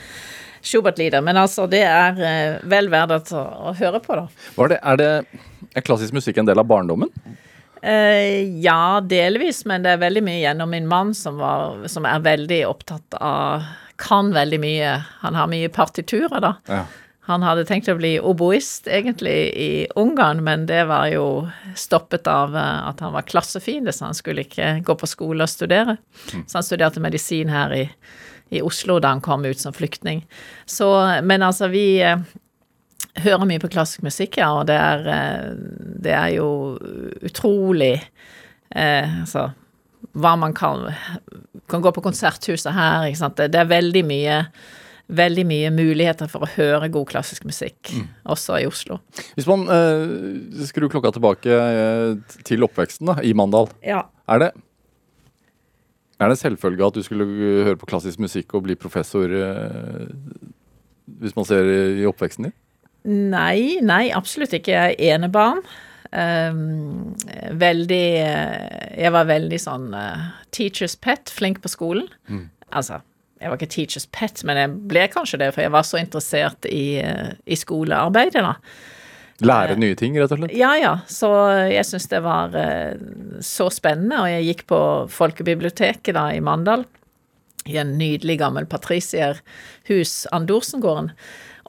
Schubert-lieder. 0.60 1.22
Men 1.24 1.40
altså, 1.40 1.70
det 1.72 1.86
er 1.88 2.58
vel 2.68 2.90
verdt 2.92 3.32
å, 3.38 3.46
å 3.70 3.78
høre 3.80 4.02
på, 4.04 4.18
da. 4.18 4.26
Det, 4.74 4.82
er, 4.82 5.00
det, 5.00 5.46
er 5.78 5.86
klassisk 5.86 6.18
musikk 6.18 6.42
en 6.42 6.50
del 6.50 6.60
av 6.60 6.68
barndommen? 6.68 7.14
Eh, 7.82 8.60
ja, 8.62 9.00
delvis, 9.02 9.64
men 9.66 9.84
det 9.86 9.96
er 9.96 10.02
veldig 10.02 10.24
mye 10.26 10.40
gjennom 10.42 10.72
min 10.74 10.88
mann 10.90 11.14
som, 11.16 11.38
var, 11.40 11.86
som 11.88 12.08
er 12.08 12.26
veldig 12.26 12.64
opptatt 12.68 13.20
av 13.20 13.68
Kan 14.00 14.32
veldig 14.32 14.60
mye. 14.64 14.92
Han 15.26 15.36
har 15.36 15.48
mye 15.52 15.68
partiturer, 15.76 16.40
da. 16.40 16.54
Ja. 16.72 16.84
Han 17.30 17.44
hadde 17.44 17.66
tenkt 17.68 17.90
å 17.92 17.98
bli 18.00 18.14
oboist 18.26 18.88
egentlig 18.90 19.36
i 19.60 19.72
Ungarn, 20.00 20.40
men 20.42 20.64
det 20.66 20.86
var 20.90 21.12
jo 21.12 21.26
stoppet 21.78 22.26
av 22.32 22.56
eh, 22.58 22.88
at 22.90 23.04
han 23.04 23.14
var 23.14 23.28
klassefiende, 23.28 23.94
så 23.94 24.08
han 24.08 24.18
skulle 24.18 24.48
ikke 24.48 24.80
gå 24.88 24.96
på 24.98 25.10
skole 25.10 25.46
og 25.46 25.52
studere. 25.52 26.00
Så 26.48 26.58
han 26.58 26.66
studerte 26.66 27.04
medisin 27.04 27.52
her 27.54 27.76
i, 27.76 27.84
i 28.50 28.64
Oslo 28.66 28.98
da 29.04 29.12
han 29.14 29.22
kom 29.22 29.46
ut 29.46 29.62
som 29.62 29.76
flyktning. 29.76 30.24
Så, 30.66 30.90
men 31.22 31.46
altså, 31.46 31.70
vi 31.70 32.00
eh, 32.02 32.24
hører 33.24 33.46
mye 33.50 33.62
på 33.64 33.70
klassisk 33.72 34.04
musikk, 34.06 34.38
ja, 34.42 34.50
og 34.60 34.68
det 34.70 34.76
er, 34.80 35.08
eh, 35.14 35.54
det 36.06 36.14
er 36.16 36.34
jo 36.38 36.50
utrolig 37.30 37.96
eh, 38.76 39.20
Altså 39.22 39.50
hva 40.16 40.32
man 40.40 40.54
kan 40.56 40.88
Kan 41.70 41.82
gå 41.84 41.92
på 41.94 42.02
konserthuset 42.06 42.72
her, 42.74 43.04
ikke 43.10 43.20
sant. 43.20 43.36
Det, 43.38 43.50
det 43.52 43.60
er 43.64 43.68
veldig 43.72 44.04
mye 44.08 44.38
Veldig 45.10 45.44
mye 45.50 45.70
muligheter 45.74 46.30
for 46.30 46.46
å 46.46 46.50
høre 46.54 46.86
god 46.94 47.08
klassisk 47.10 47.48
musikk, 47.50 47.90
også 48.30 48.60
i 48.62 48.68
Oslo. 48.70 49.00
Hvis 49.34 49.48
man 49.50 49.64
eh, 49.74 50.62
skrur 50.70 50.86
klokka 50.94 51.10
tilbake 51.16 51.50
eh, 51.50 52.12
til 52.46 52.62
oppveksten 52.68 53.10
da, 53.10 53.16
i 53.26 53.32
Mandal, 53.34 53.72
Ja. 53.82 54.04
er 54.30 54.44
det 54.44 54.52
er 56.20 56.30
det 56.30 56.38
selvfølge 56.38 56.86
at 56.86 56.94
du 56.94 57.02
skulle 57.02 57.26
høre 57.66 57.80
på 57.82 57.90
klassisk 57.90 58.20
musikk 58.22 58.54
og 58.54 58.68
bli 58.68 58.76
professor 58.78 59.34
eh, 59.34 60.14
hvis 61.24 61.34
man 61.34 61.48
ser 61.48 61.66
i 61.74 62.06
oppveksten 62.06 62.46
din? 62.52 62.56
Nei, 63.08 63.80
nei, 63.86 64.10
absolutt 64.16 64.54
ikke. 64.58 64.74
Jeg 64.74 64.98
er 64.98 65.16
enebarn. 65.16 65.62
Um, 66.10 67.12
veldig 67.62 68.06
eh, 68.18 68.86
Jeg 68.98 69.12
var 69.14 69.28
veldig 69.30 69.60
sånn 69.62 69.92
uh, 69.94 70.24
teacher's 70.50 70.96
pet, 70.98 71.30
flink 71.30 71.62
på 71.62 71.70
skolen. 71.70 72.08
Altså, 72.74 72.98
jeg 73.38 73.52
var 73.52 73.60
ikke 73.60 73.74
teacher's 73.76 74.08
pet, 74.12 74.42
men 74.48 74.58
jeg 74.58 74.72
ble 74.90 75.04
kanskje 75.14 75.38
det, 75.44 75.52
for 75.54 75.64
jeg 75.64 75.74
var 75.76 75.86
så 75.86 76.00
interessert 76.02 76.66
i, 76.70 77.00
uh, 77.06 77.36
i 77.46 77.58
skolearbeidet, 77.60 78.42
da. 78.42 78.56
Lære 79.46 79.78
nye 79.80 79.96
ting, 79.96 80.18
rett 80.20 80.34
og 80.36 80.42
slett? 80.42 80.56
Ja, 80.58 80.74
ja. 80.76 80.96
Så 81.08 81.30
jeg 81.70 81.86
syns 81.88 82.10
det 82.12 82.24
var 82.26 82.58
uh, 82.58 82.98
så 83.46 83.70
spennende, 83.72 84.24
og 84.24 84.34
jeg 84.34 84.48
gikk 84.50 84.66
på 84.74 84.82
folkebiblioteket 85.14 86.18
da 86.18 86.26
i 86.34 86.42
Mandal, 86.44 86.88
i 87.70 87.78
en 87.78 87.94
nydelig 88.00 88.40
gammel 88.42 88.66
patricierhus, 88.68 90.24
Andorsengården. 90.34 91.14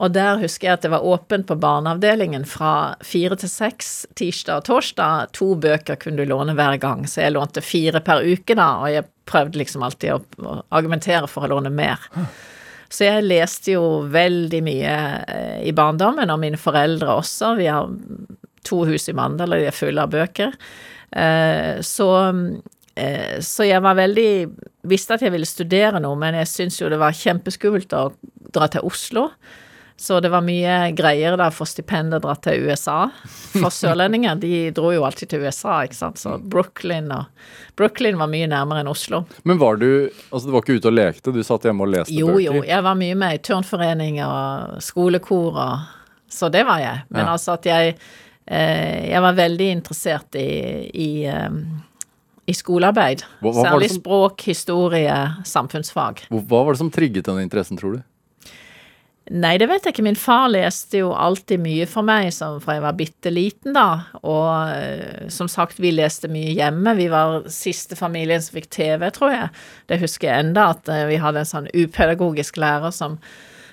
Og 0.01 0.13
der 0.15 0.41
husker 0.41 0.69
jeg 0.69 0.79
at 0.79 0.85
det 0.87 0.93
var 0.95 1.05
åpent 1.05 1.47
på 1.49 1.59
barneavdelingen 1.61 2.47
fra 2.49 2.97
fire 3.05 3.37
til 3.41 3.51
seks 3.53 3.91
tirsdag 4.17 4.63
og 4.63 4.69
torsdag. 4.71 5.35
To 5.37 5.53
bøker 5.61 5.99
kunne 6.01 6.23
du 6.23 6.31
låne 6.31 6.55
hver 6.57 6.79
gang, 6.81 7.05
så 7.05 7.27
jeg 7.27 7.35
lånte 7.37 7.65
fire 7.65 8.01
per 8.05 8.25
uke 8.25 8.57
da, 8.57 8.71
og 8.81 8.95
jeg 8.95 9.09
prøvde 9.29 9.61
liksom 9.61 9.85
alltid 9.85 10.17
å, 10.17 10.55
argumentere 10.73 11.29
for 11.29 11.45
å 11.45 11.53
låne 11.53 11.73
mer. 11.75 12.01
Så 12.91 13.07
jeg 13.07 13.27
leste 13.29 13.77
jo 13.77 13.85
veldig 14.11 14.63
mye 14.67 14.97
eh, 15.21 15.61
i 15.69 15.77
barndommen, 15.77 16.33
og 16.33 16.41
mine 16.43 16.59
foreldre 16.59 17.21
også. 17.21 17.55
Vi 17.61 17.69
har 17.71 17.93
to 18.67 18.83
hus 18.89 19.09
i 19.13 19.17
Mandal, 19.17 19.53
og 19.53 19.63
de 19.63 19.69
er 19.69 19.77
fulle 19.77 20.03
av 20.03 20.11
bøker. 20.11 20.57
Eh, 21.13 21.77
så, 21.87 22.11
eh, 22.97 23.37
så 23.45 23.67
jeg 23.67 23.83
var 23.83 23.99
veldig 23.99 24.33
Visste 24.91 25.17
at 25.19 25.21
jeg 25.21 25.35
ville 25.35 25.45
studere 25.45 25.99
noe, 26.01 26.17
men 26.17 26.39
jeg 26.39 26.49
syntes 26.49 26.79
jo 26.81 26.89
det 26.89 26.99
var 27.03 27.13
kjempeskummelt 27.13 27.93
å 27.93 28.07
dra 28.49 28.65
til 28.73 28.87
Oslo. 28.89 29.27
Så 30.01 30.17
det 30.25 30.31
var 30.33 30.41
mye 30.41 30.95
greier 30.97 31.35
da 31.37 31.51
for 31.53 31.69
stipend 31.69 32.15
å 32.17 32.21
dra 32.25 32.33
til 32.41 32.63
USA. 32.71 33.11
For 33.53 33.69
sørlendinger, 33.69 34.39
de 34.41 34.71
dro 34.73 34.95
jo 34.95 35.03
alltid 35.05 35.29
til 35.35 35.43
USA, 35.45 35.83
ikke 35.85 35.99
sant. 35.99 36.17
Så 36.23 36.39
Brooklyn 36.41 37.11
og 37.13 37.27
Brooklyn 37.77 38.17
var 38.17 38.31
mye 38.33 38.49
nærmere 38.49 38.81
enn 38.81 38.89
Oslo. 38.89 39.27
Men 39.45 39.59
var 39.61 39.77
du 39.77 40.09
Altså, 40.33 40.47
du 40.49 40.55
var 40.55 40.65
ikke 40.65 40.79
ute 40.81 40.89
og 40.89 40.97
lekte, 40.97 41.35
du 41.37 41.43
satt 41.45 41.69
hjemme 41.69 41.85
og 41.85 41.93
leste 41.93 42.17
Jo, 42.17 42.31
bøker? 42.33 42.41
jo, 42.47 42.63
jeg 42.65 42.83
var 42.89 42.97
mye 42.97 43.19
med 43.21 43.35
i 43.37 43.43
turnforening 43.51 44.23
og 44.25 44.81
skolekor 44.89 45.61
og 45.61 45.79
Så 46.33 46.49
det 46.51 46.65
var 46.65 46.79
jeg. 46.81 47.03
Men 47.11 47.27
Ja. 47.27 47.33
altså 47.35 47.53
at 47.59 47.65
jeg 47.67 47.97
eh, 48.49 49.11
Jeg 49.11 49.21
var 49.21 49.33
veldig 49.35 49.69
interessert 49.77 50.35
i, 50.35 50.91
i, 50.95 51.25
eh, 51.27 51.51
i 52.49 52.53
skolearbeid. 52.57 53.23
Hva- 53.43 53.53
hva 53.53 53.65
Særlig 53.69 53.91
som- 53.91 54.01
språk, 54.01 54.41
historie, 54.49 55.35
samfunnsfag. 55.45 56.25
Hva 56.31 56.65
var 56.65 56.73
det 56.73 56.79
som 56.79 56.91
trigget 56.91 57.25
den 57.29 57.39
interessen, 57.45 57.77
tror 57.77 57.97
du? 57.99 58.03
Nei, 59.31 59.53
det 59.63 59.69
vet 59.71 59.85
jeg 59.87 59.95
ikke. 59.95 60.03
Min 60.09 60.19
far 60.19 60.49
leste 60.51 61.05
jo 61.05 61.13
alltid 61.15 61.63
mye 61.63 61.87
for 61.87 62.03
meg 62.07 62.33
fra 62.35 62.75
jeg 62.75 62.83
var 62.83 62.97
bitte 62.99 63.31
liten, 63.31 63.77
da. 63.77 64.11
Og 64.27 64.73
eh, 64.75 65.29
som 65.31 65.47
sagt, 65.51 65.79
vi 65.79 65.93
leste 65.95 66.31
mye 66.33 66.51
hjemme. 66.57 66.97
Vi 66.99 67.07
var 67.13 67.47
siste 67.53 67.99
familien 67.99 68.43
som 68.43 68.59
fikk 68.59 68.67
TV, 68.75 69.07
tror 69.15 69.35
jeg. 69.37 69.53
Det 69.87 70.01
husker 70.03 70.33
jeg 70.33 70.49
enda, 70.49 70.73
at 70.75 70.91
eh, 70.91 71.07
vi 71.13 71.21
hadde 71.23 71.45
en 71.45 71.53
sånn 71.53 71.71
upedagogisk 71.71 72.59
lærer 72.59 72.91
som 72.95 73.21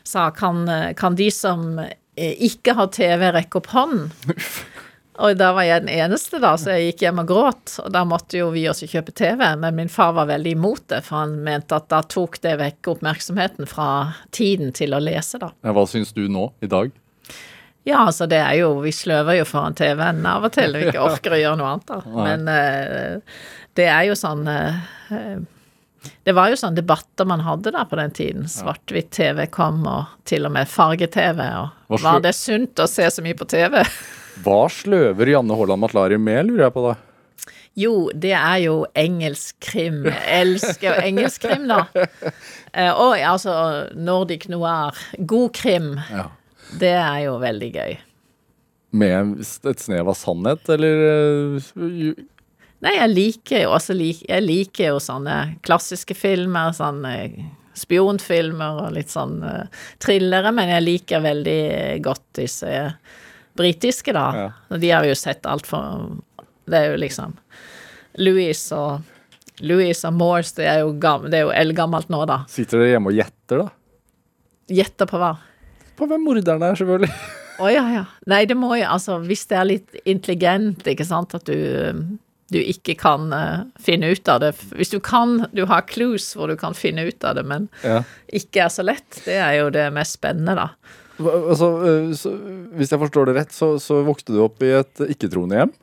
sa 0.06 0.30
kan, 0.36 0.68
eh, 0.70 0.92
kan 0.98 1.18
de 1.18 1.32
som 1.34 1.82
ikke 2.18 2.74
har 2.78 2.94
TV, 2.94 3.28
rekke 3.34 3.60
opp 3.60 3.74
hånden? 3.74 4.12
Og 5.18 5.34
da 5.38 5.50
var 5.58 5.66
jeg 5.66 5.82
den 5.86 5.90
eneste, 5.96 6.38
da, 6.42 6.52
så 6.62 6.76
jeg 6.76 6.92
gikk 6.92 7.08
hjem 7.08 7.24
og 7.24 7.32
gråt. 7.32 7.74
Og 7.82 7.90
da 7.94 8.04
måtte 8.06 8.38
jo 8.38 8.52
vi 8.54 8.68
også 8.70 8.90
kjøpe 8.92 9.16
TV, 9.18 9.42
men 9.58 9.78
min 9.80 9.90
far 9.90 10.14
var 10.18 10.30
veldig 10.30 10.54
imot 10.54 10.86
det, 10.94 11.02
for 11.08 11.24
han 11.24 11.40
mente 11.46 11.78
at 11.78 11.90
da 11.90 12.04
tok 12.06 12.38
det 12.44 12.54
vekk 12.62 12.92
oppmerksomheten 12.94 13.70
fra 13.70 13.90
tiden 14.36 14.74
til 14.78 14.94
å 14.94 15.02
lese, 15.02 15.42
da. 15.42 15.50
Hva 15.66 15.86
syns 15.90 16.14
du 16.14 16.28
nå, 16.30 16.52
i 16.62 16.70
dag? 16.70 16.94
Ja, 17.88 18.02
altså 18.04 18.26
det 18.28 18.40
er 18.44 18.58
jo 18.60 18.82
Vi 18.84 18.92
sløver 18.92 19.38
jo 19.38 19.46
foran 19.48 19.76
TV-en 19.78 20.26
av 20.28 20.44
og 20.44 20.52
til 20.58 20.76
og 20.76 20.90
ikke 20.90 21.06
orker 21.08 21.38
å 21.38 21.40
gjøre 21.40 21.60
noe 21.62 21.70
annet, 21.72 21.94
da. 21.94 22.00
Men 22.28 22.50
eh, 22.52 23.38
det 23.80 23.88
er 23.88 24.10
jo 24.10 24.18
sånn 24.20 24.44
eh, 24.52 25.40
Det 26.28 26.36
var 26.36 26.52
jo 26.52 26.60
sånn 26.60 26.76
debatter 26.78 27.26
man 27.30 27.46
hadde 27.48 27.72
da 27.74 27.86
på 27.88 27.98
den 27.98 28.14
tiden. 28.14 28.46
Svart-hvitt 28.52 29.10
TV 29.16 29.46
kom, 29.50 29.82
og 29.88 30.14
til 30.28 30.46
og 30.46 30.54
med 30.60 30.70
farge-TV. 30.70 31.42
Og 31.88 32.04
var 32.04 32.22
det 32.22 32.36
sunt 32.36 32.84
å 32.84 32.90
se 32.92 33.08
så 33.10 33.24
mye 33.24 33.40
på 33.40 33.48
TV? 33.50 33.80
Hva 34.46 34.64
sløver 34.72 35.34
Janne 35.34 35.58
Haaland 35.58 35.84
Matlari 35.84 36.18
med, 36.22 36.50
lurer 36.50 36.68
jeg 36.68 36.76
på 36.76 36.86
da? 36.86 36.96
Jo, 37.78 37.94
det 38.10 38.34
er 38.34 38.58
jo 38.64 38.78
engelsk 38.98 39.60
krim. 39.62 40.00
Jeg 40.10 40.42
elsker 40.42 40.98
engelsk 41.06 41.46
krim, 41.46 41.68
da. 41.70 41.86
Eh, 42.78 42.90
og 42.92 43.16
altså 43.22 43.54
Nordic 43.96 44.48
noir. 44.52 44.98
God 45.18 45.54
krim. 45.56 45.94
Ja. 46.12 46.26
Det 46.78 46.92
er 46.94 47.20
jo 47.24 47.38
veldig 47.42 47.70
gøy. 47.74 47.94
Med 48.98 49.46
et 49.46 49.84
snev 49.84 50.10
av 50.12 50.18
sannhet, 50.20 50.68
eller 50.74 51.06
eh, 51.08 52.26
Nei, 52.86 52.94
jeg 52.94 53.10
liker 53.10 53.64
jo 53.64 53.72
også 53.74 53.96
Jeg 53.98 54.44
liker 54.44 54.92
jo 54.92 55.00
sånne 55.02 55.38
klassiske 55.66 56.14
filmer, 56.18 56.76
sånne 56.78 57.14
spionfilmer 57.78 58.84
og 58.84 58.94
litt 58.96 59.12
sånn 59.14 59.40
uh, 59.46 59.66
thrillere, 60.02 60.52
men 60.56 60.72
jeg 60.74 60.86
liker 60.86 61.26
veldig 61.26 61.62
godt 62.06 62.26
disse 62.40 62.72
britiske, 63.58 64.14
da. 64.16 64.26
Ja. 64.38 64.48
Og 64.72 64.82
de 64.84 64.92
har 64.94 65.06
vi 65.06 65.12
jo 65.12 65.18
sett 65.20 65.46
altfor 65.50 66.18
Det 66.68 66.78
er 66.80 66.92
jo 66.94 67.00
liksom 67.02 67.36
Louis 68.24 68.62
og 68.76 69.02
Louis 69.66 70.00
og 70.06 70.14
Morse, 70.14 70.54
det 70.60 70.68
er 70.70 70.80
jo, 70.84 70.92
gam, 71.02 71.26
det 71.32 71.40
er 71.40 71.48
jo 71.48 71.54
eldgammelt 71.54 72.12
nå, 72.14 72.20
da. 72.30 72.44
Sitter 72.50 72.82
dere 72.84 72.92
hjemme 72.96 73.10
og 73.10 73.18
gjetter, 73.18 73.64
da? 73.64 73.68
Gjetter 74.78 75.10
på 75.10 75.18
hva? 75.22 75.32
På 75.98 76.06
hvem 76.10 76.22
morderen 76.28 76.62
er, 76.68 76.78
selvfølgelig. 76.78 77.10
Å 77.58 77.70
ja, 77.74 77.84
ja. 77.90 78.04
Nei, 78.30 78.44
det 78.46 78.58
må 78.60 78.70
jo 78.78 78.86
Altså, 78.86 79.18
hvis 79.26 79.48
det 79.50 79.58
er 79.58 79.66
litt 79.72 79.96
intelligent, 80.06 80.86
ikke 80.94 81.08
sant, 81.10 81.34
at 81.38 81.50
du 81.50 82.18
du 82.48 82.60
ikke 82.62 82.94
kan 82.96 83.26
uh, 83.36 83.66
finne 83.84 84.08
ut 84.16 84.30
av 84.32 84.40
det. 84.40 84.54
Hvis 84.80 84.94
du 84.94 85.02
kan, 85.04 85.42
du 85.52 85.66
har 85.68 85.84
clues 85.90 86.30
hvor 86.38 86.48
du 86.48 86.56
kan 86.56 86.72
finne 86.78 87.04
ut 87.10 87.26
av 87.28 87.36
det, 87.36 87.44
men 87.44 87.66
Ja. 87.84 88.04
ikke 88.32 88.62
er 88.64 88.72
så 88.72 88.86
lett, 88.88 89.20
det 89.26 89.36
er 89.36 89.58
jo 89.60 89.66
det 89.76 89.90
mest 89.92 90.16
spennende, 90.16 90.56
da. 90.56 90.70
Altså, 91.18 91.68
eh, 91.88 92.14
så, 92.18 92.32
hvis 92.78 92.94
jeg 92.94 93.02
forstår 93.02 93.30
det 93.30 93.38
rett, 93.40 93.54
så, 93.56 93.76
så 93.82 94.04
vokste 94.06 94.36
du 94.36 94.42
opp 94.46 94.62
i 94.66 94.74
et 94.78 95.06
ikke-troende 95.08 95.62
hjem? 95.62 95.76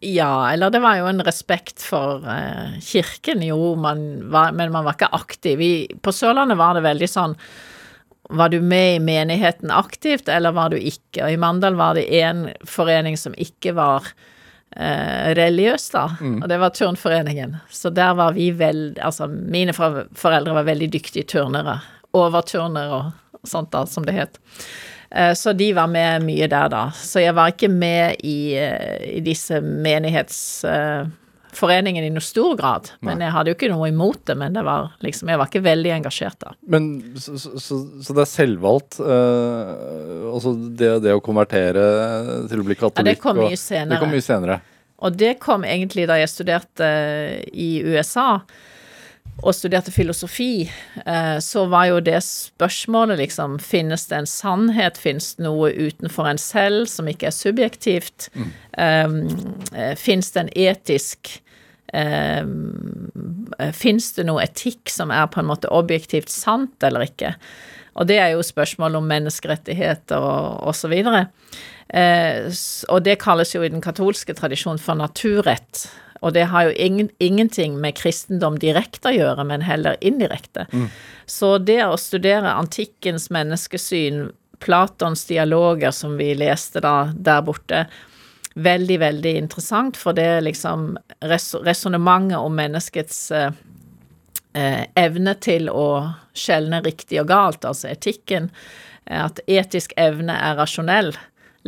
Ja, 0.00 0.52
eller 0.52 0.70
det 0.70 0.78
var 0.78 1.00
jo 1.00 1.08
en 1.10 1.24
respekt 1.26 1.82
for 1.82 2.22
eh, 2.30 2.78
kirken, 2.84 3.42
jo, 3.42 3.74
man 3.74 4.30
var, 4.30 4.52
men 4.54 4.70
man 4.72 4.86
var 4.86 4.94
ikke 4.94 5.10
aktiv. 5.16 5.60
I, 5.60 5.72
på 6.02 6.14
Sørlandet 6.14 6.58
var 6.60 6.78
det 6.78 6.86
veldig 6.86 7.08
sånn 7.10 7.34
Var 8.30 8.52
du 8.52 8.60
med 8.60 8.94
i 8.94 9.02
menigheten 9.02 9.72
aktivt, 9.74 10.28
eller 10.28 10.54
var 10.54 10.70
du 10.70 10.78
ikke? 10.78 11.24
Og 11.24 11.32
i 11.32 11.40
Mandal 11.40 11.78
var 11.80 11.98
det 11.98 12.06
én 12.14 12.46
forening 12.62 13.16
som 13.18 13.34
ikke 13.34 13.72
var 13.74 14.06
eh, 14.76 15.34
religiøs, 15.34 15.90
da. 15.96 16.04
Og 16.44 16.46
det 16.48 16.60
var 16.62 16.76
Turnforeningen. 16.76 17.56
Så 17.70 17.90
der 17.90 18.14
var 18.14 18.36
vi 18.36 18.52
veldig 18.52 19.00
Altså, 19.02 19.26
mine 19.26 19.74
foreldre 19.74 20.54
var 20.60 20.68
veldig 20.68 20.92
dyktige 20.92 21.26
turnere. 21.26 21.80
Overturnere 22.14 23.00
og 23.00 23.10
sånt, 23.48 23.70
da, 23.74 23.84
som 23.88 24.04
det 24.06 24.14
het. 24.16 24.38
Eh, 25.10 25.32
Så 25.34 25.52
de 25.56 25.70
var 25.72 25.86
med 25.88 26.22
mye 26.26 26.48
der, 26.52 26.68
da. 26.68 26.90
Så 26.92 27.20
jeg 27.24 27.32
var 27.34 27.48
ikke 27.54 27.68
med 27.72 28.16
i, 28.24 28.54
eh, 28.60 29.16
i 29.16 29.20
disse 29.24 29.60
menighetsforeningene 29.64 32.06
i 32.06 32.10
noe 32.12 32.20
stor 32.24 32.56
grad. 32.58 32.90
Men 33.00 33.20
jeg 33.24 33.32
hadde 33.34 33.50
jo 33.50 33.54
ikke 33.56 33.70
noe 33.72 33.88
imot 33.90 34.20
det, 34.28 34.36
men 34.38 34.52
det 34.56 34.62
var 34.66 34.90
liksom 35.04 35.28
Jeg 35.32 35.38
var 35.40 35.46
ikke 35.50 35.64
veldig 35.64 35.92
engasjert 35.96 36.38
da. 36.44 36.50
Men 36.68 36.82
så, 37.18 37.38
så, 37.40 37.48
så, 37.58 37.74
det 38.14 38.22
er 38.24 38.30
selvvalgt? 38.30 38.92
eh, 39.00 39.66
altså 40.32 40.50
det, 40.76 40.92
det 41.06 41.12
å 41.16 41.20
konvertere 41.24 41.82
til 42.50 42.58
å 42.60 42.64
bli 42.68 42.76
katolikk? 42.78 43.00
Ja, 43.00 43.04
det 43.14 43.20
kom 43.22 43.36
mye 43.40 43.56
senere. 43.56 43.90
Det 43.94 44.00
kom 44.04 44.12
mye 44.12 44.26
senere. 44.28 44.56
Og 44.98 45.14
det 45.14 45.36
kom 45.38 45.62
egentlig 45.62 46.08
da 46.10 46.16
jeg 46.18 46.26
studerte 46.32 46.86
i 47.54 47.78
USA 47.86 48.40
og 49.42 49.54
studerte 49.54 49.92
filosofi, 49.94 50.68
eh, 51.06 51.38
så 51.38 51.64
var 51.70 51.88
jo 51.90 52.00
det 52.02 52.18
spørsmålet 52.26 53.20
liksom 53.20 53.58
Finnes 53.62 54.08
det 54.10 54.16
en 54.18 54.30
sannhet? 54.30 54.98
Finnes 54.98 55.34
det 55.38 55.46
noe 55.46 55.70
utenfor 55.70 56.26
en 56.30 56.40
selv 56.42 56.88
som 56.90 57.08
ikke 57.10 57.30
er 57.30 57.36
subjektivt? 57.36 58.30
Um, 58.78 59.28
eh, 59.74 59.94
Fins 59.98 60.32
det 60.34 60.42
en 60.42 60.52
etisk 60.58 61.30
um, 61.94 63.08
Fins 63.74 64.12
det 64.18 64.26
noe 64.26 64.42
etikk 64.42 64.90
som 64.90 65.14
er 65.14 65.30
på 65.30 65.42
en 65.42 65.50
måte 65.50 65.70
objektivt 65.70 66.32
sant 66.34 66.82
eller 66.82 67.06
ikke? 67.06 67.36
Og 67.98 68.06
det 68.06 68.18
er 68.22 68.34
jo 68.34 68.44
spørsmål 68.46 68.98
om 69.00 69.08
menneskerettigheter 69.10 70.22
og, 70.22 70.68
og 70.70 70.76
så. 70.76 70.90
Eh, 71.88 72.46
og 72.92 73.04
det 73.04 73.18
kalles 73.22 73.54
jo 73.54 73.64
i 73.64 73.72
den 73.72 73.82
katolske 73.82 74.36
tradisjonen 74.38 74.80
for 74.82 74.98
naturrett. 74.98 75.88
Og 76.20 76.34
det 76.34 76.48
har 76.50 76.68
jo 76.68 76.74
ingen, 76.76 77.10
ingenting 77.18 77.78
med 77.80 77.96
kristendom 77.98 78.58
direkte 78.58 79.12
å 79.12 79.16
gjøre, 79.16 79.44
men 79.46 79.62
heller 79.62 79.96
indirekte. 80.00 80.66
Så 81.26 81.58
det 81.58 81.80
å 81.84 81.98
studere 82.00 82.56
antikkens 82.58 83.30
menneskesyn, 83.34 84.28
Platons 84.58 85.20
dialoger 85.28 85.92
som 85.94 86.16
vi 86.18 86.32
leste 86.34 86.80
da 86.82 87.12
der 87.14 87.44
borte, 87.46 87.84
veldig, 88.58 88.98
veldig 88.98 89.34
interessant, 89.38 89.96
for 89.96 90.16
det 90.16 90.24
er 90.26 90.44
liksom 90.46 90.96
res 91.30 91.52
resonnementet 91.62 92.40
om 92.40 92.56
menneskets 92.58 93.20
eh, 93.30 93.52
eh, 94.58 94.84
evne 94.98 95.36
til 95.38 95.70
å 95.70 95.88
skjelne 96.34 96.82
riktig 96.82 97.20
og 97.22 97.30
galt, 97.30 97.66
altså 97.68 97.90
etikken, 97.92 98.50
eh, 99.06 99.20
at 99.28 99.40
etisk 99.46 99.94
evne 100.00 100.34
er 100.34 100.58
rasjonell, 100.58 101.12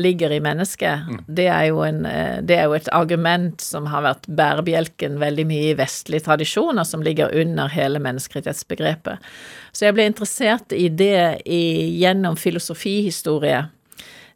ligger 0.01 0.33
i 0.33 0.41
mennesket, 0.43 1.09
det, 1.29 1.47
er 1.53 1.71
en, 1.87 2.05
eh, 2.09 2.39
det 2.43 2.57
er 2.59 2.69
jo 2.69 2.77
et 2.79 2.89
argument 2.97 3.61
som 3.63 3.89
har 3.93 4.05
vært 4.07 4.29
bærebjelken 4.29 5.19
veldig 5.21 5.47
mye 5.51 5.73
i 5.73 5.77
vestlige 5.79 6.27
tradisjoner, 6.27 6.87
som 6.89 7.05
ligger 7.07 7.35
under 7.43 7.71
hele 7.73 8.03
menneskerettighetsbegrepet. 8.03 9.31
Så 9.73 9.87
jeg 9.87 9.97
ble 9.97 10.09
interessert 10.11 10.75
i 10.77 10.89
det 10.89 11.43
i, 11.45 11.63
gjennom 12.01 12.39
filosofihistorie. 12.41 13.63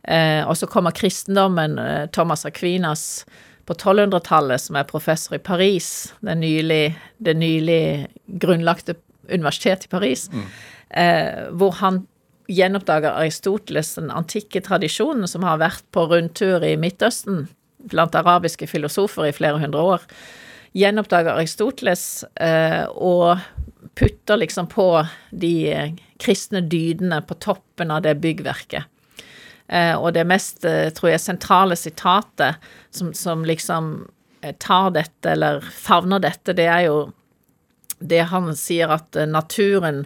Eh, 0.05 0.43
og 0.45 0.57
så 0.61 0.69
kommer 0.69 0.95
kristendommen, 0.97 1.79
eh, 1.79 2.07
Thomas 2.13 2.45
Aquinas, 2.45 3.25
på 3.65 3.75
1200-tallet, 3.75 4.61
som 4.61 4.77
er 4.77 4.89
professor 4.89 5.39
i 5.39 5.43
Paris, 5.43 6.13
det 6.21 6.37
nylig, 6.37 6.95
det 7.17 7.37
nylig 7.41 7.83
grunnlagte 8.41 8.99
universitetet 9.33 9.89
i 9.89 9.93
Paris, 9.95 10.29
eh, 10.91 11.49
hvor 11.57 11.73
han 11.81 12.05
gjenoppdager 12.51 13.17
Aristoteles, 13.17 13.95
den 13.97 14.11
antikke 14.13 14.61
tradisjonen 14.65 15.29
som 15.31 15.47
har 15.47 15.61
vært 15.63 15.85
på 15.95 16.07
rundtur 16.11 16.65
i 16.67 16.75
Midtøsten 16.81 17.47
blant 17.91 18.17
arabiske 18.17 18.69
filosofer 18.69 19.29
i 19.29 19.35
flere 19.37 19.61
hundre 19.63 19.85
år. 19.95 20.09
Gjenoppdager 20.75 21.37
Aristoteles 21.37 22.25
eh, 22.41 22.85
og 22.91 23.39
putter 23.95 24.41
liksom 24.41 24.69
på 24.73 24.89
de 25.31 25.55
eh, 25.71 25.95
kristne 26.21 26.65
dydene 26.65 27.21
på 27.27 27.37
toppen 27.43 27.93
av 27.95 28.03
det 28.07 28.17
byggverket. 28.23 28.91
Eh, 29.69 29.95
og 29.97 30.13
det 30.17 30.27
mest, 30.29 30.65
eh, 30.69 30.91
tror 30.93 31.15
jeg, 31.15 31.23
sentrale 31.25 31.77
sitatet 31.79 32.61
som, 32.93 33.15
som 33.17 33.45
liksom 33.49 33.93
eh, 34.43 34.55
tar 34.61 34.91
dette, 34.97 35.31
eller 35.33 35.65
favner 35.65 36.21
dette, 36.21 36.57
det 36.57 36.69
er 36.69 36.89
jo 36.89 36.99
det 38.05 38.27
han 38.29 38.51
sier 38.59 38.91
at 38.93 39.17
naturen 39.31 40.05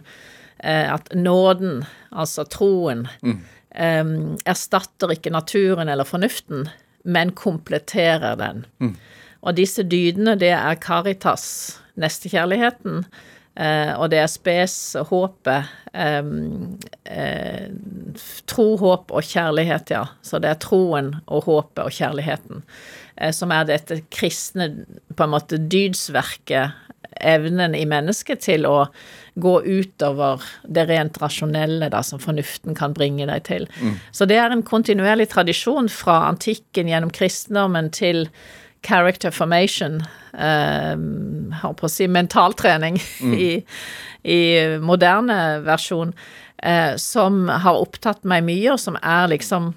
At 0.61 1.13
nåden, 1.15 1.85
altså 2.11 2.45
troen, 2.51 3.07
eh, 3.71 4.05
erstatter 4.45 5.13
ikke 5.15 5.31
naturen 5.31 5.89
eller 5.89 6.05
fornuften, 6.05 6.69
men 7.05 7.33
kompletterer 7.33 8.37
den. 8.41 8.65
Og 9.43 9.55
disse 9.55 9.85
dydene, 9.87 10.35
det 10.39 10.51
er 10.51 10.75
caritas, 10.83 11.79
nestekjærligheten, 11.95 13.05
eh, 13.57 13.93
og 13.95 14.11
det 14.11 14.19
er 14.19 14.27
spes, 14.27 14.97
håpet, 15.09 15.71
eh, 15.95 16.23
eh, 17.07 17.69
tro, 18.47 18.77
håp 18.77 19.15
og 19.15 19.23
kjærlighet, 19.23 19.91
ja. 19.95 20.07
Så 20.23 20.43
det 20.43 20.51
er 20.51 20.63
troen 20.63 21.15
og 21.27 21.45
håpet 21.47 21.85
og 21.85 21.95
kjærligheten 21.95 22.65
eh, 23.21 23.33
som 23.35 23.53
er 23.55 23.69
dette 23.69 24.03
kristne, 24.15 24.71
på 25.15 25.27
en 25.27 25.35
måte, 25.35 25.61
dydsverket, 25.71 26.77
evnen 27.21 27.75
i 27.75 27.85
mennesket 27.89 28.41
til 28.45 28.67
å 28.67 28.87
gå 29.39 29.55
utover 29.65 30.43
det 30.67 30.87
rent 30.89 31.19
rasjonelle 31.23 31.89
da, 31.91 32.03
som 32.03 32.21
fornuften 32.23 32.75
kan 32.79 32.95
bringe 32.95 33.27
deg 33.27 33.45
til. 33.47 33.67
Så 34.13 34.27
det 34.27 34.39
er 34.39 34.51
en 34.55 34.63
kontinuerlig 34.67 35.29
tradisjon 35.31 35.89
fra 35.91 36.25
antikken 36.29 36.91
gjennom 36.91 37.11
kristendommen 37.15 37.91
til 37.95 38.27
character 38.87 39.31
formation, 39.35 40.01
eh, 40.39 40.95
holdt 41.63 41.81
på 41.81 41.87
å 41.89 41.91
si 41.91 42.07
mentaltrening 42.07 43.01
i, 43.35 43.65
i 44.23 44.41
moderne 44.79 45.61
versjon, 45.67 46.15
eh, 46.63 46.95
som 46.97 47.49
har 47.49 47.79
opptatt 47.79 48.23
meg 48.23 48.47
mye, 48.47 48.73
og 48.75 48.83
som 48.83 48.99
er 49.03 49.31
liksom 49.35 49.73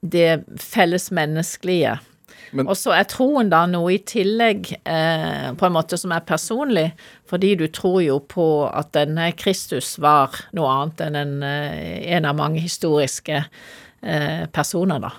det 0.00 0.44
felles 0.60 1.10
menneskelige. 1.10 1.98
Men- 2.00 2.15
og 2.62 2.74
så 2.78 2.94
er 2.96 3.06
troen 3.10 3.50
da 3.52 3.64
noe 3.70 3.94
i 3.94 4.00
tillegg, 4.06 4.72
eh, 4.84 5.50
på 5.58 5.68
en 5.68 5.74
måte 5.74 5.98
som 6.00 6.14
er 6.14 6.24
personlig, 6.26 6.88
fordi 7.28 7.54
du 7.58 7.66
tror 7.72 8.00
jo 8.04 8.18
på 8.20 8.46
at 8.70 8.92
denne 8.96 9.30
Kristus 9.38 9.96
var 10.02 10.34
noe 10.56 10.72
annet 10.72 11.04
enn 11.06 11.20
en, 11.22 11.36
eh, 11.46 12.02
en 12.16 12.28
av 12.28 12.38
mange 12.38 12.62
historiske 12.62 13.42
eh, 13.44 14.42
personer, 14.54 15.02
da. 15.02 15.14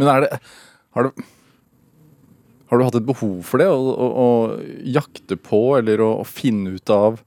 Men 0.00 0.14
er 0.14 0.26
det 0.26 0.40
Har 0.90 1.06
du 1.06 1.22
har 2.70 2.78
du 2.78 2.86
hatt 2.86 3.00
et 3.00 3.06
behov 3.06 3.40
for 3.42 3.58
det? 3.58 3.66
Å, 3.66 3.74
å, 3.74 4.06
å 4.14 4.26
jakte 4.86 5.34
på, 5.34 5.58
eller 5.80 6.02
å, 6.04 6.12
å 6.22 6.26
finne 6.26 6.76
ut 6.78 6.92
av 6.94 7.18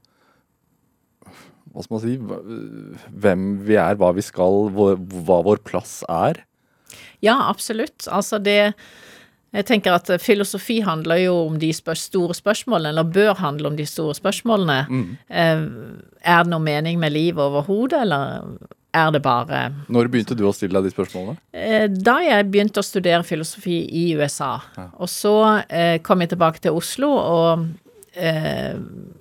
Hva 1.73 1.83
skal 1.83 1.97
man 1.97 2.03
si 2.03 2.15
Hvem 3.25 3.43
vi 3.67 3.75
er, 3.75 3.97
hva 3.99 4.13
vi 4.15 4.23
skal, 4.23 4.69
hva, 4.71 4.93
hva 4.95 5.41
vår 5.43 5.59
plass 5.67 5.99
er? 6.07 6.45
Ja, 7.23 7.37
absolutt. 7.49 8.07
Altså 8.11 8.39
det 8.43 8.73
Jeg 9.53 9.65
tenker 9.69 9.93
at 9.93 10.09
filosofi 10.17 10.79
handler 10.81 11.19
jo 11.21 11.33
om 11.45 11.59
de 11.61 11.69
store 11.73 12.33
spørsmålene, 12.33 12.89
eller 12.89 13.03
bør 13.05 13.35
handle 13.37 13.69
om 13.69 13.75
de 13.77 13.85
store 13.85 14.15
spørsmålene. 14.17 14.79
Mm. 14.89 15.17
er 15.29 16.43
det 16.43 16.49
noe 16.49 16.59
mening 16.63 16.97
med 16.99 17.13
livet 17.13 17.37
overhodet, 17.37 18.01
eller 18.01 18.47
er 18.93 19.11
det 19.11 19.21
bare 19.25 19.59
Når 19.89 20.09
begynte 20.13 20.35
du 20.37 20.45
å 20.45 20.53
stille 20.53 20.77
deg 20.77 20.89
de 20.89 20.93
spørsmålene? 20.93 21.37
Eh, 21.53 21.87
Da 21.89 22.19
jeg 22.21 22.49
begynte 22.51 22.81
å 22.81 22.85
studere 22.85 23.23
filosofi 23.25 23.83
i 23.89 24.13
USA, 24.17 24.59
og 24.97 25.09
så 25.09 25.35
eh, 25.69 25.99
kom 26.01 26.21
jeg 26.21 26.33
tilbake 26.33 26.61
til 26.61 26.77
Oslo 26.77 27.09
og 27.17 27.67
eh, 28.13 28.75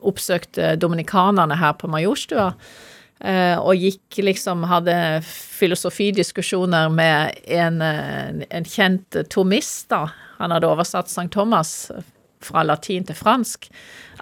oppsøkte 0.05 0.74
dominikanerne 0.76 1.57
her 1.57 1.72
på 1.80 1.88
Majorstua, 1.88 2.50
eh, 2.53 2.88
og 3.22 3.78
gikk 3.78 4.18
liksom 4.26 4.64
Hadde 4.66 4.94
filosofidiskusjoner 5.62 6.88
med 6.90 7.36
en, 7.46 7.82
eh, 7.82 8.42
en 8.50 8.64
kjent 8.66 9.20
tomist, 9.30 9.88
da. 9.94 10.08
Han 10.40 10.50
hadde 10.50 10.66
oversatt 10.66 11.06
St. 11.06 11.28
Thomas 11.30 11.90
fra 12.42 12.64
latin 12.66 13.06
til 13.06 13.14
fransk. 13.14 13.68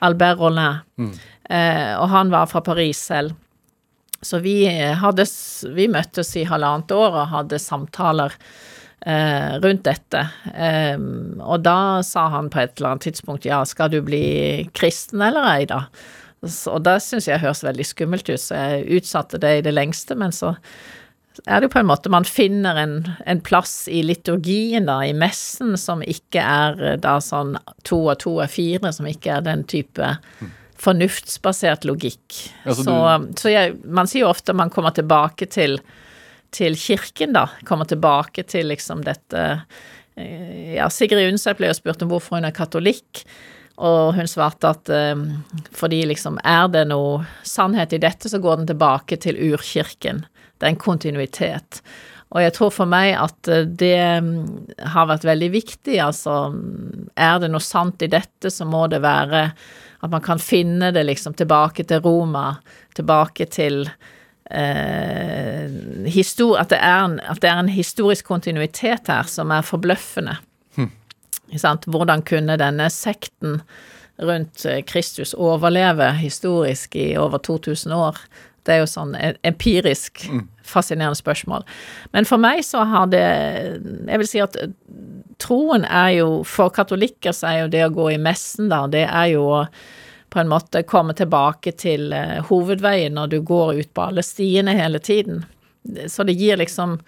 Albert 0.05 0.39
Rollin. 0.41 0.83
Eh, 1.51 1.95
og 1.97 2.09
han 2.13 2.31
var 2.31 2.51
fra 2.51 2.61
Paris 2.61 3.01
selv. 3.11 3.33
Så 4.23 4.39
vi, 4.45 4.67
hadde, 4.69 5.25
vi 5.75 5.89
møttes 5.89 6.35
i 6.37 6.45
halvannet 6.45 6.93
år 6.93 7.15
og 7.23 7.31
hadde 7.33 7.59
samtaler 7.59 8.35
eh, 9.07 9.57
rundt 9.63 9.87
dette. 9.89 10.27
Em, 10.53 11.41
og 11.41 11.65
da 11.65 12.03
sa 12.05 12.27
han 12.35 12.51
på 12.53 12.61
et 12.61 12.77
eller 12.77 12.93
annet 12.93 13.09
tidspunkt 13.09 13.49
ja, 13.49 13.63
skal 13.65 13.93
du 13.95 14.03
bli 14.05 14.69
kristen 14.77 15.25
eller 15.25 15.49
ei, 15.55 15.65
da? 15.71 15.87
Og 16.43 16.81
det 16.87 16.97
syns 17.05 17.29
jeg 17.29 17.43
høres 17.43 17.65
veldig 17.67 17.85
skummelt 17.85 18.31
ut, 18.31 18.41
så 18.41 18.57
jeg 18.57 19.01
utsatte 19.01 19.41
det 19.43 19.59
i 19.59 19.65
det 19.67 19.75
lengste. 19.77 20.17
Men 20.17 20.33
så 20.33 20.55
er 21.47 21.61
det 21.61 21.69
jo 21.69 21.75
på 21.75 21.81
en 21.83 21.91
måte 21.91 22.13
man 22.13 22.27
finner 22.27 22.79
en, 22.81 22.95
en 23.29 23.43
plass 23.45 23.85
i 23.93 24.03
liturgien, 24.05 24.89
da, 24.89 25.01
i 25.07 25.13
messen, 25.17 25.77
som 25.81 26.03
ikke 26.03 26.43
er 26.43 26.81
eh, 26.85 26.97
da 27.01 27.19
sånn 27.25 27.57
to 27.87 28.03
og 28.07 28.19
to 28.25 28.39
er 28.45 28.51
fire, 28.51 28.93
som 28.97 29.09
ikke 29.09 29.37
er 29.37 29.47
den 29.47 29.65
type 29.71 30.15
fornuftsbasert 30.81 31.85
logikk. 31.85 32.39
Altså, 32.65 32.85
så 32.85 32.97
så 33.37 33.53
jeg, 33.53 33.77
man 33.85 34.09
sier 34.09 34.25
jo 34.25 34.33
ofte 34.33 34.57
man 34.57 34.73
kommer 34.73 34.95
tilbake 34.97 35.49
til, 35.53 35.79
til 36.57 36.77
kirken, 36.81 37.37
da. 37.37 37.47
Kommer 37.69 37.89
tilbake 37.89 38.47
til 38.49 38.71
liksom 38.73 39.05
dette 39.07 39.47
eh, 40.17 40.77
Ja, 40.79 40.89
Sigrid 40.93 41.29
Undset 41.31 41.61
ble 41.61 41.71
jo 41.71 41.77
spurt 41.79 42.03
om 42.05 42.13
hvorfor 42.13 42.39
hun 42.39 42.49
er 42.49 42.57
katolikk. 42.57 43.25
Og 43.81 44.15
hun 44.17 44.29
svarte 44.29 44.75
at 44.75 44.91
um, 44.93 45.25
fordi 45.73 46.03
liksom 46.11 46.37
er 46.45 46.69
det 46.73 46.85
noe 46.91 47.25
sannhet 47.49 47.95
i 47.97 48.03
dette, 48.03 48.29
så 48.29 48.41
går 48.43 48.61
den 48.61 48.71
tilbake 48.71 49.17
til 49.23 49.41
urkirken. 49.51 50.25
Det 50.59 50.69
er 50.69 50.75
en 50.75 50.81
kontinuitet. 50.81 51.81
Og 52.31 52.45
jeg 52.45 52.55
tror 52.55 52.71
for 52.75 52.87
meg 52.87 53.17
at 53.19 53.49
det 53.81 53.97
har 54.93 55.09
vært 55.11 55.27
veldig 55.27 55.49
viktig. 55.51 55.97
Altså, 55.99 56.53
er 57.19 57.41
det 57.43 57.51
noe 57.51 57.65
sant 57.65 58.05
i 58.05 58.11
dette, 58.13 58.53
så 58.53 58.69
må 58.69 58.85
det 58.93 59.01
være 59.03 59.49
at 60.01 60.13
man 60.13 60.23
kan 60.25 60.39
finne 60.41 60.93
det 60.95 61.03
liksom 61.09 61.35
tilbake 61.37 61.85
til 61.89 62.01
Roma, 62.05 62.55
tilbake 62.97 63.49
til 63.53 63.83
eh, 64.51 65.67
histor 66.09 66.61
at, 66.63 66.71
det 66.73 66.79
en, 66.81 67.19
at, 67.21 67.41
det 67.43 67.51
er 67.51 67.61
en, 67.61 67.73
historisk 67.73 68.31
kontinuitet 68.31 69.11
her 69.13 69.29
som 69.29 69.53
er 69.53 69.67
forbløffende. 69.67 70.39
Hm. 71.51 71.81
Hvordan 71.91 72.23
kunne 72.27 72.59
denne 72.61 72.91
sekten 72.91 73.61
rundt 74.21 74.65
eh, 74.65 74.83
Kristus 74.87 75.35
overleve 75.35 76.13
historisk 76.21 76.97
i 76.97 77.17
over 77.19 77.39
2000 77.39 77.93
år? 77.97 78.19
Det 78.63 78.75
er 78.75 78.83
jo 78.83 78.91
sånn 78.91 79.15
empirisk 79.47 80.27
mm. 80.29 80.43
fascinerende 80.69 81.17
spørsmål. 81.17 81.65
Men 82.13 82.29
for 82.29 82.41
meg 82.43 82.61
så 82.67 82.85
har 82.85 83.09
det 83.09 83.25
Jeg 83.25 84.21
vil 84.21 84.29
si 84.29 84.43
at 84.45 84.59
troen 85.41 85.87
er 85.89 86.11
jo 86.19 86.43
For 86.45 86.69
katolikker 86.69 87.33
så 87.33 87.49
er 87.49 87.63
jo 87.63 87.71
det 87.73 87.87
å 87.87 87.95
gå 87.95 88.11
i 88.13 88.21
messen, 88.21 88.69
da, 88.69 88.85
det 88.91 89.07
er 89.09 89.33
jo 89.33 89.47
å 89.49 89.65
på 90.31 90.39
en 90.39 90.51
måte 90.53 90.85
komme 90.87 91.11
tilbake 91.19 91.73
til 91.75 92.13
uh, 92.15 92.39
hovedveien 92.47 93.17
når 93.19 93.33
du 93.33 93.41
går 93.43 93.81
ut 93.81 93.89
på 93.95 94.05
alle 94.05 94.23
stiene 94.23 94.77
hele 94.79 95.01
tiden. 95.03 95.43
Så 96.07 96.23
det 96.23 96.37
gir 96.39 96.61
liksom 96.61 97.01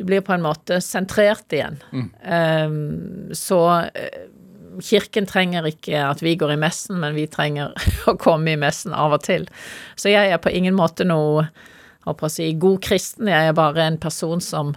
Du 0.00 0.06
blir 0.08 0.22
på 0.24 0.32
en 0.32 0.44
måte 0.44 0.78
sentrert 0.80 1.52
igjen. 1.52 1.76
Mm. 1.92 2.06
Um, 2.24 3.34
så 3.36 3.58
uh, 3.84 4.22
Kirken 4.80 5.26
trenger 5.28 5.66
ikke 5.68 5.98
at 6.08 6.22
vi 6.24 6.32
går 6.40 6.54
i 6.54 6.60
messen, 6.62 6.96
men 7.02 7.12
vi 7.12 7.26
trenger 7.28 7.74
å 8.08 8.16
komme 8.16 8.54
i 8.54 8.60
messen 8.60 8.96
av 8.96 9.12
og 9.18 9.26
til. 9.26 9.44
Så 10.00 10.08
jeg 10.08 10.32
er 10.32 10.40
på 10.40 10.52
ingen 10.56 10.78
måte 10.78 11.04
noe 11.04 11.50
håper 12.06 12.30
å 12.30 12.32
si, 12.32 12.48
god 12.56 12.80
kristen, 12.84 13.28
jeg 13.28 13.50
er 13.50 13.56
bare 13.56 13.84
en 13.84 13.98
person 14.00 14.40
som 14.40 14.72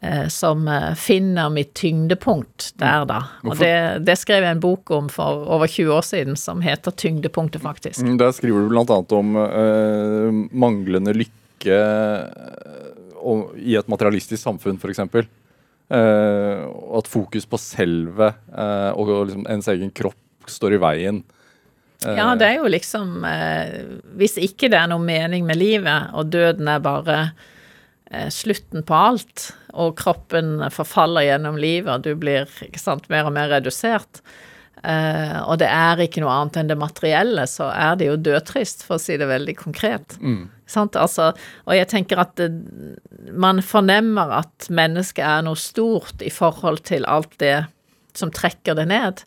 eh, 0.00 0.26
som 0.32 0.64
eh, 0.68 0.94
finner 0.96 1.52
mitt 1.52 1.74
tyngdepunkt 1.76 2.70
der, 2.80 3.04
da. 3.08 3.20
Og 3.44 3.58
det, 3.60 3.74
det, 4.08 4.16
skrev 4.20 4.46
jeg 4.46 4.56
en 4.56 4.64
bok 4.64 4.94
om 4.96 5.10
for 5.12 5.44
over 5.44 5.68
20 5.68 5.92
år 5.98 6.08
siden 6.08 6.40
som 6.40 6.64
heter 6.64 6.90
'Tyngdepunktet', 6.96 7.62
faktisk. 7.62 8.00
Mm, 8.00 8.16
der 8.18 8.32
skriver 8.32 8.64
du 8.64 8.78
annet 8.80 9.12
om 9.12 9.36
uh, 9.36 10.32
manglende 10.56 11.12
lykke 11.12 11.80
uh, 13.24 13.48
i 13.56 13.76
et 13.78 13.88
materialistisk 13.90 14.42
samfunn, 14.42 14.78
f.eks. 14.78 15.02
Uh, 15.92 16.64
at 16.96 17.08
fokus 17.12 17.44
på 17.44 17.60
selve 17.60 18.30
uh, 18.56 18.90
og 18.96 19.10
liksom 19.28 19.48
ens 19.52 19.68
egen 19.68 19.90
kropp 19.92 20.48
står 20.48 20.78
i 20.78 20.80
veien. 20.80 21.18
Uh, 22.04 22.14
ja, 22.16 22.30
det 22.40 22.46
er 22.48 22.56
jo 22.58 22.70
liksom 22.72 23.22
Hvis 24.18 24.34
ikke 24.40 24.70
det 24.72 24.78
er 24.80 24.88
noe 24.90 25.00
mening 25.04 25.44
med 25.48 25.60
livet, 25.60 26.10
og 26.16 26.32
døden 26.32 26.68
er 26.68 26.84
bare 26.84 27.18
slutten 28.30 28.84
på 28.86 28.94
alt, 28.94 29.48
og 29.74 29.96
kroppen 29.98 30.60
forfaller 30.70 31.24
gjennom 31.26 31.56
livet, 31.58 31.90
og 31.90 32.04
du 32.04 32.12
blir 32.20 32.50
sant, 32.78 33.08
mer 33.10 33.26
og 33.26 33.34
mer 33.34 33.48
redusert, 33.50 34.20
og 34.84 35.56
det 35.62 35.68
er 35.70 36.02
ikke 36.04 36.20
noe 36.20 36.32
annet 36.34 36.58
enn 36.60 36.68
det 36.68 36.76
materielle, 36.76 37.46
så 37.48 37.70
er 37.72 37.96
det 37.96 38.10
jo 38.10 38.18
dødtrist, 38.20 38.84
for 38.84 38.98
å 38.98 39.02
si 39.02 39.16
det 39.20 39.28
veldig 39.30 39.54
konkret. 39.56 40.16
Mm. 40.20 40.50
Altså, 40.76 41.30
og 41.64 41.76
jeg 41.76 41.88
tenker 41.92 42.20
at 42.20 42.34
det, 42.40 42.50
man 43.32 43.62
fornemmer 43.64 44.32
at 44.40 44.68
mennesket 44.72 45.24
er 45.24 45.44
noe 45.46 45.60
stort 45.60 46.24
i 46.24 46.32
forhold 46.32 46.82
til 46.88 47.06
alt 47.08 47.36
det 47.40 47.66
som 48.16 48.32
trekker 48.34 48.76
det 48.78 48.88
ned, 48.90 49.24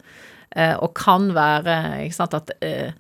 uh, 0.58 0.76
og 0.82 0.94
kan 0.98 1.32
være 1.36 1.78
ikke 2.06 2.20
sant, 2.20 2.38
at 2.38 2.54
uh, 2.62 2.92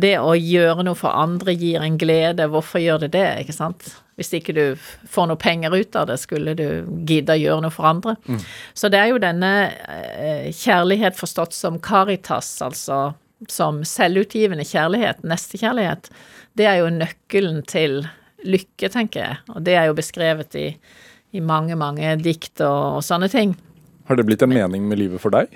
det 0.00 0.14
å 0.22 0.36
gjøre 0.38 0.86
noe 0.86 0.98
for 0.98 1.14
andre 1.16 1.54
gir 1.58 1.82
en 1.82 1.98
glede. 2.00 2.46
Hvorfor 2.50 2.82
gjør 2.82 3.04
det 3.04 3.14
det, 3.16 3.28
ikke 3.44 3.56
sant? 3.56 3.90
Hvis 4.20 4.34
ikke 4.36 4.52
du 4.52 4.64
får 5.08 5.30
noe 5.30 5.40
penger 5.40 5.72
ut 5.72 5.96
av 5.96 6.10
det, 6.10 6.18
skulle 6.20 6.52
du 6.58 6.84
gidde 7.08 7.38
å 7.38 7.40
gjøre 7.40 7.64
noe 7.64 7.72
for 7.72 7.88
andre. 7.88 8.16
Mm. 8.28 8.42
Så 8.76 8.90
det 8.92 9.00
er 9.00 9.14
jo 9.14 9.22
denne 9.22 9.52
eh, 9.88 10.50
kjærlighet 10.52 11.16
forstått 11.16 11.56
som 11.56 11.80
caritas, 11.80 12.52
altså 12.66 13.14
som 13.48 13.80
selvutgivende 13.88 14.66
kjærlighet, 14.68 15.22
nestekjærlighet, 15.24 16.10
det 16.58 16.66
er 16.68 16.82
jo 16.82 16.90
nøkkelen 16.92 17.62
til 17.68 18.02
lykke, 18.44 18.90
tenker 18.92 19.22
jeg. 19.22 19.40
Og 19.54 19.64
det 19.64 19.76
er 19.78 19.88
jo 19.88 19.96
beskrevet 19.96 20.56
i, 20.58 20.66
i 21.32 21.40
mange, 21.40 21.76
mange 21.78 22.16
dikt 22.20 22.60
og, 22.60 23.00
og 23.00 23.04
sånne 23.06 23.30
ting. 23.32 23.56
Har 24.10 24.18
det 24.18 24.26
blitt 24.28 24.44
en 24.44 24.52
mening 24.52 24.88
med 24.90 25.00
livet 25.00 25.22
for 25.22 25.32
deg? 25.34 25.52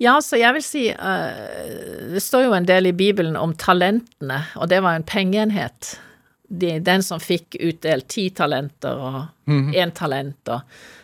Ja, 0.00 0.14
så 0.24 0.38
jeg 0.40 0.56
vil 0.56 0.62
si 0.64 0.82
uh, 0.96 2.12
Det 2.14 2.22
står 2.24 2.46
jo 2.46 2.54
en 2.56 2.64
del 2.64 2.88
i 2.88 2.96
Bibelen 2.96 3.36
om 3.36 3.52
talentene, 3.52 4.46
og 4.56 4.70
det 4.72 4.80
var 4.80 4.96
en 4.96 5.04
pengeenhet. 5.04 5.98
De, 6.50 6.78
den 6.82 7.02
som 7.06 7.20
fikk 7.22 7.54
utdelt 7.62 8.08
ti 8.10 8.24
talenter 8.34 8.96
og 8.98 9.20
én 9.46 9.52
mm 9.52 9.70
-hmm. 9.70 9.92
talent, 9.94 10.48
og 10.48 10.60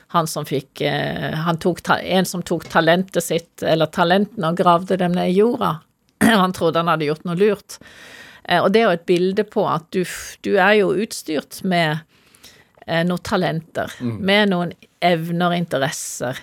han 0.08 0.26
som 0.26 0.44
fikk 0.44 0.80
uh, 0.80 1.34
han 1.34 1.58
tok 1.58 1.80
En 2.02 2.24
som 2.24 2.42
tok 2.42 2.64
talentet 2.68 3.22
sitt, 3.24 3.62
eller 3.62 3.86
talentene, 3.86 4.48
og 4.48 4.56
gravde 4.56 4.96
dem 4.96 5.12
ned 5.12 5.30
i 5.30 5.38
jorda. 5.38 5.80
han 6.20 6.52
trodde 6.52 6.78
han 6.78 6.88
hadde 6.88 7.04
gjort 7.04 7.24
noe 7.24 7.36
lurt. 7.36 7.78
Uh, 8.50 8.60
og 8.60 8.72
det 8.72 8.80
er 8.80 8.84
jo 8.84 8.90
et 8.90 9.06
bilde 9.06 9.44
på 9.44 9.68
at 9.68 9.84
du, 9.90 10.04
du 10.40 10.56
er 10.56 10.72
jo 10.72 10.94
utstyrt 10.94 11.64
med 11.64 11.98
noen 12.86 13.22
talenter, 13.22 13.90
mm. 14.00 14.18
med 14.20 14.48
noen 14.48 14.72
evner 15.00 15.48
og 15.48 15.56
interesser 15.56 16.36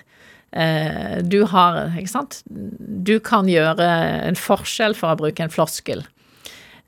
Eh, 0.54 1.18
du 1.22 1.42
har 1.50 1.96
Ikke 1.98 2.12
sant? 2.12 2.42
Du 2.46 3.18
kan 3.24 3.48
gjøre 3.50 3.86
en 4.28 4.38
forskjell, 4.38 4.94
for 4.94 5.10
å 5.10 5.18
bruke 5.18 5.42
en 5.42 5.52
floskel. 5.52 6.04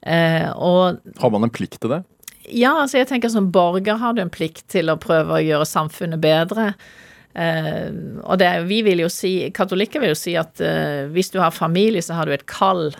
Eh, 0.06 0.50
og 0.54 1.00
Har 1.18 1.32
man 1.34 1.48
en 1.48 1.52
plikt 1.52 1.80
til 1.82 1.90
det? 1.90 2.04
Ja, 2.46 2.76
altså 2.84 3.00
jeg 3.00 3.08
tenker 3.10 3.32
som 3.32 3.50
borger 3.50 3.98
har 3.98 4.14
du 4.14 4.22
en 4.22 4.30
plikt 4.30 4.68
til 4.70 4.92
å 4.92 5.00
prøve 5.02 5.34
å 5.34 5.42
gjøre 5.42 5.66
samfunnet 5.66 6.22
bedre. 6.22 6.70
Uh, 7.36 8.22
og 8.24 8.38
det, 8.40 8.48
vi 8.64 8.78
vil 8.86 9.02
jo 9.02 9.10
si, 9.12 9.50
katolikker 9.52 10.00
vil 10.00 10.14
jo 10.14 10.16
si 10.16 10.32
at 10.40 10.62
uh, 10.62 11.04
hvis 11.12 11.28
du 11.34 11.40
har 11.42 11.52
familie, 11.52 12.00
så 12.00 12.16
har 12.16 12.24
du 12.24 12.32
et 12.32 12.46
kall. 12.48 12.94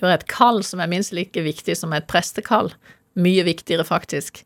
Du 0.00 0.08
har 0.08 0.16
et 0.16 0.26
kall 0.32 0.58
som 0.66 0.82
er 0.82 0.90
minst 0.90 1.14
like 1.14 1.44
viktig 1.44 1.76
som 1.78 1.94
et 1.94 2.08
prestekall. 2.10 2.72
Mye 3.14 3.44
viktigere, 3.46 3.86
faktisk. 3.86 4.42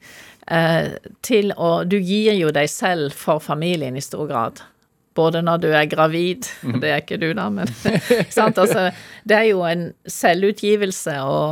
Uh, 0.50 0.98
til 1.24 1.54
å 1.56 1.86
Du 1.88 1.96
gir 1.96 2.36
jo 2.36 2.50
deg 2.52 2.68
selv 2.68 3.16
for 3.16 3.40
familien 3.40 3.96
i 3.96 4.04
stor 4.04 4.28
grad 4.28 4.60
både 5.16 5.42
når 5.44 5.64
du 5.64 5.68
er 5.72 5.88
gravid 5.90 6.46
mhm. 6.62 6.80
Det 6.82 6.92
er 6.92 7.02
ikke 7.02 7.20
du, 7.22 7.30
da, 7.36 7.48
men 7.52 7.70
sant? 8.36 8.58
Altså, 8.60 8.90
det 9.24 9.40
er 9.40 9.50
jo 9.50 9.64
en 9.66 9.90
selvutgivelse 10.10 11.18
å, 11.24 11.42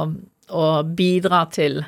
å 0.53 0.65
bidra 0.85 1.45
til 1.55 1.83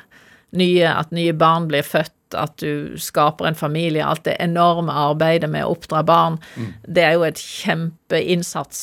nye, 0.57 0.91
at 0.91 1.11
nye 1.15 1.35
barn 1.37 1.67
blir 1.69 1.85
født, 1.85 2.13
at 2.35 2.57
du 2.59 2.97
skaper 2.99 3.47
en 3.47 3.55
familie, 3.55 4.03
alt 4.03 4.25
det 4.27 4.35
enorme 4.43 4.91
arbeidet 4.91 5.49
med 5.51 5.63
å 5.63 5.75
oppdra 5.75 6.03
barn, 6.07 6.39
mm. 6.55 6.71
det 6.83 7.05
er 7.05 7.15
jo 7.15 7.25
et 7.27 7.39
kjempeinnsats, 7.39 8.81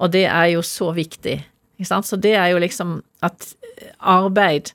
og 0.00 0.14
det 0.14 0.26
er 0.26 0.52
jo 0.56 0.64
så 0.66 0.90
viktig. 0.96 1.38
Så 1.80 2.18
det 2.20 2.34
er 2.36 2.50
jo 2.52 2.60
liksom 2.60 2.98
at 3.24 3.52
arbeid, 3.98 4.72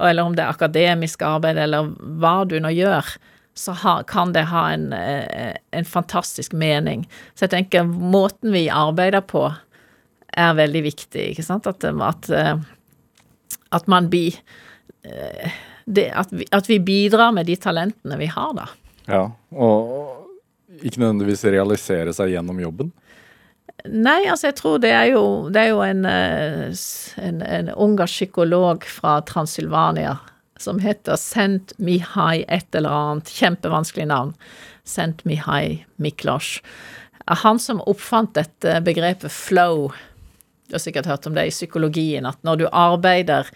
eller 0.00 0.26
om 0.26 0.34
det 0.34 0.44
er 0.44 0.54
akademisk 0.54 1.22
arbeid, 1.26 1.58
eller 1.60 1.92
hva 2.18 2.42
du 2.48 2.56
nå 2.62 2.72
gjør, 2.74 3.12
så 3.58 3.74
ha, 3.82 4.02
kan 4.06 4.32
det 4.32 4.46
ha 4.52 4.68
en, 4.72 4.92
eh, 4.92 5.56
en, 5.70 5.84
fantastisk 5.84 6.52
mening. 6.52 7.08
Så 7.34 7.46
jeg 7.46 7.54
tenker 7.56 7.88
måten 7.88 8.52
vi 8.54 8.68
arbeider 8.70 9.24
på, 9.26 9.48
er 10.38 10.54
veldig 10.54 10.84
viktig, 10.86 11.32
ikke 11.32 11.44
sant? 11.46 11.66
At, 11.66 11.84
at, 11.84 12.30
eh, 12.30 12.54
at 13.74 13.90
man 13.90 14.10
blir 14.12 14.38
det, 15.88 16.10
at, 16.12 16.32
at, 16.52 16.66
vi 16.68 16.76
bidrar 16.84 17.32
med 17.32 17.46
de 17.48 17.54
talentene 17.56 18.18
vi 18.20 18.26
har, 18.28 18.50
da. 18.54 18.66
Ja, 19.08 19.22
og 19.56 20.82
ikke 20.84 21.00
nødvendigvis 21.00 21.46
realisere 21.48 22.12
seg 22.12 22.34
gjennom 22.34 22.58
jobben? 22.60 22.90
Nei, 23.88 24.26
altså 24.28 24.50
jeg 24.50 24.58
tror 24.58 24.82
det 24.82 24.90
er 24.92 25.06
jo, 25.14 25.22
det 25.54 25.62
er 25.62 25.70
jo 25.70 25.80
en, 25.86 26.04
en, 26.04 27.40
en 27.46 27.70
ungarsk 27.72 28.20
psykolog 28.20 28.84
fra 28.90 29.20
Transylvania 29.24 30.18
som 30.58 30.80
heter 30.82 31.16
Sent 31.16 31.72
Mihai 31.78 32.44
et 32.48 32.74
eller 32.74 32.94
annet, 32.94 33.30
kjempevanskelig 33.30 34.08
navn. 34.10 34.34
Sent 34.84 35.24
Mihai 35.24 35.84
Miklos. 35.96 36.58
Han 37.44 37.58
som 37.60 37.82
oppfant 37.86 38.34
dette 38.34 38.78
begrepet 38.84 39.32
flow, 39.32 39.90
du 40.68 40.76
har 40.76 40.82
sikkert 40.82 41.06
hørt 41.06 41.26
om 41.28 41.36
det 41.36 41.48
i 41.48 41.52
psykologien, 41.54 42.26
at 42.28 42.40
når 42.44 42.62
du 42.62 42.66
arbeider 42.72 43.48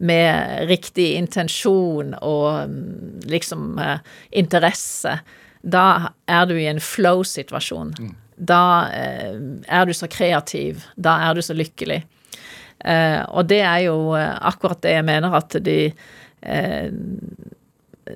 med 0.00 0.64
riktig 0.68 1.12
intensjon 1.18 2.14
og 2.24 2.70
mm, 2.70 3.20
liksom 3.28 3.78
eh, 3.78 3.98
interesse, 4.40 5.18
da 5.60 6.12
er 6.28 6.46
du 6.48 6.54
i 6.56 6.68
en 6.70 6.80
flow-situasjon. 6.80 7.92
Mm. 8.00 8.14
Da 8.40 8.62
eh, 8.96 9.34
er 9.68 9.84
du 9.86 9.92
så 9.96 10.08
kreativ, 10.08 10.86
da 10.96 11.18
er 11.28 11.36
du 11.36 11.44
så 11.44 11.56
lykkelig. 11.56 12.00
Eh, 12.80 13.20
og 13.28 13.44
det 13.50 13.60
er 13.60 13.84
jo 13.90 14.14
eh, 14.16 14.32
akkurat 14.48 14.80
det 14.80 14.96
jeg 14.96 15.08
mener 15.08 15.36
at 15.36 15.58
de 15.60 15.78
eh, 16.42 16.90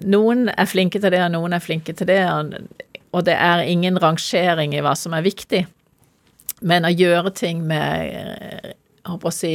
Noen 0.05 0.49
er 0.51 0.67
flinke 0.67 0.99
til 0.99 1.13
det, 1.15 1.21
og 1.23 1.35
noen 1.37 1.55
er 1.55 1.63
flinke 1.63 1.93
til 1.95 2.09
det. 2.09 2.19
Og, 2.27 2.55
og 3.15 3.25
det 3.29 3.37
er 3.39 3.63
ingen 3.71 4.01
rangering 4.03 4.75
i 4.75 4.83
hva 4.83 4.97
som 4.99 5.15
er 5.15 5.23
viktig. 5.23 5.61
Men 6.67 6.89
å 6.89 6.91
gjøre 6.91 7.31
ting 7.37 7.63
med 7.69 8.11
eh, 8.11 8.75
jeg 9.05 9.13
håper 9.13 9.29
å 9.29 9.37
si 9.37 9.55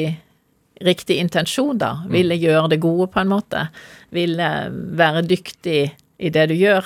riktig 0.86 1.18
intensjon, 1.20 1.80
da. 1.82 2.04
Ville 2.08 2.38
gjøre 2.40 2.76
det 2.76 2.80
gode, 2.84 3.10
på 3.12 3.24
en 3.24 3.32
måte. 3.32 3.66
Ville 4.16 4.50
være 5.00 5.26
dyktig 5.28 5.82
i 6.20 6.32
det 6.32 6.46
du 6.52 6.56
gjør. 6.56 6.86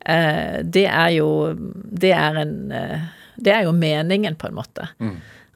Eh, 0.00 0.60
det 0.62 0.86
er 0.86 1.10
jo 1.18 1.30
Det 1.74 2.12
er 2.14 2.38
en 2.44 2.72
eh, 2.72 3.00
Det 3.36 3.52
er 3.52 3.66
jo 3.66 3.72
meningen, 3.72 4.34
på 4.34 4.48
en 4.48 4.54
måte. 4.54 4.88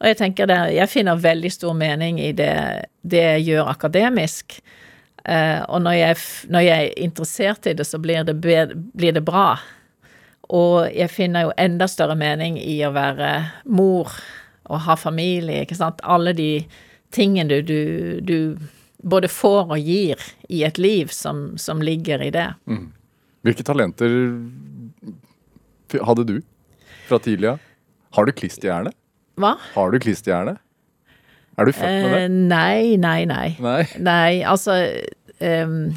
Og 0.03 0.07
jeg 0.07 0.19
tenker 0.19 0.47
det, 0.47 0.59
jeg 0.75 0.91
finner 0.91 1.19
veldig 1.19 1.51
stor 1.51 1.75
mening 1.75 2.19
i 2.21 2.33
det, 2.33 2.87
det 3.03 3.23
jeg 3.23 3.43
gjør 3.53 3.71
akademisk. 3.71 4.61
Eh, 5.25 5.61
og 5.69 5.83
når 5.85 5.97
jeg, 5.99 6.19
når 6.51 6.67
jeg 6.67 6.89
er 6.89 7.03
interessert 7.05 7.69
i 7.71 7.75
det, 7.79 7.87
så 7.87 8.01
blir 8.03 8.25
det, 8.27 8.37
blir 8.41 9.17
det 9.17 9.25
bra. 9.25 9.57
Og 10.53 10.89
jeg 10.93 11.11
finner 11.13 11.47
jo 11.47 11.57
enda 11.61 11.89
større 11.89 12.17
mening 12.19 12.59
i 12.61 12.81
å 12.85 12.93
være 12.95 13.33
mor 13.65 14.11
og 14.71 14.85
ha 14.87 14.97
familie, 14.99 15.63
ikke 15.65 15.79
sant. 15.79 16.03
Alle 16.03 16.35
de 16.37 16.51
tingene 17.15 17.61
du, 17.61 17.63
du, 17.67 18.21
du 18.25 18.59
både 19.03 19.31
får 19.31 19.75
og 19.75 19.79
gir 19.79 20.21
i 20.49 20.63
et 20.67 20.79
liv 20.81 21.13
som, 21.15 21.53
som 21.59 21.83
ligger 21.83 22.23
i 22.23 22.31
det. 22.35 22.49
Hvilke 23.43 23.67
talenter 23.67 24.15
hadde 26.07 26.27
du 26.29 26.37
fra 27.09 27.19
tidlig 27.23 27.53
av? 27.55 27.65
Har 28.17 28.29
du 28.29 28.35
klisterhjerne? 28.37 28.93
Hva? 29.41 29.57
Har 29.75 29.93
du 29.93 29.99
klisterhjerne? 30.03 30.57
Er 31.59 31.69
du 31.69 31.73
født 31.77 31.89
med 31.89 32.15
det? 32.15 32.23
Eh, 32.23 32.37
nei, 32.53 32.97
nei, 33.01 33.25
nei. 33.29 33.49
Nei. 33.61 33.83
Nei, 34.01 34.41
altså 34.49 34.77
um, 35.41 35.93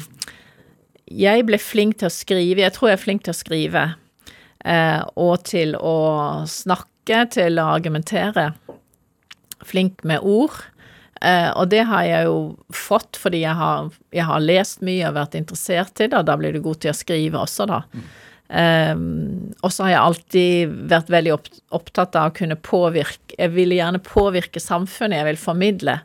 Jeg 1.08 1.46
ble 1.48 1.60
flink 1.62 2.00
til 2.02 2.10
å 2.10 2.12
skrive. 2.12 2.64
Jeg 2.64 2.74
tror 2.76 2.92
jeg 2.92 2.98
er 2.98 3.04
flink 3.04 3.24
til 3.26 3.32
å 3.32 3.38
skrive. 3.38 3.86
Uh, 4.66 5.02
og 5.16 5.46
til 5.48 5.76
å 5.78 5.96
snakke, 6.50 7.24
til 7.32 7.60
å 7.62 7.70
argumentere. 7.76 8.50
Flink 9.64 10.04
med 10.04 10.24
ord. 10.26 10.58
Uh, 11.24 11.48
og 11.56 11.70
det 11.72 11.86
har 11.88 12.04
jeg 12.04 12.26
jo 12.28 12.36
fått 12.76 13.16
fordi 13.16 13.40
jeg 13.46 13.56
har, 13.56 13.88
jeg 14.12 14.26
har 14.28 14.42
lest 14.44 14.82
mye 14.84 15.08
og 15.08 15.16
vært 15.16 15.38
interessert 15.38 16.02
i 16.04 16.10
det, 16.10 16.18
og 16.18 16.26
da 16.28 16.36
blir 16.36 16.52
du 16.52 16.60
god 16.60 16.82
til 16.84 16.92
å 16.92 16.98
skrive 16.98 17.40
også, 17.40 17.64
da. 17.70 17.80
Um, 18.46 19.50
og 19.66 19.72
så 19.74 19.86
har 19.86 19.90
jeg 19.90 20.02
alltid 20.02 20.74
vært 20.92 21.08
veldig 21.10 21.32
opptatt 21.74 22.14
av 22.14 22.28
å 22.28 22.34
kunne 22.36 22.54
påvirke 22.54 23.34
Jeg 23.34 23.50
vil 23.56 23.74
gjerne 23.74 23.98
påvirke 24.06 24.62
samfunnet, 24.62 25.18
jeg 25.18 25.28
vil 25.32 25.40
formidle. 25.40 25.96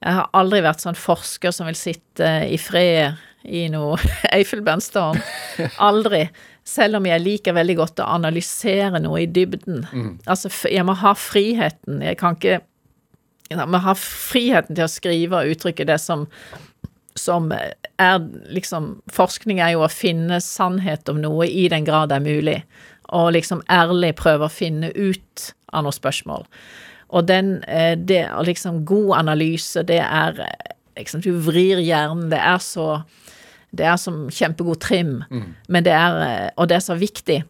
Jeg 0.00 0.16
har 0.18 0.28
aldri 0.36 0.60
vært 0.64 0.84
sånn 0.84 0.98
forsker 0.98 1.54
som 1.56 1.68
vil 1.68 1.78
sitte 1.78 2.28
i 2.48 2.58
fred 2.60 3.16
i 3.48 3.66
noe 3.72 3.96
Eiffelbernstårn. 4.36 5.20
Aldri. 5.80 6.26
Selv 6.68 7.00
om 7.00 7.08
jeg 7.08 7.24
liker 7.24 7.56
veldig 7.56 7.76
godt 7.80 8.02
å 8.04 8.08
analysere 8.12 9.00
noe 9.02 9.24
i 9.24 9.28
dybden. 9.28 9.86
Altså, 10.28 10.52
jeg 10.68 10.84
må 10.86 10.94
ha 11.00 11.14
friheten. 11.16 12.02
Jeg 12.04 12.20
kan 12.20 12.36
ikke 12.36 12.60
Jeg 13.50 13.66
må 13.66 13.80
ha 13.82 13.96
friheten 13.98 14.76
til 14.76 14.84
å 14.84 14.92
skrive 14.92 15.40
og 15.40 15.56
uttrykke 15.56 15.88
det 15.88 15.98
som 15.98 16.28
som 17.18 17.50
er 17.52 18.20
liksom 18.54 18.92
Forskning 19.12 19.60
er 19.60 19.74
jo 19.74 19.84
å 19.84 19.92
finne 19.92 20.40
sannhet 20.44 21.08
om 21.10 21.20
noe 21.22 21.48
i 21.48 21.66
den 21.72 21.86
grad 21.88 22.10
det 22.10 22.20
er 22.20 22.26
mulig, 22.26 22.58
og 23.10 23.32
liksom 23.34 23.64
ærlig 23.70 24.14
prøve 24.20 24.46
å 24.46 24.52
finne 24.52 24.92
ut 24.94 25.50
av 25.74 25.84
noen 25.84 25.96
spørsmål. 25.96 26.46
Og 27.10 27.26
den 27.26 27.56
eh, 27.66 27.96
det 27.98 28.22
liksom 28.46 28.84
God 28.86 29.16
analyse, 29.18 29.82
det 29.82 29.98
er 29.98 30.38
liksom 30.98 31.22
Du 31.24 31.32
vrir 31.42 31.80
hjernen, 31.80 32.28
det 32.30 32.38
er 32.38 32.58
så 32.62 33.02
Det 33.70 33.86
er 33.86 33.96
som 33.96 34.28
kjempegod 34.30 34.80
trim, 34.82 35.24
men 35.68 35.84
det 35.86 35.94
er 35.94 36.22
eh, 36.26 36.48
Og 36.56 36.68
det 36.68 36.76
er 36.78 36.86
så 36.86 36.94
viktig. 36.98 37.42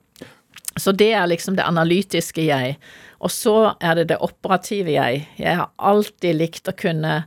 Så 0.76 0.92
det 0.92 1.12
er 1.12 1.26
liksom 1.26 1.56
det 1.56 1.64
analytiske 1.66 2.44
jeg. 2.44 2.76
Og 3.20 3.30
så 3.30 3.74
er 3.80 3.98
det 3.98 4.08
det 4.12 4.20
operative 4.20 4.92
jeg. 4.94 5.26
Jeg 5.38 5.56
har 5.56 5.72
alltid 5.76 6.36
likt 6.38 6.68
å 6.68 6.76
kunne 6.76 7.24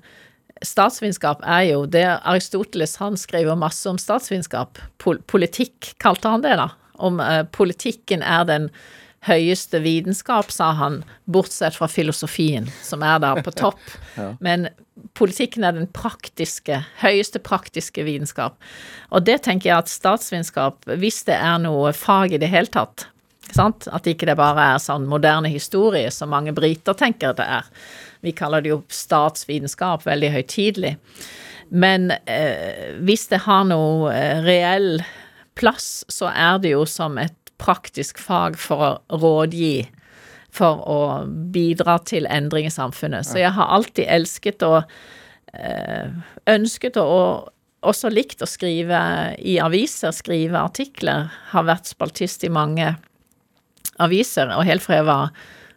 Statsvitenskap 0.64 1.44
er 1.44 1.68
jo 1.74 1.86
det 1.86 2.06
Aristoteles 2.24 2.96
han 3.02 3.18
skriver 3.20 3.60
masse 3.60 3.90
om 3.90 4.00
statsvitenskap. 4.00 4.80
Pol 5.04 5.20
politikk 5.28 5.94
kalte 6.04 6.32
han 6.32 6.46
det, 6.46 6.56
da. 6.60 6.70
Om 7.04 7.20
eh, 7.20 7.44
politikken 7.52 8.24
er 8.24 8.46
den 8.48 8.70
høyeste 9.28 9.80
vitenskap, 9.84 10.52
sa 10.52 10.72
han, 10.76 11.02
bortsett 11.32 11.76
fra 11.78 11.88
filosofien, 11.88 12.68
som 12.84 13.04
er 13.08 13.22
der 13.24 13.44
på 13.44 13.54
topp. 13.56 13.82
Men 14.46 14.68
politikken 15.18 15.64
er 15.64 15.76
den 15.78 15.88
praktiske, 15.96 16.82
høyeste 17.02 17.42
praktiske 17.44 18.04
vitenskap. 18.08 18.58
Og 19.12 19.26
det 19.28 19.42
tenker 19.48 19.72
jeg 19.72 19.86
at 19.86 19.92
statsvitenskap, 19.92 20.84
hvis 21.00 21.24
det 21.30 21.40
er 21.40 21.60
noe 21.64 21.94
fag 21.96 22.36
i 22.36 22.42
det 22.42 22.52
hele 22.52 22.72
tatt, 22.72 23.08
sant? 23.54 23.88
at 23.92 24.08
ikke 24.10 24.28
det 24.30 24.38
bare 24.40 24.74
er 24.74 24.84
sånn 24.84 25.08
moderne 25.10 25.52
historie 25.52 26.12
som 26.12 26.34
mange 26.34 26.56
briter 26.56 26.98
tenker 26.98 27.36
det 27.38 27.48
er. 27.60 27.70
Vi 28.24 28.32
kaller 28.36 28.64
det 28.64 28.72
jo 28.72 28.82
statsvitenskap, 28.94 30.06
veldig 30.08 30.32
høytidelig. 30.38 30.96
Men 31.74 32.12
eh, 32.30 32.94
hvis 33.04 33.28
det 33.32 33.44
har 33.48 33.66
noe 33.68 34.12
eh, 34.14 34.40
reell 34.46 35.02
plass, 35.60 36.06
så 36.12 36.30
er 36.32 36.62
det 36.64 36.74
jo 36.74 36.86
som 36.90 37.18
et 37.22 37.36
praktisk 37.62 38.20
fag 38.22 38.58
for 38.60 38.84
å 38.86 39.20
rådgi, 39.20 39.88
for 40.54 40.84
å 40.86 41.00
bidra 41.54 41.98
til 42.06 42.28
endring 42.30 42.68
i 42.70 42.74
samfunnet. 42.74 43.26
Så 43.26 43.40
jeg 43.42 43.54
har 43.56 43.74
alltid 43.74 44.08
elsket 44.12 44.64
og 44.68 44.84
eh, 45.54 46.14
ønsket 46.54 47.00
og 47.02 47.50
også 47.84 48.12
likt 48.14 48.44
å 48.44 48.48
skrive 48.48 49.00
i 49.42 49.58
aviser, 49.60 50.14
skrive 50.16 50.62
artikler. 50.62 51.32
Har 51.52 51.68
vært 51.68 51.90
spaltist 51.92 52.46
i 52.48 52.54
mange 52.54 52.94
aviser, 54.02 54.54
og 54.56 54.66
helt 54.68 54.86
fra 54.86 55.02
jeg 55.02 55.10
var 55.10 55.34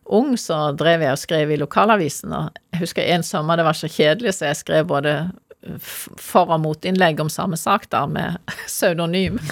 ung, 0.08 0.36
så 0.38 0.72
drev 0.76 1.02
jeg 1.04 1.12
og 1.16 1.18
skrev 1.22 1.50
i 1.54 1.58
lokalavisen. 1.60 2.32
Og 2.36 2.60
jeg 2.74 2.82
husker 2.84 3.08
en 3.14 3.24
sommer 3.26 3.58
det 3.60 3.66
var 3.66 3.78
så 3.78 3.90
kjedelig, 3.90 4.36
så 4.38 4.50
jeg 4.50 4.60
skrev 4.62 4.86
både 4.90 5.16
for- 5.82 6.52
og 6.54 6.60
motinnlegg 6.62 7.20
om 7.20 7.30
samme 7.32 7.56
sak, 7.58 7.88
da, 7.90 8.04
med 8.06 8.38
pseudonym. 8.66 9.40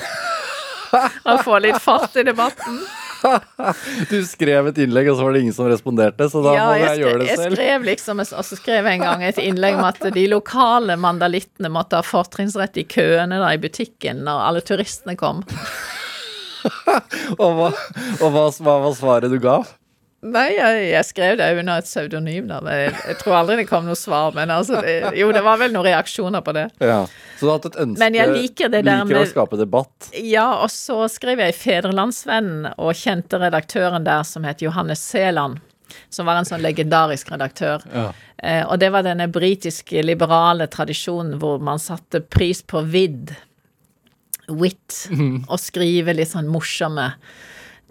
Og 1.27 1.41
få 1.43 1.57
litt 1.59 1.81
fart 1.83 2.15
i 2.17 2.23
debatten. 2.23 2.77
Du 4.11 4.19
skrev 4.29 4.67
et 4.69 4.79
innlegg, 4.85 5.07
og 5.09 5.17
så 5.17 5.25
var 5.25 5.33
det 5.33 5.41
ingen 5.41 5.55
som 5.57 5.65
responderte, 5.71 6.27
så 6.29 6.43
da 6.45 6.51
ja, 6.53 6.65
må 6.69 6.75
jeg, 6.77 6.85
jeg 6.91 7.01
gjøre 7.01 7.21
det 7.23 7.29
jeg 7.31 7.39
selv. 7.41 7.55
skrev 7.57 7.87
liksom, 7.89 8.21
og 8.21 8.45
så 8.45 8.59
skrev 8.59 8.89
jeg 8.91 8.99
en 8.99 9.05
gang 9.07 9.23
et 9.25 9.39
innlegg 9.41 9.79
om 9.79 9.87
at 9.89 10.03
de 10.13 10.25
lokale 10.29 10.99
mandalittene 11.01 11.71
måtte 11.73 11.97
ha 11.97 12.05
fortrinnsrett 12.05 12.77
i 12.83 12.85
køene 12.85 13.39
da 13.41 13.49
i 13.57 13.63
butikken 13.63 14.21
når 14.27 14.43
alle 14.51 14.61
turistene 14.69 15.17
kom. 15.17 15.41
Og, 17.39 17.49
hva, 17.57 17.71
og 18.21 18.29
hva, 18.37 18.45
hva 18.61 18.77
var 18.85 18.95
svaret 19.01 19.33
du 19.33 19.39
ga? 19.41 19.57
Nei, 20.25 20.55
jeg, 20.57 20.85
jeg 20.89 21.05
skrev 21.05 21.37
det 21.37 21.47
under 21.59 21.83
et 21.83 21.89
pseudonym, 21.89 22.47
da. 22.49 22.61
Men 22.65 22.79
jeg, 22.79 22.95
jeg 23.11 23.19
tror 23.21 23.37
aldri 23.43 23.59
det 23.61 23.67
kom 23.69 23.85
noe 23.85 23.99
svar. 23.99 24.33
Men 24.37 24.53
altså, 24.55 24.81
det, 24.81 24.95
jo, 25.21 25.29
det 25.37 25.43
var 25.45 25.61
vel 25.61 25.75
noen 25.75 25.85
reaksjoner 25.91 26.45
på 26.45 26.55
det. 26.57 26.65
Ja. 26.81 27.03
Så 27.37 27.45
du 27.45 27.51
har 27.51 27.59
hatt 27.59 27.69
et 27.69 27.79
ønske 27.85 28.01
Men 28.01 28.17
jeg 28.17 28.33
liker 28.33 28.73
det 28.73 28.85
der 28.87 29.05
liker 29.05 29.21
å 29.21 29.29
skape 29.29 29.61
debatt. 29.61 30.09
Ja, 30.17 30.47
og 30.65 30.73
så 30.73 31.03
skrev 31.13 31.45
jeg 31.45 31.53
i 31.53 31.59
Fedrelandsvennen 31.59 32.73
og 32.73 32.97
kjente 32.97 33.41
redaktøren 33.43 34.07
der 34.09 34.25
som 34.29 34.49
het 34.49 34.65
Johannes 34.65 35.05
Seland. 35.05 35.61
Som 36.09 36.27
var 36.27 36.41
en 36.41 36.49
sånn 36.49 36.65
legendarisk 36.65 37.29
redaktør. 37.35 37.85
Ja. 37.93 38.09
Eh, 38.41 38.63
og 38.65 38.81
det 38.81 38.95
var 38.95 39.05
denne 39.05 39.29
britiske 39.31 40.03
liberale 40.03 40.71
tradisjonen 40.73 41.37
hvor 41.43 41.61
man 41.63 41.83
satte 41.83 42.25
pris 42.25 42.65
på 42.65 42.81
vidd, 42.89 43.35
wit, 44.49 45.05
og 45.53 45.59
skrive 45.61 46.17
litt 46.17 46.33
sånn 46.33 46.49
morsomme 46.53 47.13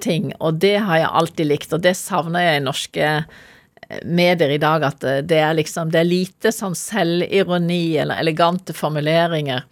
ting. 0.04 0.30
Og 0.40 0.60
det 0.64 0.78
har 0.86 1.02
jeg 1.02 1.16
alltid 1.22 1.50
likt, 1.50 1.74
og 1.76 1.84
det 1.86 1.96
savner 2.00 2.46
jeg 2.46 2.60
i 2.60 2.66
norske 2.68 3.10
eh, 3.10 4.00
medier 4.04 4.54
i 4.54 4.62
dag, 4.62 4.86
at 4.88 5.06
eh, 5.08 5.22
det 5.26 5.40
er 5.42 5.56
liksom 5.58 5.94
Det 5.94 6.02
er 6.02 6.10
lite 6.10 6.54
sånn 6.56 6.76
selvironi 6.78 7.98
eller 8.04 8.22
elegante 8.24 8.76
formuleringer. 8.76 9.64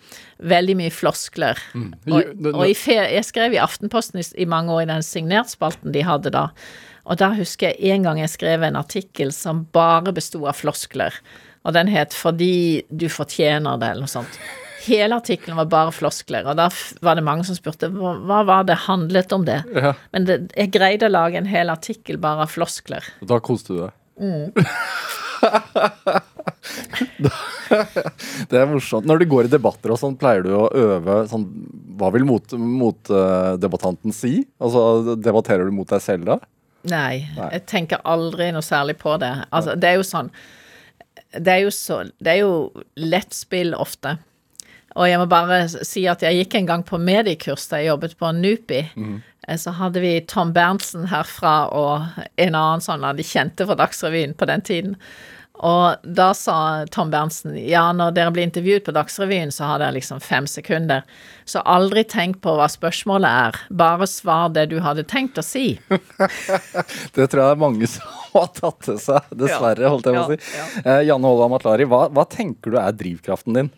Veldig 0.41 0.77
mye 0.79 0.93
floskler. 0.93 1.59
Mm. 1.77 1.91
Og, 2.09 2.47
og 2.55 2.63
jeg 2.65 3.25
skrev 3.27 3.53
i 3.53 3.61
Aftenposten 3.61 4.23
i, 4.23 4.25
i 4.41 4.49
mange 4.49 4.73
år 4.73 4.87
i 4.87 4.93
den 4.93 5.05
signert-spalten 5.05 5.93
de 5.93 6.07
hadde 6.07 6.33
da. 6.33 6.49
Og 7.09 7.17
da 7.21 7.31
husker 7.35 7.71
jeg 7.71 7.95
en 7.95 8.05
gang 8.05 8.19
jeg 8.21 8.33
skrev 8.35 8.65
en 8.65 8.77
artikkel 8.79 9.33
som 9.35 9.65
bare 9.73 10.13
besto 10.15 10.43
av 10.49 10.59
floskler. 10.59 11.15
Og 11.65 11.73
den 11.73 11.87
het 11.87 12.13
'Fordi 12.13 12.83
du 12.89 13.09
fortjener 13.09 13.77
det', 13.77 13.91
eller 13.91 14.01
noe 14.01 14.07
sånt. 14.07 14.39
Hele 14.85 15.17
artikkelen 15.21 15.57
var 15.59 15.69
bare 15.71 15.93
floskler, 15.93 16.47
og 16.49 16.57
da 16.57 16.67
var 17.05 17.17
det 17.17 17.25
mange 17.25 17.45
som 17.47 17.57
spurte 17.57 17.89
hva, 17.93 18.15
hva 18.25 18.41
var 18.47 18.67
det 18.69 18.79
handlet 18.87 19.33
om 19.35 19.45
det. 19.47 19.61
Ja. 19.75 19.93
Men 20.15 20.27
det, 20.27 20.37
jeg 20.57 20.73
greide 20.73 21.09
å 21.09 21.13
lage 21.13 21.37
en 21.39 21.49
hel 21.49 21.69
artikkel 21.73 22.17
bare 22.21 22.47
av 22.47 22.53
floskler. 22.53 23.05
Da 23.27 23.37
koste 23.43 23.73
du 23.75 23.81
deg. 23.83 23.91
Mm. 24.21 24.53
det 28.49 28.59
er 28.59 28.69
morsomt. 28.69 29.05
Når 29.09 29.21
du 29.21 29.25
går 29.31 29.47
i 29.47 29.51
debatter 29.51 29.93
og 29.93 29.99
sånn, 30.01 30.17
pleier 30.19 30.45
du 30.45 30.51
å 30.57 30.69
øve 30.77 31.21
sånn 31.31 31.45
Hva 31.97 32.11
vil 32.13 32.25
motdebattanten 32.27 34.09
mot, 34.09 34.13
uh, 34.13 34.17
si? 34.17 34.33
Altså, 34.61 35.15
debatterer 35.17 35.65
du 35.67 35.73
mot 35.75 35.89
deg 35.89 36.01
selv 36.03 36.23
da? 36.29 36.39
Nei, 36.89 37.27
Nei. 37.37 37.49
jeg 37.57 37.65
tenker 37.69 38.01
aldri 38.09 38.49
noe 38.53 38.65
særlig 38.65 38.97
på 39.01 39.17
det. 39.21 39.33
Altså, 39.53 39.75
det 39.77 39.87
er 39.91 39.99
jo 39.99 40.05
sånn 40.07 40.31
Det 41.37 41.53
er 41.53 41.61
jo 41.67 41.73
så 41.75 42.01
Det 42.17 42.31
er 42.33 42.39
jo 42.41 42.53
lettspill 42.97 43.75
ofte. 43.77 44.17
Og 44.95 45.07
jeg 45.07 45.19
må 45.21 45.27
bare 45.31 45.63
si 45.71 46.05
at 46.11 46.23
jeg 46.25 46.41
gikk 46.41 46.57
en 46.59 46.69
gang 46.69 46.85
på 46.87 46.99
mediekurs 46.99 47.67
da 47.71 47.79
jeg 47.79 47.91
jobbet 47.93 48.17
på 48.19 48.31
NUPI. 48.35 48.81
Mm. 48.95 49.19
Så 49.57 49.73
hadde 49.75 50.03
vi 50.03 50.15
Tom 50.29 50.51
Berntsen 50.53 51.07
herfra 51.09 51.55
og 51.73 52.23
en 52.35 52.55
annen 52.57 52.83
sånn 52.83 53.05
de 53.17 53.25
kjente 53.25 53.65
fra 53.67 53.77
Dagsrevyen 53.79 54.35
på 54.37 54.47
den 54.49 54.61
tiden. 54.67 54.97
Og 55.61 56.01
da 56.17 56.31
sa 56.33 56.85
Tom 56.89 57.11
Berntsen 57.13 57.53
ja, 57.59 57.83
når 57.93 58.15
dere 58.17 58.33
blir 58.33 58.47
intervjuet 58.47 58.85
på 58.85 58.93
Dagsrevyen, 58.95 59.51
så 59.53 59.67
har 59.69 59.81
dere 59.81 59.93
liksom 59.99 60.21
fem 60.23 60.47
sekunder. 60.49 61.03
Så 61.45 61.61
aldri 61.69 62.03
tenk 62.09 62.39
på 62.41 62.55
hva 62.57 62.65
spørsmålet 62.71 63.29
er, 63.29 63.59
bare 63.69 64.07
svar 64.09 64.49
det 64.55 64.67
du 64.71 64.79
hadde 64.81 65.05
tenkt 65.09 65.37
å 65.37 65.45
si. 65.45 65.75
Det 67.15 67.27
tror 67.29 67.43
jeg 67.43 67.51
er 67.51 67.61
mange 67.61 67.89
som 67.91 68.07
har 68.33 68.49
tatt 68.57 68.79
til 68.87 68.97
seg, 69.01 69.29
dessverre, 69.37 69.91
holdt 69.91 70.09
jeg 70.09 70.17
på 70.17 70.23
å 70.23 70.33
Ja, 70.33 70.39
si. 70.39 70.81
Eh, 70.81 71.03
Janne 71.09 71.29
Holland 71.29 71.53
Matlari, 71.53 71.85
hva, 71.89 72.07
hva 72.13 72.25
tenker 72.29 72.73
du 72.73 72.79
er 72.81 72.97
drivkraften 72.97 73.57
din? 73.57 73.71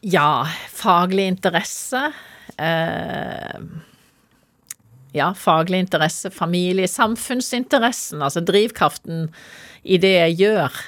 Ja, 0.00 0.48
faglig 0.72 1.26
interesse. 1.26 2.12
Eh, 2.58 3.60
ja, 5.16 5.34
faglig 5.34 5.78
interesse, 5.78 6.30
familie, 6.30 6.88
samfunnsinteressen. 6.88 8.22
Altså 8.22 8.42
drivkraften 8.44 9.30
i 9.82 9.98
det 10.02 10.12
jeg 10.16 10.36
gjør, 10.42 10.82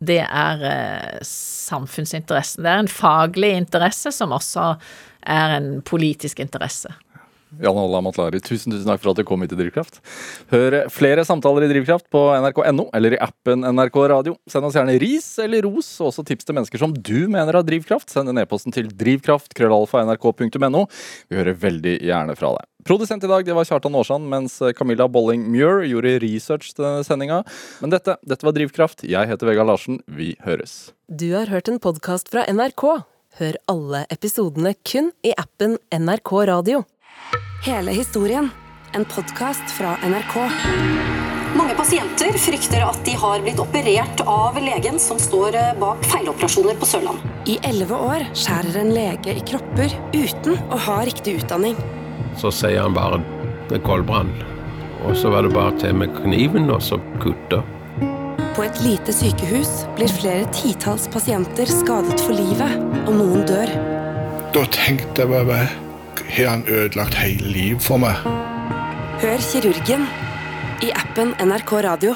det 0.00 0.22
er 0.24 0.64
eh, 0.64 1.20
samfunnsinteressen. 1.26 2.64
Det 2.64 2.72
er 2.72 2.82
en 2.82 2.90
faglig 2.90 3.52
interesse 3.58 4.12
som 4.16 4.32
også 4.34 4.72
er 5.20 5.56
en 5.58 5.70
politisk 5.86 6.40
interesse. 6.40 6.92
Janne 7.58 7.82
Olla 7.82 8.00
Matlari, 8.04 8.38
tusen 8.44 8.70
tusen 8.70 8.86
takk 8.86 9.02
for 9.02 9.12
at 9.12 9.18
du 9.18 9.24
kom 9.26 9.42
hit 9.42 9.50
til 9.50 9.58
Drivkraft. 9.58 9.98
Hør 10.52 10.76
flere 10.92 11.24
samtaler 11.26 11.66
i 11.66 11.70
Drivkraft 11.72 12.06
på 12.12 12.22
nrk.no 12.38 12.86
eller 12.94 13.16
i 13.16 13.20
appen 13.22 13.66
NRK 13.66 13.98
Radio. 14.12 14.36
Send 14.50 14.68
oss 14.68 14.78
gjerne 14.78 14.94
ris 15.02 15.26
eller 15.42 15.66
ros, 15.66 15.88
og 15.98 16.12
også 16.12 16.24
tips 16.28 16.46
til 16.46 16.56
mennesker 16.58 16.82
som 16.82 16.94
du 16.94 17.26
mener 17.32 17.58
har 17.58 17.66
drivkraft. 17.66 18.12
Send 18.12 18.30
en 18.30 18.38
e-posten 18.42 18.74
til 18.74 18.90
drivkraft.krøllalfa.nrk.no. 19.02 20.84
Vi 21.28 21.40
hører 21.40 21.58
veldig 21.66 21.96
gjerne 22.06 22.36
fra 22.38 22.54
deg. 22.58 22.68
Produsent 22.86 23.24
i 23.26 23.28
dag 23.28 23.44
det 23.44 23.54
var 23.56 23.66
Kjartan 23.68 23.96
Aarsand, 23.98 24.30
mens 24.30 24.56
Camilla 24.78 25.08
Bolling 25.10 25.44
Muir 25.52 25.84
gjorde 25.88 26.16
research 26.22 26.72
til 26.78 27.02
sendinga. 27.04 27.42
Men 27.82 27.92
dette, 27.92 28.16
dette 28.24 28.46
var 28.46 28.56
Drivkraft. 28.56 29.04
Jeg 29.04 29.28
heter 29.28 29.50
Vegard 29.50 29.68
Larsen. 29.68 30.00
Vi 30.08 30.32
høres. 30.46 30.94
Du 31.10 31.32
har 31.34 31.50
hørt 31.52 31.68
en 31.68 31.82
podkast 31.82 32.30
fra 32.32 32.46
NRK. 32.48 32.86
Hør 33.38 33.60
alle 33.70 34.06
episodene 34.10 34.72
kun 34.86 35.12
i 35.26 35.34
appen 35.38 35.76
NRK 35.94 36.32
Radio. 36.50 36.82
Hele 37.64 37.90
historien. 37.90 38.50
En 38.92 39.04
podkast 39.04 39.70
fra 39.70 39.96
NRK. 40.02 40.36
Mange 41.56 41.74
pasienter 41.76 42.38
frykter 42.38 42.84
at 42.86 43.00
de 43.04 43.12
har 43.20 43.42
blitt 43.44 43.58
operert 43.60 44.22
av 44.24 44.56
legen 44.56 44.96
som 45.02 45.18
står 45.20 45.58
eh, 45.58 45.72
bak 45.80 46.06
feiloperasjoner 46.08 46.78
på 46.80 46.88
Sørlandet. 46.88 47.26
I 47.50 47.58
elleve 47.68 47.98
år 48.00 48.24
skjærer 48.32 48.78
en 48.80 48.92
lege 48.94 49.34
i 49.34 49.42
kropper 49.50 49.92
uten 50.14 50.56
å 50.72 50.78
ha 50.86 50.96
riktig 51.04 51.36
utdanning. 51.42 51.76
Så 52.40 52.52
sier 52.54 52.80
han 52.80 52.96
bare 52.96 53.20
det 53.68 53.76
er 53.80 53.84
koldbrann. 53.84 54.32
Og 55.04 55.12
så 55.20 55.34
var 55.34 55.44
det 55.44 55.52
bare 55.52 55.76
til 55.82 56.00
med 56.00 56.16
kniven 56.16 56.72
og 56.72 56.80
så 56.86 56.96
kutte. 57.20 57.60
På 58.56 58.64
et 58.64 58.80
lite 58.84 59.12
sykehus 59.14 59.84
blir 59.98 60.10
flere 60.16 60.48
titalls 60.56 61.06
pasienter 61.12 61.68
skadet 61.68 62.18
for 62.24 62.40
livet, 62.40 62.80
og 63.04 63.14
noen 63.20 63.44
dør. 63.48 63.76
Da 64.56 64.64
tenkte 64.72 65.26
jeg 65.26 65.32
bare 65.34 65.60
Har 66.30 66.46
han 66.46 66.64
ødelagt 66.68 67.14
hele 67.14 67.52
livet 67.52 67.82
for 67.82 67.98
meg? 67.98 68.14
Hør 69.20 69.42
kirurgen 69.50 70.06
i 70.82 70.92
appen 70.94 71.34
NRK 71.42 71.72
Radio. 71.84 72.14